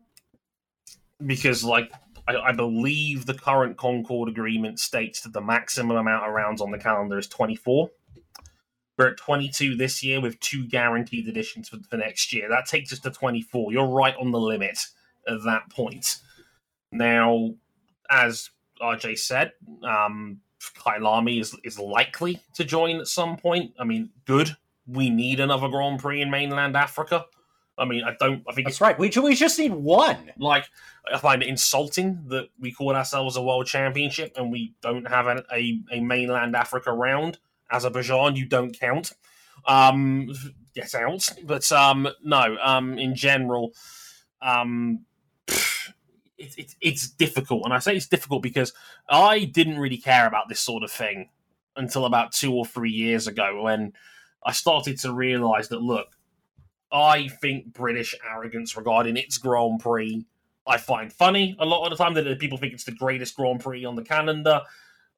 because 1.24 1.62
like 1.62 1.92
I, 2.36 2.48
I 2.48 2.52
believe 2.52 3.26
the 3.26 3.34
current 3.34 3.76
concord 3.76 4.28
agreement 4.28 4.78
states 4.78 5.22
that 5.22 5.32
the 5.32 5.40
maximum 5.40 5.96
amount 5.96 6.26
of 6.26 6.32
rounds 6.32 6.60
on 6.60 6.70
the 6.70 6.78
calendar 6.78 7.18
is 7.18 7.28
24 7.28 7.90
we're 8.98 9.08
at 9.08 9.16
22 9.16 9.76
this 9.76 10.02
year 10.02 10.20
with 10.20 10.38
two 10.40 10.66
guaranteed 10.66 11.26
additions 11.26 11.70
for, 11.70 11.78
for 11.88 11.96
next 11.96 12.34
year. 12.34 12.50
That 12.50 12.66
takes 12.66 12.92
us 12.92 12.98
to 13.00 13.10
24 13.10 13.72
you're 13.72 13.86
right 13.86 14.14
on 14.20 14.30
the 14.30 14.40
limit 14.40 14.78
at 15.26 15.42
that 15.44 15.70
point. 15.70 16.18
Now 16.92 17.54
as 18.10 18.50
rj 18.80 19.18
said 19.18 19.52
um, 19.82 20.40
Kyalami 20.76 21.40
is, 21.40 21.56
is 21.64 21.78
likely 21.78 22.40
to 22.54 22.64
join 22.64 23.00
at 23.00 23.06
some 23.06 23.36
point. 23.36 23.72
I 23.78 23.84
mean 23.84 24.10
good. 24.26 24.56
We 24.86 25.08
need 25.08 25.40
another 25.40 25.68
grand 25.68 26.00
prix 26.00 26.20
in 26.20 26.30
mainland 26.30 26.76
africa 26.76 27.26
I 27.80 27.86
mean, 27.86 28.04
I 28.04 28.14
don't. 28.20 28.44
I 28.46 28.52
think 28.52 28.68
it's 28.68 28.78
That's 28.78 28.80
right. 28.82 28.98
We, 28.98 29.08
ju- 29.08 29.22
we 29.22 29.34
just 29.34 29.58
need 29.58 29.72
one. 29.72 30.30
like 30.36 30.66
I 31.12 31.18
find 31.18 31.42
it 31.42 31.48
insulting 31.48 32.22
that 32.28 32.48
we 32.60 32.72
call 32.72 32.94
ourselves 32.94 33.36
a 33.36 33.42
world 33.42 33.66
championship 33.66 34.34
and 34.36 34.52
we 34.52 34.74
don't 34.82 35.08
have 35.08 35.26
a, 35.26 35.42
a, 35.52 35.80
a 35.90 36.00
mainland 36.00 36.54
Africa 36.54 36.92
round. 36.92 37.38
Azerbaijan, 37.70 38.36
you 38.36 38.44
don't 38.44 38.78
count. 38.78 39.12
Um, 39.66 40.32
get 40.74 40.94
out. 40.94 41.28
But 41.44 41.70
um, 41.72 42.08
no. 42.22 42.56
Um, 42.62 42.98
in 42.98 43.14
general, 43.14 43.72
um, 44.42 45.06
it, 45.48 46.58
it, 46.58 46.74
it's 46.80 47.08
difficult, 47.08 47.64
and 47.64 47.72
I 47.72 47.78
say 47.78 47.96
it's 47.96 48.08
difficult 48.08 48.42
because 48.42 48.72
I 49.08 49.44
didn't 49.44 49.78
really 49.78 49.98
care 49.98 50.26
about 50.26 50.48
this 50.48 50.60
sort 50.60 50.82
of 50.82 50.90
thing 50.90 51.30
until 51.76 52.04
about 52.04 52.32
two 52.32 52.52
or 52.52 52.66
three 52.66 52.90
years 52.90 53.26
ago 53.26 53.62
when 53.62 53.92
I 54.44 54.52
started 54.52 54.98
to 55.00 55.12
realise 55.12 55.68
that 55.68 55.80
look. 55.80 56.08
I 56.92 57.28
think 57.28 57.72
British 57.72 58.14
arrogance 58.28 58.76
regarding 58.76 59.16
its 59.16 59.38
Grand 59.38 59.80
Prix 59.80 60.24
I 60.66 60.76
find 60.76 61.12
funny 61.12 61.56
a 61.58 61.66
lot 61.66 61.84
of 61.84 61.96
the 61.96 62.02
time 62.02 62.14
that 62.14 62.38
people 62.38 62.58
think 62.58 62.72
it's 62.72 62.84
the 62.84 62.92
greatest 62.92 63.34
Grand 63.34 63.60
Prix 63.60 63.84
on 63.84 63.96
the 63.96 64.02
calendar. 64.02 64.62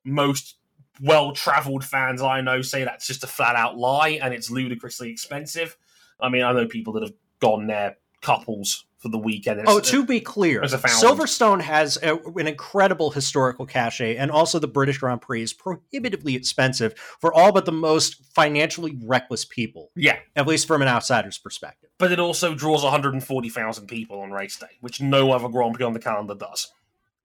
Most 0.04 0.56
well 1.00 1.32
traveled 1.32 1.84
fans 1.84 2.22
I 2.22 2.40
know 2.40 2.62
say 2.62 2.84
that's 2.84 3.06
just 3.06 3.24
a 3.24 3.26
flat 3.26 3.56
out 3.56 3.76
lie 3.76 4.20
and 4.22 4.32
it's 4.32 4.50
ludicrously 4.50 5.10
expensive. 5.10 5.76
I 6.20 6.28
mean, 6.28 6.42
I 6.42 6.52
know 6.52 6.66
people 6.66 6.92
that 6.94 7.02
have 7.02 7.14
gone 7.40 7.66
there 7.66 7.96
couples 8.20 8.86
for 9.02 9.08
the 9.08 9.18
weekend. 9.18 9.58
and 9.60 9.68
Oh, 9.68 9.78
it's- 9.78 9.90
to 9.90 10.04
be 10.06 10.20
clear, 10.20 10.60
There's 10.60 10.72
a 10.72 10.78
thousand. 10.78 11.08
Silverstone 11.10 11.60
has 11.60 11.98
a, 12.02 12.16
an 12.16 12.46
incredible 12.46 13.10
historical 13.10 13.66
cachet, 13.66 14.16
and 14.16 14.30
also 14.30 14.58
the 14.58 14.68
British 14.68 14.98
Grand 14.98 15.20
Prix 15.20 15.42
is 15.42 15.52
prohibitively 15.52 16.36
expensive 16.36 16.94
for 17.20 17.34
all 17.34 17.50
but 17.52 17.64
the 17.66 17.72
most 17.72 18.22
financially 18.34 18.96
reckless 19.04 19.44
people, 19.44 19.90
yeah, 19.96 20.18
at 20.36 20.46
least 20.46 20.66
from 20.68 20.80
an 20.82 20.88
outsider's 20.88 21.38
perspective. 21.38 21.90
but 21.98 22.12
it 22.12 22.20
also 22.20 22.54
draws 22.54 22.82
140,000 22.84 23.86
people 23.86 24.20
on 24.20 24.30
race 24.30 24.56
day, 24.58 24.66
which 24.80 25.00
no 25.00 25.32
other 25.32 25.48
Grand 25.48 25.74
Prix 25.74 25.84
on 25.84 25.92
the 25.92 25.98
calendar 25.98 26.34
does. 26.34 26.68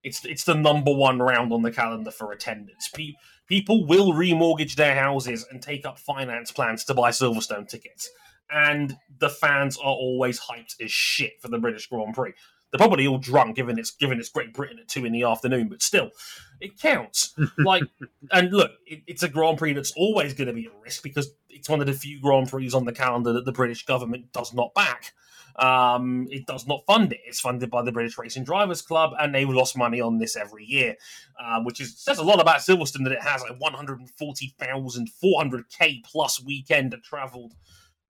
It's 0.03 0.23
it's 0.25 0.43
the 0.45 0.55
number 0.55 0.93
one 0.93 1.19
round 1.19 1.51
on 1.51 1.61
the 1.63 1.71
calendar 1.71 2.11
for 2.11 2.31
attendance. 2.31 2.87
Pe- 2.93 3.13
people 3.47 3.85
will 3.85 4.13
remortgage 4.13 4.75
their 4.75 4.95
houses 4.95 5.45
and 5.51 5.61
take 5.61 5.85
up 5.85 5.99
finance 5.99 6.51
plans 6.51 6.83
to 6.85 6.93
buy 6.93 7.09
Silverstone 7.09 7.67
tickets, 7.67 8.09
and 8.51 8.97
the 9.19 9.29
fans 9.29 9.77
are 9.77 9.93
always 9.93 10.39
hyped 10.39 10.81
as 10.81 10.91
shit 10.91 11.41
for 11.41 11.47
the 11.47 11.57
British 11.57 11.87
Grand 11.87 12.13
Prix. 12.13 12.33
They're 12.71 12.77
probably 12.79 13.07
all 13.07 13.17
drunk, 13.17 13.55
given 13.55 13.79
it's 13.79 13.91
given 13.91 14.19
it's 14.19 14.29
Great 14.29 14.53
Britain 14.53 14.79
at 14.79 14.89
two 14.89 15.05
in 15.05 15.13
the 15.13 15.23
afternoon, 15.23 15.69
but 15.69 15.81
still, 15.81 16.11
it 16.59 16.79
counts. 16.79 17.33
like, 17.57 17.83
and 18.31 18.51
look, 18.51 18.71
it, 18.85 19.03
it's 19.07 19.23
a 19.23 19.29
Grand 19.29 19.57
Prix 19.57 19.73
that's 19.73 19.93
always 19.95 20.33
going 20.33 20.47
to 20.47 20.53
be 20.53 20.65
at 20.65 20.73
risk 20.83 21.01
because 21.01 21.31
it's 21.49 21.69
one 21.69 21.79
of 21.79 21.87
the 21.87 21.93
few 21.93 22.19
Grand 22.19 22.49
Prix 22.49 22.71
on 22.73 22.85
the 22.85 22.91
calendar 22.91 23.33
that 23.33 23.45
the 23.45 23.53
British 23.53 23.85
government 23.85 24.33
does 24.33 24.53
not 24.53 24.73
back. 24.73 25.13
Um, 25.57 26.27
it 26.29 26.45
does 26.45 26.67
not 26.67 26.85
fund 26.85 27.11
it. 27.13 27.21
It's 27.25 27.39
funded 27.39 27.71
by 27.71 27.81
the 27.81 27.91
British 27.91 28.17
Racing 28.17 28.43
Drivers 28.43 28.81
Club, 28.81 29.13
and 29.19 29.33
they've 29.33 29.49
lost 29.49 29.77
money 29.77 29.99
on 29.99 30.19
this 30.19 30.35
every 30.35 30.65
year, 30.65 30.95
uh, 31.41 31.61
which 31.61 31.81
is 31.81 31.97
says 31.97 32.19
a 32.19 32.23
lot 32.23 32.39
about 32.39 32.57
Silverstone 32.57 33.03
that 33.05 33.13
it 33.13 33.23
has 33.23 33.41
a 33.43 33.53
140,000, 33.53 35.09
400k 35.23 36.03
plus 36.03 36.43
weekend 36.43 36.95
travelled, 37.03 37.55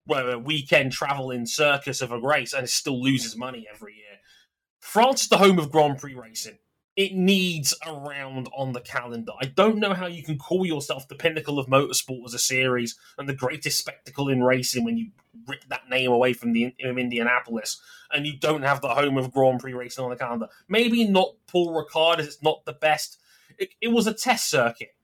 well, 0.07 0.29
a 0.29 0.39
weekend 0.39 0.91
travel 0.91 1.31
in 1.31 1.45
circus 1.45 2.01
of 2.01 2.11
a 2.11 2.19
race, 2.19 2.53
and 2.53 2.63
it 2.63 2.69
still 2.69 3.01
loses 3.01 3.35
money 3.35 3.67
every 3.71 3.95
year. 3.95 4.03
France 4.79 5.23
is 5.23 5.29
the 5.29 5.37
home 5.37 5.59
of 5.59 5.71
Grand 5.71 5.99
Prix 5.99 6.15
racing. 6.15 6.57
It 6.95 7.13
needs 7.13 7.75
a 7.85 7.93
round 7.93 8.49
on 8.57 8.73
the 8.73 8.81
calendar. 8.81 9.33
I 9.39 9.45
don't 9.45 9.77
know 9.77 9.93
how 9.93 10.07
you 10.07 10.23
can 10.23 10.39
call 10.39 10.65
yourself 10.65 11.07
the 11.07 11.15
pinnacle 11.15 11.59
of 11.59 11.67
motorsport 11.67 12.25
as 12.25 12.33
a 12.33 12.39
series 12.39 12.97
and 13.19 13.29
the 13.29 13.35
greatest 13.35 13.77
spectacle 13.77 14.29
in 14.29 14.43
racing 14.43 14.83
when 14.83 14.97
you 14.97 15.11
rip 15.47 15.63
that 15.69 15.89
name 15.89 16.11
away 16.11 16.33
from 16.33 16.53
the 16.53 16.73
Indianapolis 16.79 17.79
and 18.11 18.25
you 18.25 18.37
don't 18.37 18.63
have 18.63 18.81
the 18.81 18.95
home 18.95 19.17
of 19.17 19.31
Grand 19.31 19.59
Prix 19.59 19.73
racing 19.73 20.03
on 20.03 20.09
the 20.09 20.15
calendar. 20.15 20.47
Maybe 20.67 21.03
not 21.03 21.35
Paul 21.47 21.69
Ricard, 21.71 22.19
as 22.19 22.27
it's 22.27 22.41
not 22.41 22.65
the 22.65 22.73
best. 22.73 23.19
It, 23.59 23.69
it 23.81 23.89
was 23.89 24.07
a 24.07 24.13
test 24.13 24.49
circuit. 24.49 24.95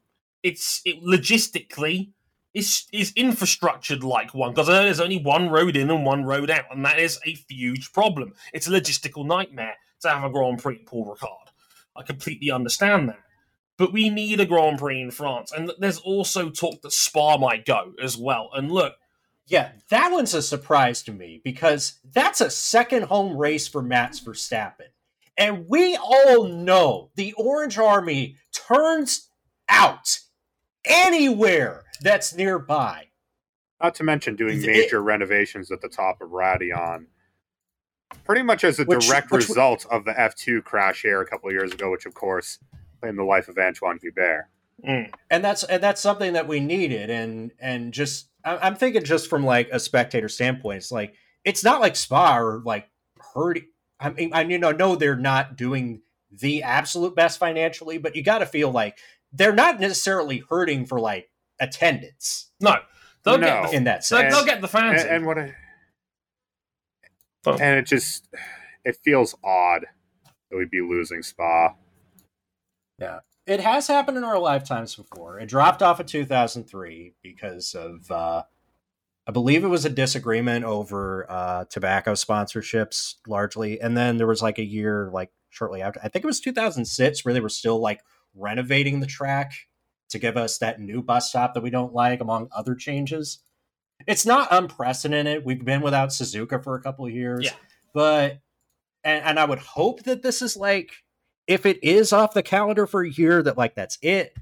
It's 0.42 0.82
it 0.86 1.04
logistically 1.04 2.12
is 2.54 2.86
is 2.92 3.12
infrastructured 3.14 4.04
like 4.04 4.34
one 4.34 4.52
because 4.52 4.68
there's 4.68 5.00
only 5.00 5.20
one 5.20 5.50
road 5.50 5.76
in 5.76 5.90
and 5.90 6.06
one 6.06 6.24
road 6.24 6.50
out, 6.50 6.66
and 6.72 6.86
that 6.86 7.00
is 7.00 7.20
a 7.26 7.38
huge 7.50 7.92
problem. 7.94 8.34
It's 8.54 8.68
a 8.68 8.72
logistical 8.72 9.26
nightmare 9.26 9.76
to 10.02 10.10
have 10.10 10.24
a 10.24 10.30
Grand 10.30 10.62
Prix 10.62 10.76
at 10.76 10.86
Paul 10.86 11.16
Ricard. 11.16 11.52
I 11.96 12.04
completely 12.04 12.52
understand 12.52 13.10
that. 13.10 13.20
But 13.78 13.92
we 13.92 14.10
need 14.10 14.40
a 14.40 14.46
Grand 14.46 14.78
Prix 14.78 15.02
in 15.02 15.12
France. 15.12 15.52
And 15.52 15.72
there's 15.80 15.98
also 16.00 16.50
talk 16.50 16.82
that 16.82 16.94
Spa 16.94 17.38
might 17.38 17.66
go 17.66 17.94
as 18.02 18.16
well. 18.16 18.50
And 18.54 18.72
look, 18.72 18.96
yeah, 19.48 19.72
that 19.90 20.12
one's 20.12 20.34
a 20.34 20.42
surprise 20.42 21.02
to 21.04 21.12
me 21.12 21.42
because 21.44 22.00
that's 22.14 22.40
a 22.40 22.50
second 22.50 23.04
home 23.04 23.36
race 23.36 23.68
for 23.68 23.82
Max 23.82 24.20
Verstappen. 24.20 24.90
And 25.38 25.66
we 25.68 25.98
all 25.98 26.48
know 26.48 27.10
the 27.16 27.34
Orange 27.34 27.80
Army 27.80 28.38
turns 28.52 29.30
out 29.68 30.20
anywhere 30.86 31.84
that's 32.02 32.34
nearby. 32.34 33.08
Not 33.82 33.96
to 33.96 34.04
mention 34.04 34.36
doing 34.36 34.62
major 34.62 34.98
it, 34.98 35.02
renovations 35.02 35.72
at 35.72 35.82
the 35.82 35.90
top 35.90 36.22
of 36.22 36.30
Raidillon. 36.30 37.08
Pretty 38.24 38.44
much 38.44 38.64
as 38.64 38.80
a 38.80 38.84
which, 38.84 39.08
direct 39.08 39.32
which, 39.32 39.50
result 39.50 39.86
of 39.90 40.06
the 40.06 40.14
F2 40.14 40.64
crash 40.64 41.02
here 41.02 41.20
a 41.22 41.26
couple 41.26 41.52
years 41.52 41.74
ago, 41.74 41.92
which 41.92 42.06
of 42.06 42.14
course 42.14 42.60
claimed 43.02 43.18
the 43.18 43.24
life 43.24 43.48
of 43.48 43.58
Antoine 43.58 44.00
Hubert. 44.02 44.48
Mm. 44.88 45.12
And 45.30 45.44
that's 45.44 45.64
and 45.64 45.82
that's 45.82 46.02
something 46.02 46.34
that 46.34 46.48
we 46.48 46.60
needed, 46.60 47.10
and 47.10 47.52
and 47.60 47.94
just 47.94 48.30
I'm 48.44 48.76
thinking 48.76 49.04
just 49.04 49.30
from 49.30 49.46
like 49.46 49.70
a 49.72 49.80
spectator 49.80 50.30
standpoint, 50.30 50.78
it's 50.78 50.92
like 50.92 51.16
it's 51.44 51.64
not 51.64 51.82
like 51.82 51.96
Spa 51.96 52.38
or 52.38 52.62
like 52.66 52.90
hurting. 53.34 53.68
I 54.00 54.10
mean, 54.10 54.34
I 54.34 54.42
you 54.42 54.58
know 54.58 54.72
know 54.72 54.96
they're 54.96 55.16
not 55.16 55.56
doing 55.56 56.02
the 56.32 56.64
absolute 56.64 57.16
best 57.16 57.40
financially, 57.40 57.98
but 57.98 58.16
you 58.16 58.24
got 58.24 58.40
to 58.40 58.46
feel 58.46 58.72
like 58.72 58.98
they're 59.34 59.54
not 59.54 59.80
necessarily 59.80 60.44
hurting 60.50 60.86
for 60.86 61.00
like 61.00 61.30
attendance. 61.60 62.52
No, 62.60 62.76
they'll 63.24 63.38
no. 63.38 63.48
get 63.48 63.72
the, 63.72 63.76
in 63.78 63.84
that 63.86 64.06
sense. 64.06 64.34
They'll, 64.34 64.46
get 64.46 64.62
the 64.62 64.68
fans, 64.68 65.02
and, 65.02 65.10
and 65.10 65.26
what 65.26 65.40
I, 65.40 65.54
oh. 67.46 67.58
and 67.60 67.80
it 67.80 67.86
just 67.86 68.28
it 68.86 68.98
feels 69.04 69.36
odd 69.44 69.86
that 70.50 70.58
we'd 70.58 70.70
be 70.70 70.82
losing 70.82 71.24
Spa. 71.24 71.76
Yeah, 73.00 73.20
it 73.46 73.60
has 73.60 73.88
happened 73.88 74.18
in 74.18 74.24
our 74.24 74.40
lifetimes 74.40 74.96
before. 74.96 75.40
It 75.40 75.50
dropped 75.50 75.82
off 75.82 76.00
in 76.00 76.06
2003 76.06 77.14
because 77.22 77.76
of, 77.76 78.10
uh, 78.10 78.44
I 79.28 79.32
believe 79.32 79.64
it 79.64 79.70
was 79.70 79.84
a 79.84 79.90
disagreement 79.90 80.64
over 80.64 81.26
uh, 81.30 81.66
tobacco 81.70 82.14
sponsorships 82.14 83.16
largely. 83.28 83.82
And 83.82 83.98
then 83.98 84.18
there 84.18 84.28
was 84.28 84.42
like 84.42 84.60
a 84.60 84.66
year, 84.66 85.10
like 85.12 85.32
shortly 85.50 85.82
after, 85.82 86.00
I 86.02 86.08
think 86.08 86.24
it 86.24 86.28
was 86.28 86.40
2006, 86.40 87.26
where 87.26 87.34
they 87.34 87.42
were 87.42 87.50
still 87.50 87.82
like 87.82 88.02
renovating 88.36 89.00
the 89.00 89.08
track 89.08 89.54
to 90.10 90.20
give 90.20 90.38
us 90.38 90.58
that 90.60 90.80
new 90.80 91.02
bus 91.02 91.30
stop 91.30 91.54
that 91.54 91.64
we 91.64 91.70
don't 91.70 91.94
like, 91.94 92.22
among 92.22 92.50
other 92.56 92.76
changes. 92.76 93.40
It's 94.08 94.26
not 94.26 94.48
unprecedented. 94.52 95.46
We've 95.46 95.64
been 95.64 95.82
without 95.82 96.10
Suzuka 96.10 96.64
for 96.64 96.76
a 96.76 96.82
couple 96.82 97.06
of 97.06 97.12
years. 97.12 97.46
Yeah. 97.46 97.54
But, 97.94 98.40
and, 99.04 99.24
and 99.24 99.40
I 99.40 99.46
would 99.46 99.60
hope 99.60 100.04
that 100.04 100.24
this 100.24 100.42
is 100.42 100.58
like, 100.58 100.92
if 101.48 101.66
it 101.66 101.84
is 101.84 102.14
off 102.14 102.34
the 102.34 102.44
calendar 102.44 102.88
for 102.88 103.02
a 103.02 103.10
year, 103.10 103.44
that 103.44 103.58
like 103.58 103.76
that's 103.76 103.98
it. 104.02 104.34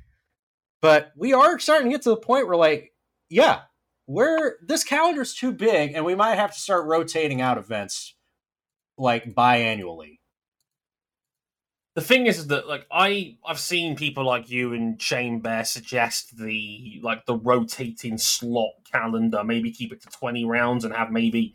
But 0.81 1.11
we 1.15 1.33
are 1.33 1.59
starting 1.59 1.87
to 1.87 1.91
get 1.91 2.03
to 2.03 2.09
the 2.09 2.17
point 2.17 2.47
where 2.47 2.57
like, 2.57 2.93
yeah, 3.29 3.61
we're 4.07 4.57
this 4.65 4.83
calendar's 4.83 5.33
too 5.33 5.51
big, 5.51 5.93
and 5.93 6.03
we 6.03 6.15
might 6.15 6.35
have 6.35 6.53
to 6.53 6.59
start 6.59 6.85
rotating 6.85 7.39
out 7.39 7.57
events 7.57 8.15
like 8.97 9.33
biannually. 9.33 10.19
The 11.93 12.01
thing 12.01 12.25
is 12.25 12.47
that 12.47 12.67
like 12.67 12.87
I 12.89 13.35
I've 13.45 13.59
seen 13.59 13.95
people 13.95 14.25
like 14.25 14.49
you 14.49 14.73
and 14.73 15.01
Shane 15.01 15.41
Bear 15.41 15.65
suggest 15.65 16.37
the 16.37 16.99
like 17.03 17.25
the 17.25 17.35
rotating 17.35 18.17
slot 18.17 18.71
calendar, 18.91 19.43
maybe 19.43 19.71
keep 19.71 19.91
it 19.91 20.01
to 20.03 20.09
twenty 20.09 20.45
rounds 20.45 20.85
and 20.85 20.93
have 20.93 21.11
maybe 21.11 21.53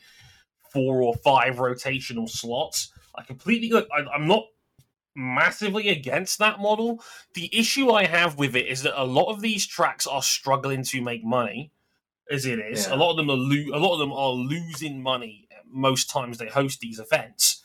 four 0.73 1.03
or 1.03 1.15
five 1.15 1.57
rotational 1.57 2.29
slots. 2.29 2.93
I 3.15 3.23
completely 3.23 3.73
I, 3.75 4.03
I'm 4.15 4.27
not 4.27 4.45
massively 5.15 5.89
against 5.89 6.39
that 6.39 6.61
model. 6.61 7.03
The 7.33 7.49
issue 7.59 7.91
I 7.91 8.05
have 8.05 8.37
with 8.37 8.55
it 8.55 8.67
is 8.67 8.83
that 8.83 9.01
a 9.01 9.05
lot 9.05 9.33
of 9.33 9.41
these 9.41 9.67
tracks 9.67 10.07
are 10.07 10.23
struggling 10.23 10.83
to 10.85 11.01
make 11.01 11.25
money, 11.25 11.73
as 12.31 12.45
it 12.45 12.59
is. 12.59 12.87
Yeah. 12.87 12.95
A 12.95 12.97
lot 12.97 13.13
of 13.13 13.17
them 13.17 13.31
are 13.31 13.37
lo- 13.39 13.75
a 13.75 13.81
lot 13.81 13.95
of 13.95 14.01
them 14.01 14.13
are 14.13 14.33
losing 14.33 15.03
money 15.03 15.49
most 15.69 16.11
times 16.11 16.39
they 16.39 16.49
host 16.49 16.81
these 16.81 16.99
events. 16.99 17.56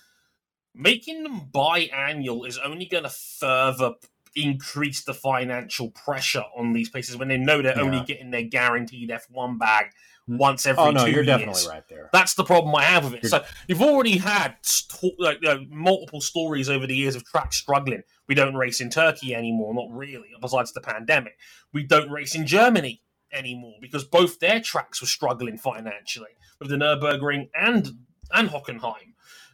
Making 0.73 1.23
them 1.23 1.41
biannual 1.53 2.47
is 2.47 2.57
only 2.57 2.85
going 2.85 3.03
to 3.03 3.09
further 3.09 3.93
increase 4.35 5.03
the 5.03 5.13
financial 5.13 5.89
pressure 5.91 6.43
on 6.55 6.73
these 6.73 6.89
places 6.89 7.17
when 7.17 7.27
they 7.27 7.37
know 7.37 7.61
they're 7.61 7.75
yeah. 7.75 7.83
only 7.83 8.01
getting 8.01 8.31
their 8.31 8.43
guaranteed 8.43 9.09
F1 9.09 9.59
bag 9.59 9.87
mm. 10.29 10.37
once 10.37 10.65
oh, 10.65 10.69
every 10.69 10.83
oh, 10.83 10.91
no, 10.91 11.05
two 11.05 11.11
you're 11.11 11.23
years. 11.23 11.39
definitely 11.39 11.67
right 11.67 11.83
there. 11.89 12.09
That's 12.13 12.35
the 12.35 12.43
problem 12.43 12.73
I 12.75 12.83
have 12.83 13.03
with 13.03 13.15
it. 13.15 13.23
You're... 13.23 13.29
So 13.29 13.43
you've 13.67 13.81
already 13.81 14.17
had 14.17 14.55
st- 14.61 15.19
like, 15.19 15.39
you 15.41 15.49
know, 15.49 15.65
multiple 15.69 16.21
stories 16.21 16.69
over 16.69 16.87
the 16.87 16.95
years 16.95 17.15
of 17.15 17.25
tracks 17.25 17.57
struggling. 17.57 18.03
We 18.27 18.35
don't 18.35 18.55
race 18.55 18.79
in 18.79 18.89
Turkey 18.89 19.35
anymore, 19.35 19.73
not 19.73 19.89
really, 19.91 20.29
besides 20.39 20.71
the 20.71 20.81
pandemic. 20.81 21.37
We 21.73 21.83
don't 21.83 22.09
race 22.09 22.35
in 22.35 22.47
Germany 22.47 23.01
anymore 23.33 23.75
because 23.81 24.03
both 24.03 24.39
their 24.39 24.59
tracks 24.61 25.01
were 25.01 25.07
struggling 25.07 25.57
financially 25.57 26.31
with 26.59 26.69
the 26.69 26.75
Nurburgring 26.75 27.49
and 27.53 27.91
and 28.33 28.49
Hockenheim. 28.49 29.10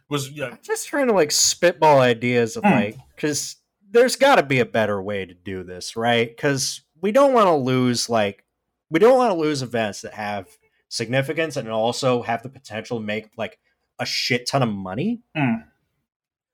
Was 0.08 0.30
know, 0.34 0.46
I'm 0.46 0.58
just 0.62 0.88
trying 0.88 1.08
to 1.08 1.12
like 1.12 1.30
spitball 1.30 2.00
ideas 2.00 2.56
of 2.56 2.64
hmm. 2.64 2.70
like 2.70 2.96
because 3.14 3.56
there's 3.90 4.16
got 4.16 4.36
to 4.36 4.42
be 4.42 4.60
a 4.60 4.66
better 4.66 5.02
way 5.02 5.24
to 5.24 5.34
do 5.34 5.62
this, 5.62 5.96
right? 5.96 6.28
Because 6.28 6.82
we 7.00 7.12
don't 7.12 7.32
want 7.32 7.46
to 7.46 7.54
lose 7.54 8.08
like 8.08 8.44
we 8.90 8.98
don't 8.98 9.18
want 9.18 9.32
to 9.32 9.38
lose 9.38 9.62
events 9.62 10.02
that 10.02 10.14
have 10.14 10.48
significance 10.88 11.56
and 11.56 11.68
also 11.68 12.22
have 12.22 12.42
the 12.42 12.48
potential 12.48 12.98
to 12.98 13.04
make 13.04 13.28
like 13.36 13.58
a 13.98 14.06
shit 14.06 14.48
ton 14.48 14.62
of 14.62 14.68
money. 14.68 15.20
Mm. 15.36 15.64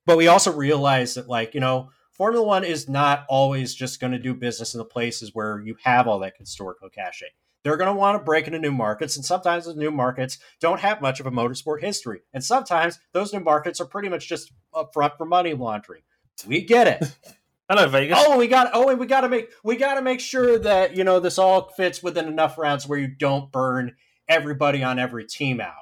But 0.07 0.17
we 0.17 0.27
also 0.29 0.53
realize 0.53 1.15
that 1.15 1.29
like, 1.29 1.55
you 1.55 1.61
know, 1.61 1.91
Formula 2.13 2.45
One 2.45 2.65
is 2.65 2.89
not 2.89 3.25
always 3.29 3.75
just 3.75 4.01
going 4.01 4.13
to 4.13 4.19
do 4.19 4.35
business 4.35 4.75
in 4.75 4.79
the 4.79 4.85
places 4.85 5.35
where 5.35 5.61
you 5.61 5.77
have 5.83 6.07
all 6.07 6.21
that 6.21 6.35
historical 6.39 6.89
cachet. 6.89 7.31
They're 7.65 7.79
going 7.79 7.93
to 7.93 7.99
want 7.99 8.19
to 8.19 8.23
break 8.23 8.47
into 8.47 8.59
new 8.59 8.71
markets, 8.71 9.17
and 9.17 9.25
sometimes 9.25 9.65
those 9.65 9.77
new 9.77 9.91
markets 9.91 10.39
don't 10.61 10.81
have 10.81 11.01
much 11.01 11.19
of 11.19 11.27
a 11.27 11.31
motorsport 11.31 11.81
history. 11.81 12.21
And 12.35 12.45
sometimes 12.45 13.01
those 13.13 13.33
new 13.33 13.41
markets 13.41 13.81
are 13.81 13.87
pretty 13.87 14.11
much 14.11 14.29
just 14.29 14.53
upfront 14.75 15.17
for 15.17 15.25
money 15.25 15.55
laundering. 15.55 16.03
We 16.47 16.63
get 16.63 16.87
it. 16.87 17.17
Hello, 17.71 17.89
Vegas. 17.89 18.19
Oh, 18.21 18.37
we 18.37 18.49
got. 18.49 18.71
Oh, 18.75 18.91
and 18.91 19.01
we 19.01 19.07
got 19.07 19.23
to 19.23 19.31
make. 19.31 19.51
We 19.63 19.77
got 19.77 19.95
to 19.95 20.03
make 20.03 20.21
sure 20.21 20.59
that 20.59 20.95
you 20.95 21.05
know 21.05 21.19
this 21.19 21.39
all 21.39 21.71
fits 21.71 22.03
within 22.03 22.29
enough 22.29 22.59
rounds 22.59 22.87
where 22.87 22.99
you 22.99 23.09
don't 23.09 23.51
burn 23.51 23.97
everybody 24.29 24.83
on 24.83 24.99
every 24.99 25.25
team 25.25 25.63
out. 25.63 25.73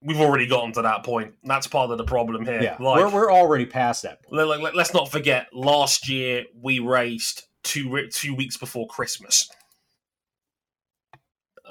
We've 0.00 0.20
already 0.20 0.46
gotten 0.46 0.72
to 0.72 0.82
that 0.82 1.04
point. 1.04 1.34
That's 1.44 1.66
part 1.66 1.90
of 1.90 1.98
the 1.98 2.04
problem 2.04 2.46
here. 2.46 2.62
Yeah, 2.62 2.76
like, 2.80 3.00
we're, 3.00 3.10
we're 3.10 3.32
already 3.32 3.66
past 3.66 4.04
that. 4.04 4.22
Point. 4.22 4.48
Like, 4.48 4.74
let's 4.74 4.94
not 4.94 5.10
forget. 5.10 5.48
Last 5.52 6.08
year 6.08 6.44
we 6.58 6.78
raced 6.78 7.46
two 7.62 8.08
two 8.08 8.34
weeks 8.34 8.56
before 8.56 8.86
Christmas 8.86 9.50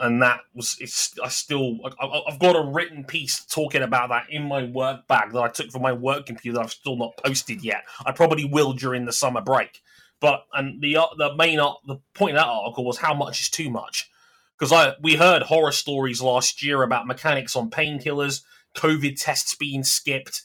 and 0.01 0.21
that 0.21 0.41
was 0.53 0.77
it's 0.79 1.13
i 1.23 1.27
still 1.29 1.77
I, 1.99 2.21
have 2.29 2.39
got 2.39 2.55
a 2.55 2.69
written 2.69 3.03
piece 3.03 3.45
talking 3.45 3.81
about 3.81 4.09
that 4.09 4.29
in 4.29 4.43
my 4.43 4.63
work 4.63 5.07
bag 5.07 5.31
that 5.31 5.41
i 5.41 5.47
took 5.47 5.71
from 5.71 5.81
my 5.81 5.93
work 5.93 6.25
computer 6.25 6.59
i've 6.59 6.71
still 6.71 6.97
not 6.97 7.17
posted 7.17 7.63
yet. 7.63 7.83
I 8.05 8.11
probably 8.11 8.45
will 8.45 8.73
during 8.73 9.05
the 9.05 9.13
summer 9.13 9.41
break. 9.41 9.81
But 10.19 10.45
and 10.53 10.81
the 10.81 10.97
uh, 10.97 11.07
the 11.17 11.35
main 11.35 11.57
the 11.57 11.97
point 12.13 12.37
of 12.37 12.41
that 12.41 12.47
article 12.47 12.85
was 12.85 12.97
how 12.97 13.13
much 13.13 13.41
is 13.41 13.49
too 13.49 13.69
much. 13.69 14.09
Because 14.57 14.71
i 14.71 14.93
we 15.01 15.15
heard 15.15 15.43
horror 15.43 15.71
stories 15.71 16.21
last 16.21 16.63
year 16.63 16.83
about 16.83 17.07
mechanics 17.07 17.55
on 17.55 17.69
painkillers 17.69 18.41
covid 18.75 19.21
tests 19.21 19.55
being 19.55 19.83
skipped 19.83 20.41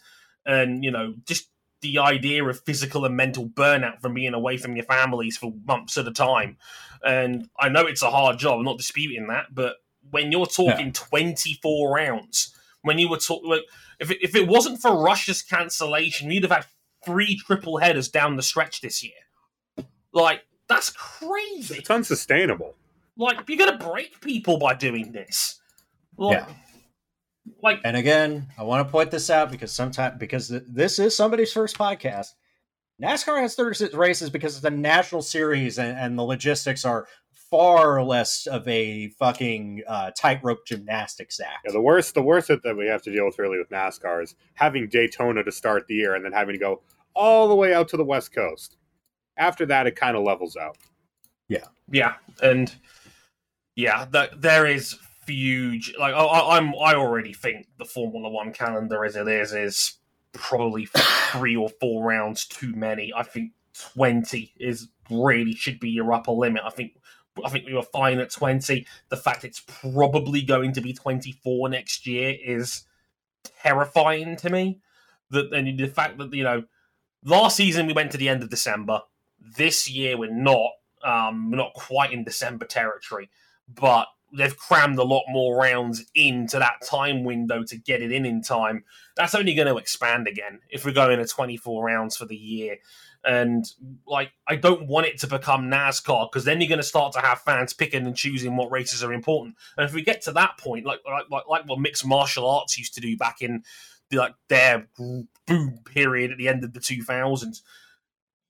and 0.46 0.84
you 0.84 0.90
know 0.90 1.14
just 1.26 1.49
the 1.80 1.98
idea 1.98 2.44
of 2.44 2.60
physical 2.60 3.04
and 3.04 3.16
mental 3.16 3.48
burnout 3.48 4.00
from 4.00 4.14
being 4.14 4.34
away 4.34 4.56
from 4.56 4.76
your 4.76 4.84
families 4.84 5.36
for 5.36 5.52
months 5.66 5.96
at 5.96 6.06
a 6.06 6.12
time 6.12 6.56
and 7.02 7.48
I 7.58 7.68
know 7.68 7.86
it's 7.86 8.02
a 8.02 8.10
hard 8.10 8.38
job. 8.38 8.58
I'm 8.58 8.64
not 8.64 8.78
disputing 8.78 9.28
that, 9.28 9.54
but 9.54 9.76
when 10.10 10.32
you're 10.32 10.46
talking 10.46 10.86
yeah. 10.86 10.92
24 10.92 11.94
rounds, 11.94 12.54
when 12.82 12.98
you 12.98 13.08
were 13.08 13.18
talking, 13.18 13.50
like, 13.50 13.62
if 13.98 14.10
it, 14.10 14.18
if 14.22 14.34
it 14.34 14.48
wasn't 14.48 14.80
for 14.80 15.02
Russia's 15.02 15.42
cancellation, 15.42 16.28
we'd 16.28 16.42
have 16.42 16.52
had 16.52 16.66
three 17.04 17.36
triple 17.36 17.78
headers 17.78 18.08
down 18.08 18.36
the 18.36 18.42
stretch 18.42 18.80
this 18.80 19.02
year. 19.02 19.86
Like 20.12 20.42
that's 20.68 20.90
crazy. 20.90 21.76
It's 21.76 21.90
unsustainable. 21.90 22.74
Like 23.16 23.48
you're 23.48 23.58
gonna 23.58 23.78
break 23.78 24.20
people 24.20 24.58
by 24.58 24.74
doing 24.74 25.12
this. 25.12 25.60
Like, 26.16 26.38
yeah. 26.38 26.54
Like 27.62 27.80
And 27.84 27.96
again, 27.96 28.48
I 28.58 28.62
want 28.62 28.86
to 28.86 28.90
point 28.90 29.10
this 29.10 29.30
out 29.30 29.50
because 29.50 29.72
sometimes 29.72 30.18
because 30.18 30.48
th- 30.48 30.62
this 30.68 30.98
is 30.98 31.16
somebody's 31.16 31.52
first 31.52 31.76
podcast. 31.76 32.28
NASCAR 33.02 33.40
has 33.40 33.54
36 33.54 33.94
races 33.94 34.28
because 34.28 34.56
it's 34.56 34.64
a 34.64 34.70
national 34.70 35.22
series 35.22 35.78
and, 35.78 35.96
and 35.98 36.18
the 36.18 36.22
logistics 36.22 36.84
are 36.84 37.06
far 37.50 38.02
less 38.04 38.46
of 38.46 38.66
a 38.68 39.08
fucking 39.18 39.82
uh, 39.88 40.10
tightrope 40.16 40.66
gymnastics 40.66 41.40
act. 41.40 41.60
Yeah, 41.64 41.72
the 41.72 41.80
worst, 41.80 42.14
the 42.14 42.22
worst 42.22 42.48
that, 42.48 42.62
that 42.62 42.76
we 42.76 42.86
have 42.86 43.02
to 43.02 43.12
deal 43.12 43.24
with 43.24 43.38
really 43.38 43.58
with 43.58 43.70
NASCAR 43.70 44.22
is 44.22 44.34
having 44.54 44.88
Daytona 44.88 45.42
to 45.42 45.50
start 45.50 45.86
the 45.88 45.94
year 45.94 46.14
and 46.14 46.24
then 46.24 46.32
having 46.32 46.52
to 46.54 46.58
go 46.60 46.82
all 47.14 47.48
the 47.48 47.54
way 47.56 47.72
out 47.74 47.88
to 47.88 47.96
the 47.96 48.04
West 48.04 48.32
Coast. 48.34 48.76
After 49.36 49.64
that, 49.66 49.86
it 49.86 49.96
kind 49.96 50.16
of 50.16 50.22
levels 50.22 50.56
out. 50.56 50.76
yeah, 51.48 51.64
Yeah. 51.90 52.14
and 52.42 52.72
yeah, 53.74 54.04
that 54.10 54.42
there 54.42 54.66
is 54.66 54.96
huge. 55.30 55.94
Like 55.98 56.14
I, 56.14 56.56
I'm, 56.56 56.74
I 56.74 56.94
already 56.94 57.32
think 57.32 57.66
the 57.78 57.84
Formula 57.84 58.28
One 58.28 58.52
calendar 58.52 59.04
as 59.04 59.16
it 59.16 59.28
is 59.28 59.52
is 59.52 59.98
probably 60.32 60.86
three 61.32 61.56
or 61.56 61.68
four 61.80 62.04
rounds 62.04 62.46
too 62.46 62.72
many. 62.74 63.12
I 63.14 63.22
think 63.22 63.52
twenty 63.72 64.52
is 64.58 64.88
really 65.10 65.54
should 65.54 65.80
be 65.80 65.90
your 65.90 66.12
upper 66.12 66.32
limit. 66.32 66.62
I 66.64 66.70
think. 66.70 66.92
I 67.44 67.48
think 67.48 67.64
we 67.64 67.74
were 67.74 67.82
fine 67.82 68.18
at 68.18 68.30
20. 68.30 68.84
The 69.08 69.16
fact 69.16 69.44
it's 69.44 69.62
probably 69.64 70.42
going 70.42 70.72
to 70.72 70.80
be 70.80 70.92
24 70.92 71.68
next 71.68 72.04
year 72.04 72.36
is 72.44 72.82
terrifying 73.62 74.36
to 74.38 74.50
me. 74.50 74.80
That 75.30 75.52
and 75.52 75.78
the 75.78 75.86
fact 75.86 76.18
that 76.18 76.34
you 76.34 76.42
know, 76.42 76.64
last 77.24 77.56
season 77.56 77.86
we 77.86 77.92
went 77.92 78.10
to 78.12 78.18
the 78.18 78.28
end 78.28 78.42
of 78.42 78.50
December. 78.50 79.02
This 79.38 79.88
year 79.88 80.18
we're 80.18 80.32
not. 80.32 80.72
Um, 81.02 81.50
we're 81.50 81.56
not 81.56 81.72
quite 81.72 82.12
in 82.12 82.24
December 82.24 82.66
territory, 82.66 83.30
but 83.66 84.08
they've 84.32 84.56
crammed 84.56 84.98
a 84.98 85.04
lot 85.04 85.24
more 85.28 85.56
rounds 85.56 86.04
into 86.14 86.58
that 86.58 86.82
time 86.88 87.24
window 87.24 87.62
to 87.64 87.76
get 87.76 88.02
it 88.02 88.12
in 88.12 88.24
in 88.24 88.42
time. 88.42 88.84
That's 89.16 89.34
only 89.34 89.54
going 89.54 89.68
to 89.68 89.76
expand 89.76 90.28
again 90.28 90.60
if 90.70 90.84
we're 90.84 90.92
going 90.92 91.18
to 91.18 91.26
24 91.26 91.84
rounds 91.84 92.16
for 92.16 92.26
the 92.26 92.36
year. 92.36 92.76
And 93.24 93.64
like, 94.06 94.30
I 94.48 94.56
don't 94.56 94.86
want 94.86 95.06
it 95.06 95.18
to 95.20 95.26
become 95.26 95.70
NASCAR 95.70 96.30
because 96.30 96.44
then 96.44 96.60
you're 96.60 96.68
going 96.68 96.78
to 96.78 96.84
start 96.84 97.12
to 97.14 97.20
have 97.20 97.40
fans 97.42 97.72
picking 97.72 98.06
and 98.06 98.16
choosing 98.16 98.56
what 98.56 98.70
races 98.70 99.04
are 99.04 99.12
important. 99.12 99.56
And 99.76 99.84
if 99.86 99.92
we 99.92 100.02
get 100.02 100.22
to 100.22 100.32
that 100.32 100.56
point, 100.58 100.86
like 100.86 101.00
like 101.06 101.26
like, 101.48 101.68
what 101.68 101.78
mixed 101.78 102.06
martial 102.06 102.48
arts 102.48 102.78
used 102.78 102.94
to 102.94 103.00
do 103.00 103.16
back 103.16 103.42
in 103.42 103.62
the, 104.08 104.18
like 104.18 104.34
their 104.48 104.88
boom 104.96 105.28
period 105.84 106.30
at 106.30 106.38
the 106.38 106.48
end 106.48 106.64
of 106.64 106.72
the 106.72 106.80
2000s, 106.80 107.60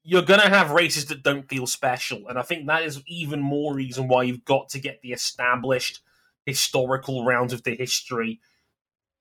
you're 0.02 0.22
going 0.22 0.40
to 0.40 0.48
have 0.48 0.70
races 0.70 1.06
that 1.06 1.22
don't 1.22 1.48
feel 1.48 1.66
special. 1.66 2.28
And 2.28 2.38
I 2.38 2.42
think 2.42 2.66
that 2.66 2.84
is 2.84 3.02
even 3.06 3.40
more 3.40 3.74
reason 3.74 4.08
why 4.08 4.22
you've 4.22 4.44
got 4.44 4.70
to 4.70 4.78
get 4.80 5.02
the 5.02 5.12
established 5.12 6.00
historical 6.46 7.24
rounds 7.24 7.52
of 7.52 7.62
the 7.62 7.76
history. 7.76 8.40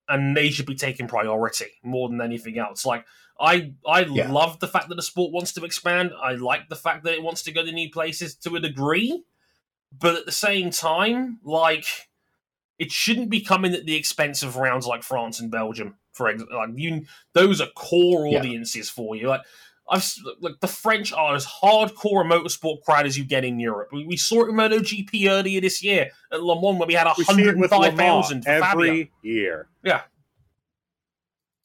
And 0.07 0.35
they 0.35 0.49
should 0.49 0.65
be 0.65 0.75
taking 0.75 1.07
priority 1.07 1.67
more 1.83 2.09
than 2.09 2.21
anything 2.21 2.57
else. 2.57 2.85
Like 2.85 3.05
I, 3.39 3.73
I 3.85 4.01
Yeah. 4.01 4.31
love 4.31 4.59
the 4.59 4.67
fact 4.67 4.89
that 4.89 4.95
the 4.95 5.01
sport 5.03 5.31
wants 5.31 5.53
to 5.53 5.65
expand. 5.65 6.11
I 6.21 6.33
like 6.33 6.69
the 6.69 6.75
fact 6.75 7.03
that 7.03 7.13
it 7.13 7.23
wants 7.23 7.43
to 7.43 7.51
go 7.51 7.63
to 7.63 7.71
new 7.71 7.91
places 7.91 8.35
to 8.37 8.55
a 8.55 8.59
degree, 8.59 9.23
but 9.91 10.15
at 10.15 10.25
the 10.25 10.31
same 10.31 10.71
time, 10.71 11.39
like 11.43 11.85
it 12.79 12.91
shouldn't 12.91 13.29
be 13.29 13.41
coming 13.41 13.73
at 13.73 13.85
the 13.85 13.95
expense 13.95 14.41
of 14.41 14.55
rounds 14.55 14.87
like 14.87 15.03
France 15.03 15.39
and 15.39 15.51
Belgium. 15.51 15.97
For 16.13 16.29
example, 16.29 16.57
like 16.57 16.69
you, 16.75 17.05
those 17.33 17.61
are 17.61 17.67
core 17.75 18.25
Yeah. 18.25 18.39
audiences 18.39 18.89
for 18.89 19.15
you. 19.15 19.27
Like 19.27 19.41
I've 19.91 19.99
s- 20.01 20.21
like 20.39 20.59
the 20.59 20.67
French 20.67 21.11
are 21.13 21.35
as 21.35 21.45
hardcore 21.45 22.21
a 22.21 22.23
motorsport 22.29 22.83
crowd 22.83 23.05
as 23.07 23.17
you 23.17 23.23
get 23.23 23.43
in 23.43 23.59
Europe. 23.59 23.89
We, 23.91 24.05
we 24.05 24.17
saw 24.17 24.45
it 24.45 24.49
in 24.49 24.55
MotoGP 24.55 25.29
earlier 25.29 25.61
this 25.61 25.83
year 25.83 26.11
at 26.31 26.43
Le 26.43 26.61
Mans 26.61 26.77
where 26.79 26.87
we 26.87 26.93
had 26.93 27.07
We 27.17 27.23
see 27.23 27.41
it 27.43 27.57
with 27.57 27.71
Le 27.71 27.79
105,000 27.79 28.43
Mans 28.45 28.45
for 28.45 28.51
Fabio. 28.61 28.81
every 28.85 29.11
year. 29.23 29.67
Yeah. 29.83 30.01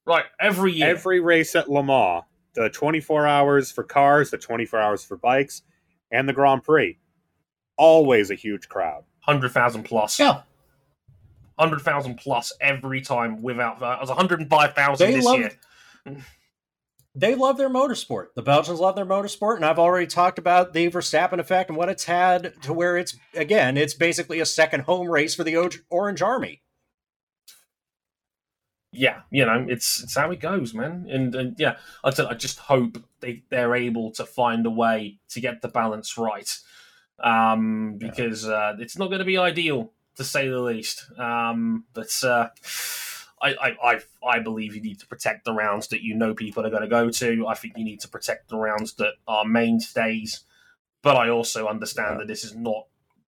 Right, 0.07 0.25
every 0.41 0.73
year. 0.73 0.89
Every 0.89 1.21
race 1.21 1.55
at 1.57 1.71
Le 1.71 1.83
Mans, 1.83 2.25
the 2.55 2.69
24 2.71 3.27
hours 3.27 3.71
for 3.73 3.83
cars, 3.83 4.31
the 4.31 4.39
24 4.39 4.79
hours 4.81 5.05
for 5.05 5.17
bikes, 5.17 5.63
and 6.11 6.29
the 6.29 6.33
Grand 6.33 6.63
Prix, 6.63 6.99
always 7.77 8.31
a 8.31 8.35
huge 8.35 8.69
crowd. 8.69 9.05
100,000 9.25 9.83
plus. 9.85 10.19
Yeah. 10.21 10.43
100,000 11.57 12.17
plus 12.17 12.53
every 12.61 13.01
time 13.01 13.41
without 13.43 13.81
that. 13.81 13.95
It 13.97 14.01
was 14.01 14.09
105,000 14.11 15.13
this 15.13 15.25
love- 15.25 15.39
year. 15.39 15.53
They 17.17 17.37
love 17.37 17.59
their 17.59 17.71
motorsport. 17.71 18.35
The 18.35 18.43
Belgians 18.43 18.81
love 18.81 18.97
their 18.97 19.07
motorsport, 19.07 19.57
and 19.57 19.65
I've 19.65 19.79
already 19.79 20.07
talked 20.09 20.39
about 20.39 20.73
the 20.73 20.91
Verstappen 20.91 21.39
effect 21.39 21.71
and 21.71 21.77
what 21.77 21.89
it's 21.89 22.05
had 22.05 22.55
to 22.63 22.73
where 22.73 22.97
it's 22.97 23.17
again, 23.35 23.77
it's 23.77 23.95
basically 23.95 24.41
a 24.41 24.47
second 24.47 24.81
home 24.81 25.09
race 25.09 25.35
for 25.35 25.45
the 25.45 25.57
Orange 25.91 26.23
Army. 26.23 26.63
yeah, 28.95 29.21
you 29.31 29.45
know, 29.45 29.67
it's 29.69 30.03
it's 30.03 30.15
how 30.17 30.31
it 30.31 30.41
goes, 30.41 30.73
man. 30.73 31.07
And, 31.11 31.35
and 31.35 31.57
yeah, 31.59 31.77
I 32.03 32.09
I 32.09 32.35
just 32.35 32.59
hope 32.59 33.03
they 33.21 33.43
they're 33.51 33.75
able 33.75 34.13
to 34.13 34.25
find 34.25 34.65
a 34.67 34.71
way 34.71 35.19
to 35.31 35.41
get 35.41 35.63
the 35.63 35.69
balance 35.69 36.17
right, 36.17 36.51
um, 37.19 37.97
because 37.99 38.49
uh, 38.49 38.77
it's 38.79 38.97
not 38.97 39.09
going 39.09 39.19
to 39.19 39.25
be 39.25 39.39
ideal 39.39 39.93
to 40.17 40.25
say 40.25 40.49
the 40.49 40.61
least. 40.61 41.11
Um, 41.19 41.85
but 41.93 42.23
uh, 42.23 42.49
I, 43.45 43.51
I 43.61 43.77
I 43.93 44.01
I 44.27 44.39
believe 44.41 44.75
you 44.75 44.81
need 44.83 45.01
to 45.01 45.07
protect 45.07 45.45
the 45.45 45.53
rounds 45.53 45.89
that 45.89 46.03
you 46.03 46.15
know 46.15 46.35
people 46.35 46.65
are 46.67 46.71
going 46.71 46.83
to 46.83 46.89
go 46.89 47.11
to. 47.11 47.47
I 47.47 47.55
think 47.55 47.77
you 47.77 47.85
need 47.85 48.01
to 48.01 48.09
protect 48.09 48.49
the 48.49 48.57
rounds 48.57 48.95
that 48.95 49.15
are 49.29 49.45
mainstays. 49.45 50.41
But 51.03 51.17
I 51.17 51.29
also 51.29 51.67
understand 51.67 52.13
Yeah. 52.13 52.19
that 52.21 52.29
this 52.29 52.45
is 52.45 52.55
not. 52.57 52.87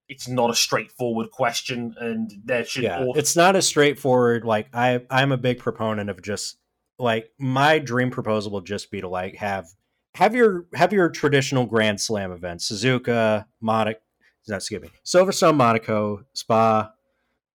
It's 0.08 0.28
not 0.28 0.50
a 0.50 0.54
straightforward 0.54 1.30
question, 1.32 1.94
and 2.00 2.32
there 2.44 2.64
should 2.64 2.84
yeah 2.84 3.04
it's 3.16 3.34
not 3.36 3.56
as 3.56 3.66
straightforward 3.66 4.44
like 4.44 4.68
i 4.72 5.00
i'm 5.10 5.32
a 5.32 5.36
big 5.36 5.58
proponent 5.58 6.08
of 6.08 6.22
just 6.22 6.58
like 6.98 7.30
my 7.38 7.80
dream 7.80 8.10
proposal 8.10 8.52
would 8.52 8.64
just 8.64 8.90
be 8.92 9.00
to 9.00 9.08
like 9.08 9.34
have 9.34 9.66
have 10.14 10.32
your 10.34 10.66
have 10.74 10.92
your 10.92 11.08
traditional 11.08 11.66
grand 11.66 12.00
slam 12.00 12.30
events 12.30 12.70
suzuka 12.70 13.46
monaco 13.60 13.98
not 14.48 14.56
excuse 14.56 14.80
me 14.80 14.88
silverstone 15.04 15.56
monaco 15.56 16.24
spa 16.34 16.92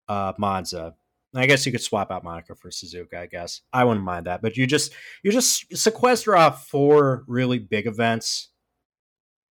uh 0.09 0.33
monza 0.37 0.95
i 1.35 1.47
guess 1.47 1.65
you 1.65 1.73
could 1.73 1.81
swap 1.83 2.11
out 2.11 2.25
Monaco 2.25 2.55
for 2.55 2.71
suzuka 2.71 3.15
i 3.15 3.27
guess 3.27 3.61
i 3.73 3.85
wouldn't 3.85 4.05
mind 4.05 4.27
that 4.27 4.43
but 4.43 4.57
you 4.57 4.67
just 4.67 4.93
you 5.23 5.31
just 5.31 5.77
sequester 5.77 6.37
off 6.37 6.67
four 6.69 7.25
really 7.27 7.59
big 7.59 7.87
events 7.87 8.49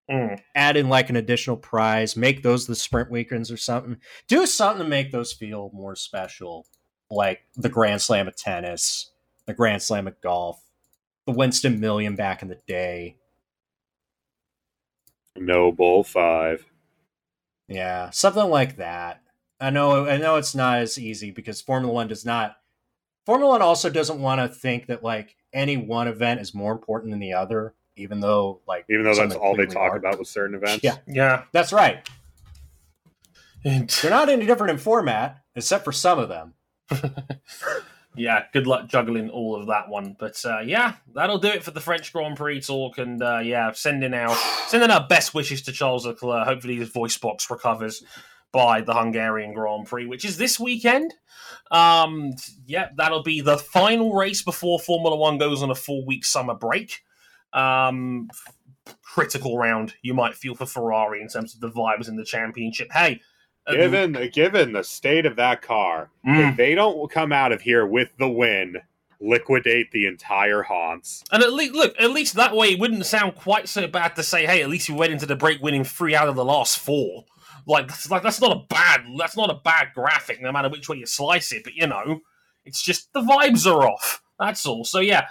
Mm. 0.09 0.39
add 0.55 0.77
in 0.77 0.87
like 0.87 1.09
an 1.09 1.17
additional 1.17 1.57
prize, 1.57 2.15
make 2.15 2.41
those 2.41 2.65
the 2.65 2.75
sprint 2.75 3.11
weekends 3.11 3.51
or 3.51 3.57
something. 3.57 3.97
Do 4.29 4.45
something 4.45 4.81
to 4.81 4.89
make 4.89 5.11
those 5.11 5.33
feel 5.33 5.69
more 5.73 5.97
special, 5.97 6.65
like 7.11 7.41
the 7.57 7.67
Grand 7.67 8.01
Slam 8.01 8.25
of 8.25 8.37
tennis, 8.37 9.11
the 9.47 9.53
Grand 9.53 9.81
Slam 9.83 10.07
of 10.07 10.15
golf, 10.21 10.63
the 11.25 11.33
Winston 11.33 11.81
Million 11.81 12.15
back 12.15 12.41
in 12.41 12.47
the 12.47 12.57
day. 12.67 13.17
No 15.35 15.73
Bull 15.73 16.05
5. 16.05 16.63
Yeah, 17.67 18.09
something 18.11 18.49
like 18.49 18.77
that. 18.77 19.21
I 19.59 19.69
know 19.69 20.07
I 20.07 20.17
know 20.17 20.35
it's 20.35 20.53
not 20.55 20.79
as 20.79 20.97
easy 20.99 21.31
because 21.31 21.61
Formula 21.61 21.91
1 21.93 22.07
does 22.07 22.25
not 22.25 22.57
Formula 23.25 23.51
1 23.53 23.61
also 23.61 23.89
doesn't 23.89 24.21
want 24.21 24.39
to 24.39 24.47
think 24.47 24.87
that 24.87 25.03
like 25.03 25.35
any 25.53 25.77
one 25.77 26.07
event 26.07 26.39
is 26.39 26.53
more 26.53 26.71
important 26.71 27.11
than 27.11 27.19
the 27.19 27.33
other, 27.33 27.73
even 27.95 28.19
though 28.19 28.61
like 28.67 28.85
Even 28.89 29.03
though 29.03 29.15
that's 29.15 29.35
all 29.35 29.55
they 29.55 29.65
talk 29.65 29.93
are. 29.93 29.97
about 29.97 30.19
with 30.19 30.27
certain 30.27 30.55
events. 30.55 30.83
Yeah. 30.83 30.97
Yeah, 31.07 31.43
That's 31.51 31.73
right. 31.73 32.07
They're 33.63 34.11
not 34.11 34.29
any 34.29 34.45
different 34.45 34.71
in 34.71 34.77
format, 34.77 35.41
except 35.55 35.83
for 35.83 35.91
some 35.91 36.19
of 36.19 36.29
them. 36.29 36.53
yeah, 38.15 38.43
good 38.53 38.65
luck 38.65 38.87
juggling 38.87 39.29
all 39.29 39.55
of 39.59 39.67
that 39.67 39.89
one. 39.89 40.15
But 40.17 40.41
uh, 40.45 40.59
yeah, 40.59 40.93
that'll 41.13 41.39
do 41.39 41.49
it 41.49 41.63
for 41.63 41.71
the 41.71 41.81
French 41.81 42.13
Grand 42.13 42.37
Prix 42.37 42.61
talk. 42.61 42.97
And 42.97 43.21
uh, 43.21 43.39
yeah, 43.39 43.71
sending 43.73 44.13
out 44.13 44.37
sending 44.67 44.89
our 44.89 45.05
best 45.07 45.33
wishes 45.33 45.63
to 45.63 45.71
Charles 45.73 46.05
Leclerc. 46.05 46.47
Hopefully, 46.47 46.75
his 46.77 46.89
voice 46.89 47.17
box 47.17 47.49
recovers 47.49 48.03
by 48.51 48.81
the 48.81 48.93
Hungarian 48.93 49.53
Grand 49.53 49.87
Prix, 49.87 50.05
which 50.05 50.25
is 50.25 50.37
this 50.37 50.59
weekend. 50.59 51.13
Um, 51.71 52.33
yeah, 52.65 52.89
that'll 52.95 53.23
be 53.23 53.41
the 53.41 53.57
final 53.57 54.13
race 54.13 54.41
before 54.41 54.79
Formula 54.79 55.15
One 55.15 55.37
goes 55.37 55.61
on 55.61 55.69
a 55.69 55.75
four 55.75 56.05
week 56.05 56.25
summer 56.25 56.53
break. 56.53 57.03
Um, 57.53 58.29
critical 59.01 59.57
round, 59.57 59.93
you 60.01 60.13
might 60.13 60.35
feel 60.35 60.55
for 60.55 60.65
Ferrari 60.65 61.21
in 61.21 61.27
terms 61.27 61.53
of 61.53 61.61
the 61.61 61.69
vibes 61.69 62.07
in 62.07 62.15
the 62.15 62.25
championship. 62.25 62.89
Hey, 62.91 63.21
uh, 63.67 63.73
Given 63.73 64.29
given 64.31 64.71
the 64.71 64.83
state 64.83 65.25
of 65.25 65.35
that 65.35 65.61
car, 65.61 66.09
mm. 66.25 66.51
if 66.51 66.57
they 66.57 66.73
don't 66.73 67.11
come 67.11 67.33
out 67.33 67.51
of 67.51 67.61
here 67.61 67.85
with 67.85 68.09
the 68.17 68.29
win, 68.29 68.77
liquidate 69.19 69.91
the 69.91 70.05
entire 70.05 70.63
Haunts. 70.63 71.23
And 71.31 71.43
at 71.43 71.51
least, 71.51 71.73
look, 71.73 71.93
at 71.99 72.11
least 72.11 72.35
that 72.35 72.55
way 72.55 72.69
it 72.69 72.79
wouldn't 72.79 73.05
sound 73.05 73.35
quite 73.35 73.67
so 73.67 73.87
bad 73.87 74.15
to 74.15 74.23
say, 74.23 74.45
"Hey, 74.45 74.61
at 74.61 74.69
least 74.69 74.89
we 74.89 74.95
went 74.95 75.11
into 75.11 75.25
the 75.25 75.35
break 75.35 75.61
winning 75.61 75.83
three 75.83 76.15
out 76.15 76.29
of 76.29 76.35
the 76.35 76.45
last 76.45 76.79
four. 76.79 77.25
Like, 77.67 77.87
that's- 77.87 78.09
like 78.09 78.23
that's 78.23 78.41
not 78.41 78.55
a 78.55 78.65
bad, 78.69 79.01
that's 79.19 79.35
not 79.37 79.49
a 79.51 79.55
bad 79.63 79.89
graphic, 79.93 80.41
no 80.41 80.51
matter 80.51 80.69
which 80.69 80.87
way 80.89 80.97
you 80.97 81.05
slice 81.05 81.51
it. 81.51 81.63
But 81.63 81.73
you 81.75 81.85
know, 81.85 82.21
it's 82.65 82.81
just 82.81 83.11
the 83.13 83.21
vibes 83.21 83.65
are 83.71 83.85
off. 83.87 84.21
That's 84.39 84.65
all. 84.65 84.83
So 84.85 84.99
yeah, 84.99 85.27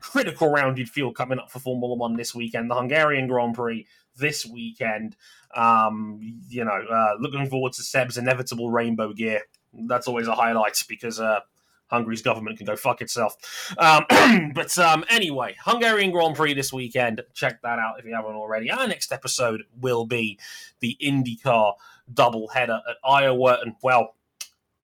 critical 0.00 0.50
round 0.50 0.78
you'd 0.78 0.90
feel 0.90 1.12
coming 1.12 1.38
up 1.38 1.50
for 1.50 1.60
Formula 1.60 1.94
One 1.94 2.16
this 2.16 2.34
weekend, 2.34 2.70
the 2.70 2.74
Hungarian 2.74 3.26
Grand 3.26 3.54
Prix 3.54 3.86
this 4.16 4.44
weekend. 4.44 5.16
Um, 5.54 6.18
you 6.48 6.64
know, 6.64 6.72
uh, 6.72 7.14
looking 7.20 7.48
forward 7.48 7.72
to 7.74 7.82
Seb's 7.82 8.18
inevitable 8.18 8.70
rainbow 8.70 9.12
gear. 9.12 9.42
That's 9.72 10.08
always 10.08 10.28
a 10.28 10.34
highlight 10.34 10.82
because 10.88 11.20
uh, 11.20 11.40
Hungary's 11.88 12.22
government 12.22 12.58
can 12.58 12.66
go 12.66 12.76
fuck 12.76 13.00
itself. 13.00 13.36
Um, 13.78 14.04
but 14.54 14.76
um, 14.78 15.04
anyway, 15.10 15.56
Hungarian 15.64 16.10
Grand 16.10 16.36
Prix 16.36 16.54
this 16.54 16.72
weekend. 16.72 17.22
Check 17.34 17.62
that 17.62 17.78
out 17.78 17.98
if 17.98 18.04
you 18.04 18.14
haven't 18.14 18.34
already. 18.34 18.70
Our 18.70 18.86
next 18.86 19.12
episode 19.12 19.62
will 19.80 20.06
be 20.06 20.38
the 20.80 20.96
IndyCar 21.02 21.74
double 22.12 22.48
header 22.48 22.80
at 22.88 22.96
Iowa, 23.04 23.58
and 23.62 23.74
well, 23.82 24.14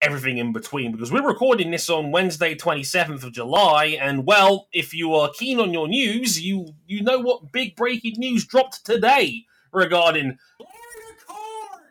everything 0.05 0.39
in 0.39 0.53
between 0.53 0.93
because 0.93 1.11
we're 1.11 1.27
recording 1.27 1.71
this 1.71 1.89
on 1.89 2.13
Wednesday, 2.13 2.55
27th 2.55 3.25
of 3.25 3.33
July. 3.33 3.99
And 4.01 4.27
well, 4.27 4.69
if 4.73 4.93
you 4.93 5.15
are 5.15 5.31
keen 5.33 5.59
on 5.59 5.73
your 5.73 5.89
news, 5.89 6.41
you 6.43 6.75
you 6.87 7.03
know 7.03 7.21
what 7.21 7.53
big 7.53 7.75
breaking 7.77 8.15
news 8.19 8.45
dropped 8.45 8.85
today 8.85 9.45
regarding 9.73 10.39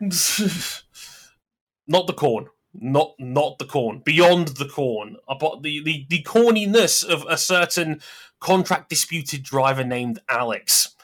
not 1.86 2.06
the 2.06 2.14
corn. 2.14 2.46
Not 2.74 3.14
not 3.18 3.58
the 3.58 3.66
corn. 3.66 4.02
Beyond 4.04 4.48
the 4.48 4.68
corn. 4.68 5.16
About 5.28 5.62
the, 5.62 5.82
the, 5.82 6.06
the 6.08 6.22
corniness 6.22 7.04
of 7.04 7.24
a 7.28 7.38
certain 7.38 8.00
contract 8.40 8.88
disputed 8.88 9.42
driver 9.42 9.84
named 9.84 10.18
Alex. 10.28 10.94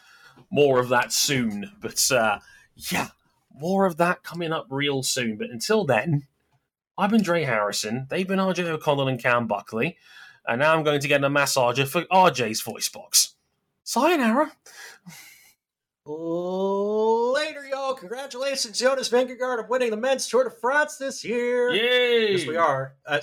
More 0.50 0.80
of 0.80 0.88
that 0.88 1.12
soon. 1.12 1.70
But 1.80 2.10
uh, 2.10 2.40
yeah, 2.74 3.08
more 3.54 3.86
of 3.86 3.98
that 3.98 4.24
coming 4.24 4.52
up 4.52 4.66
real 4.68 5.02
soon. 5.02 5.36
But 5.36 5.50
until 5.50 5.84
then, 5.84 6.26
I've 6.98 7.10
been 7.10 7.22
Dre 7.22 7.44
Harrison. 7.44 8.06
They've 8.10 8.26
been 8.26 8.38
RJ 8.38 8.66
O'Connell 8.66 9.08
and 9.08 9.22
Cam 9.22 9.46
Buckley. 9.46 9.96
And 10.46 10.58
now 10.60 10.74
I'm 10.74 10.82
going 10.82 11.00
to 11.00 11.08
get 11.08 11.22
a 11.22 11.28
massager 11.28 11.86
for 11.86 12.02
RJ's 12.04 12.62
voice 12.62 12.88
box. 12.88 13.34
Sayonara. 13.84 14.52
Later, 16.10 17.64
y'all. 17.68 17.94
Congratulations, 17.94 18.76
Jonas 18.76 19.08
Vingegaard, 19.08 19.62
on 19.62 19.68
winning 19.68 19.90
the 19.90 19.96
men's 19.96 20.26
Tour 20.26 20.42
de 20.42 20.50
France 20.50 20.96
this 20.96 21.24
year. 21.24 21.70
Yay! 21.70 22.32
Yes, 22.32 22.48
we 22.48 22.56
are 22.56 22.94
uh, 23.06 23.20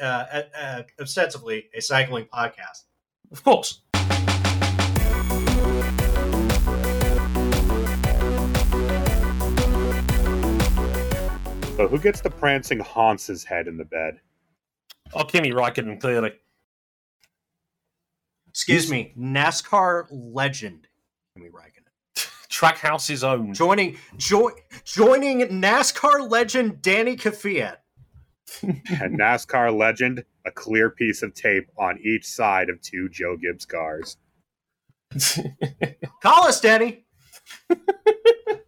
uh, 0.00 0.42
uh, 0.56 0.82
ostensibly 1.00 1.68
a 1.74 1.80
cycling 1.80 2.26
podcast. 2.26 2.84
Of 3.32 3.42
course. 3.42 3.80
So 11.76 11.88
who 11.88 11.98
gets 11.98 12.20
the 12.20 12.30
prancing 12.30 12.78
Hans's 12.80 13.42
head 13.42 13.66
in 13.66 13.76
the 13.76 13.84
bed? 13.84 14.20
Oh, 15.12 15.24
Kimi 15.24 15.50
Raikkonen, 15.50 16.00
clearly. 16.00 16.34
Excuse 18.48 18.88
me, 18.88 19.12
NASCAR 19.18 20.06
legend 20.10 20.86
Kimi 21.34 21.50
Raikkonen. 21.50 21.77
Trackhouse's 22.58 23.22
own. 23.22 23.54
Joining 23.54 23.96
jo- 24.16 24.50
joining 24.84 25.42
NASCAR 25.42 26.28
legend 26.28 26.82
Danny 26.82 27.16
Kvyat. 27.16 27.76
and 28.62 29.16
NASCAR 29.16 29.76
legend, 29.78 30.24
a 30.44 30.50
clear 30.50 30.90
piece 30.90 31.22
of 31.22 31.34
tape 31.34 31.68
on 31.78 32.00
each 32.02 32.24
side 32.26 32.68
of 32.68 32.80
two 32.82 33.08
Joe 33.10 33.36
Gibbs 33.36 33.64
cars. 33.64 34.16
Call 36.20 36.48
us, 36.48 36.60
Danny. 36.60 37.04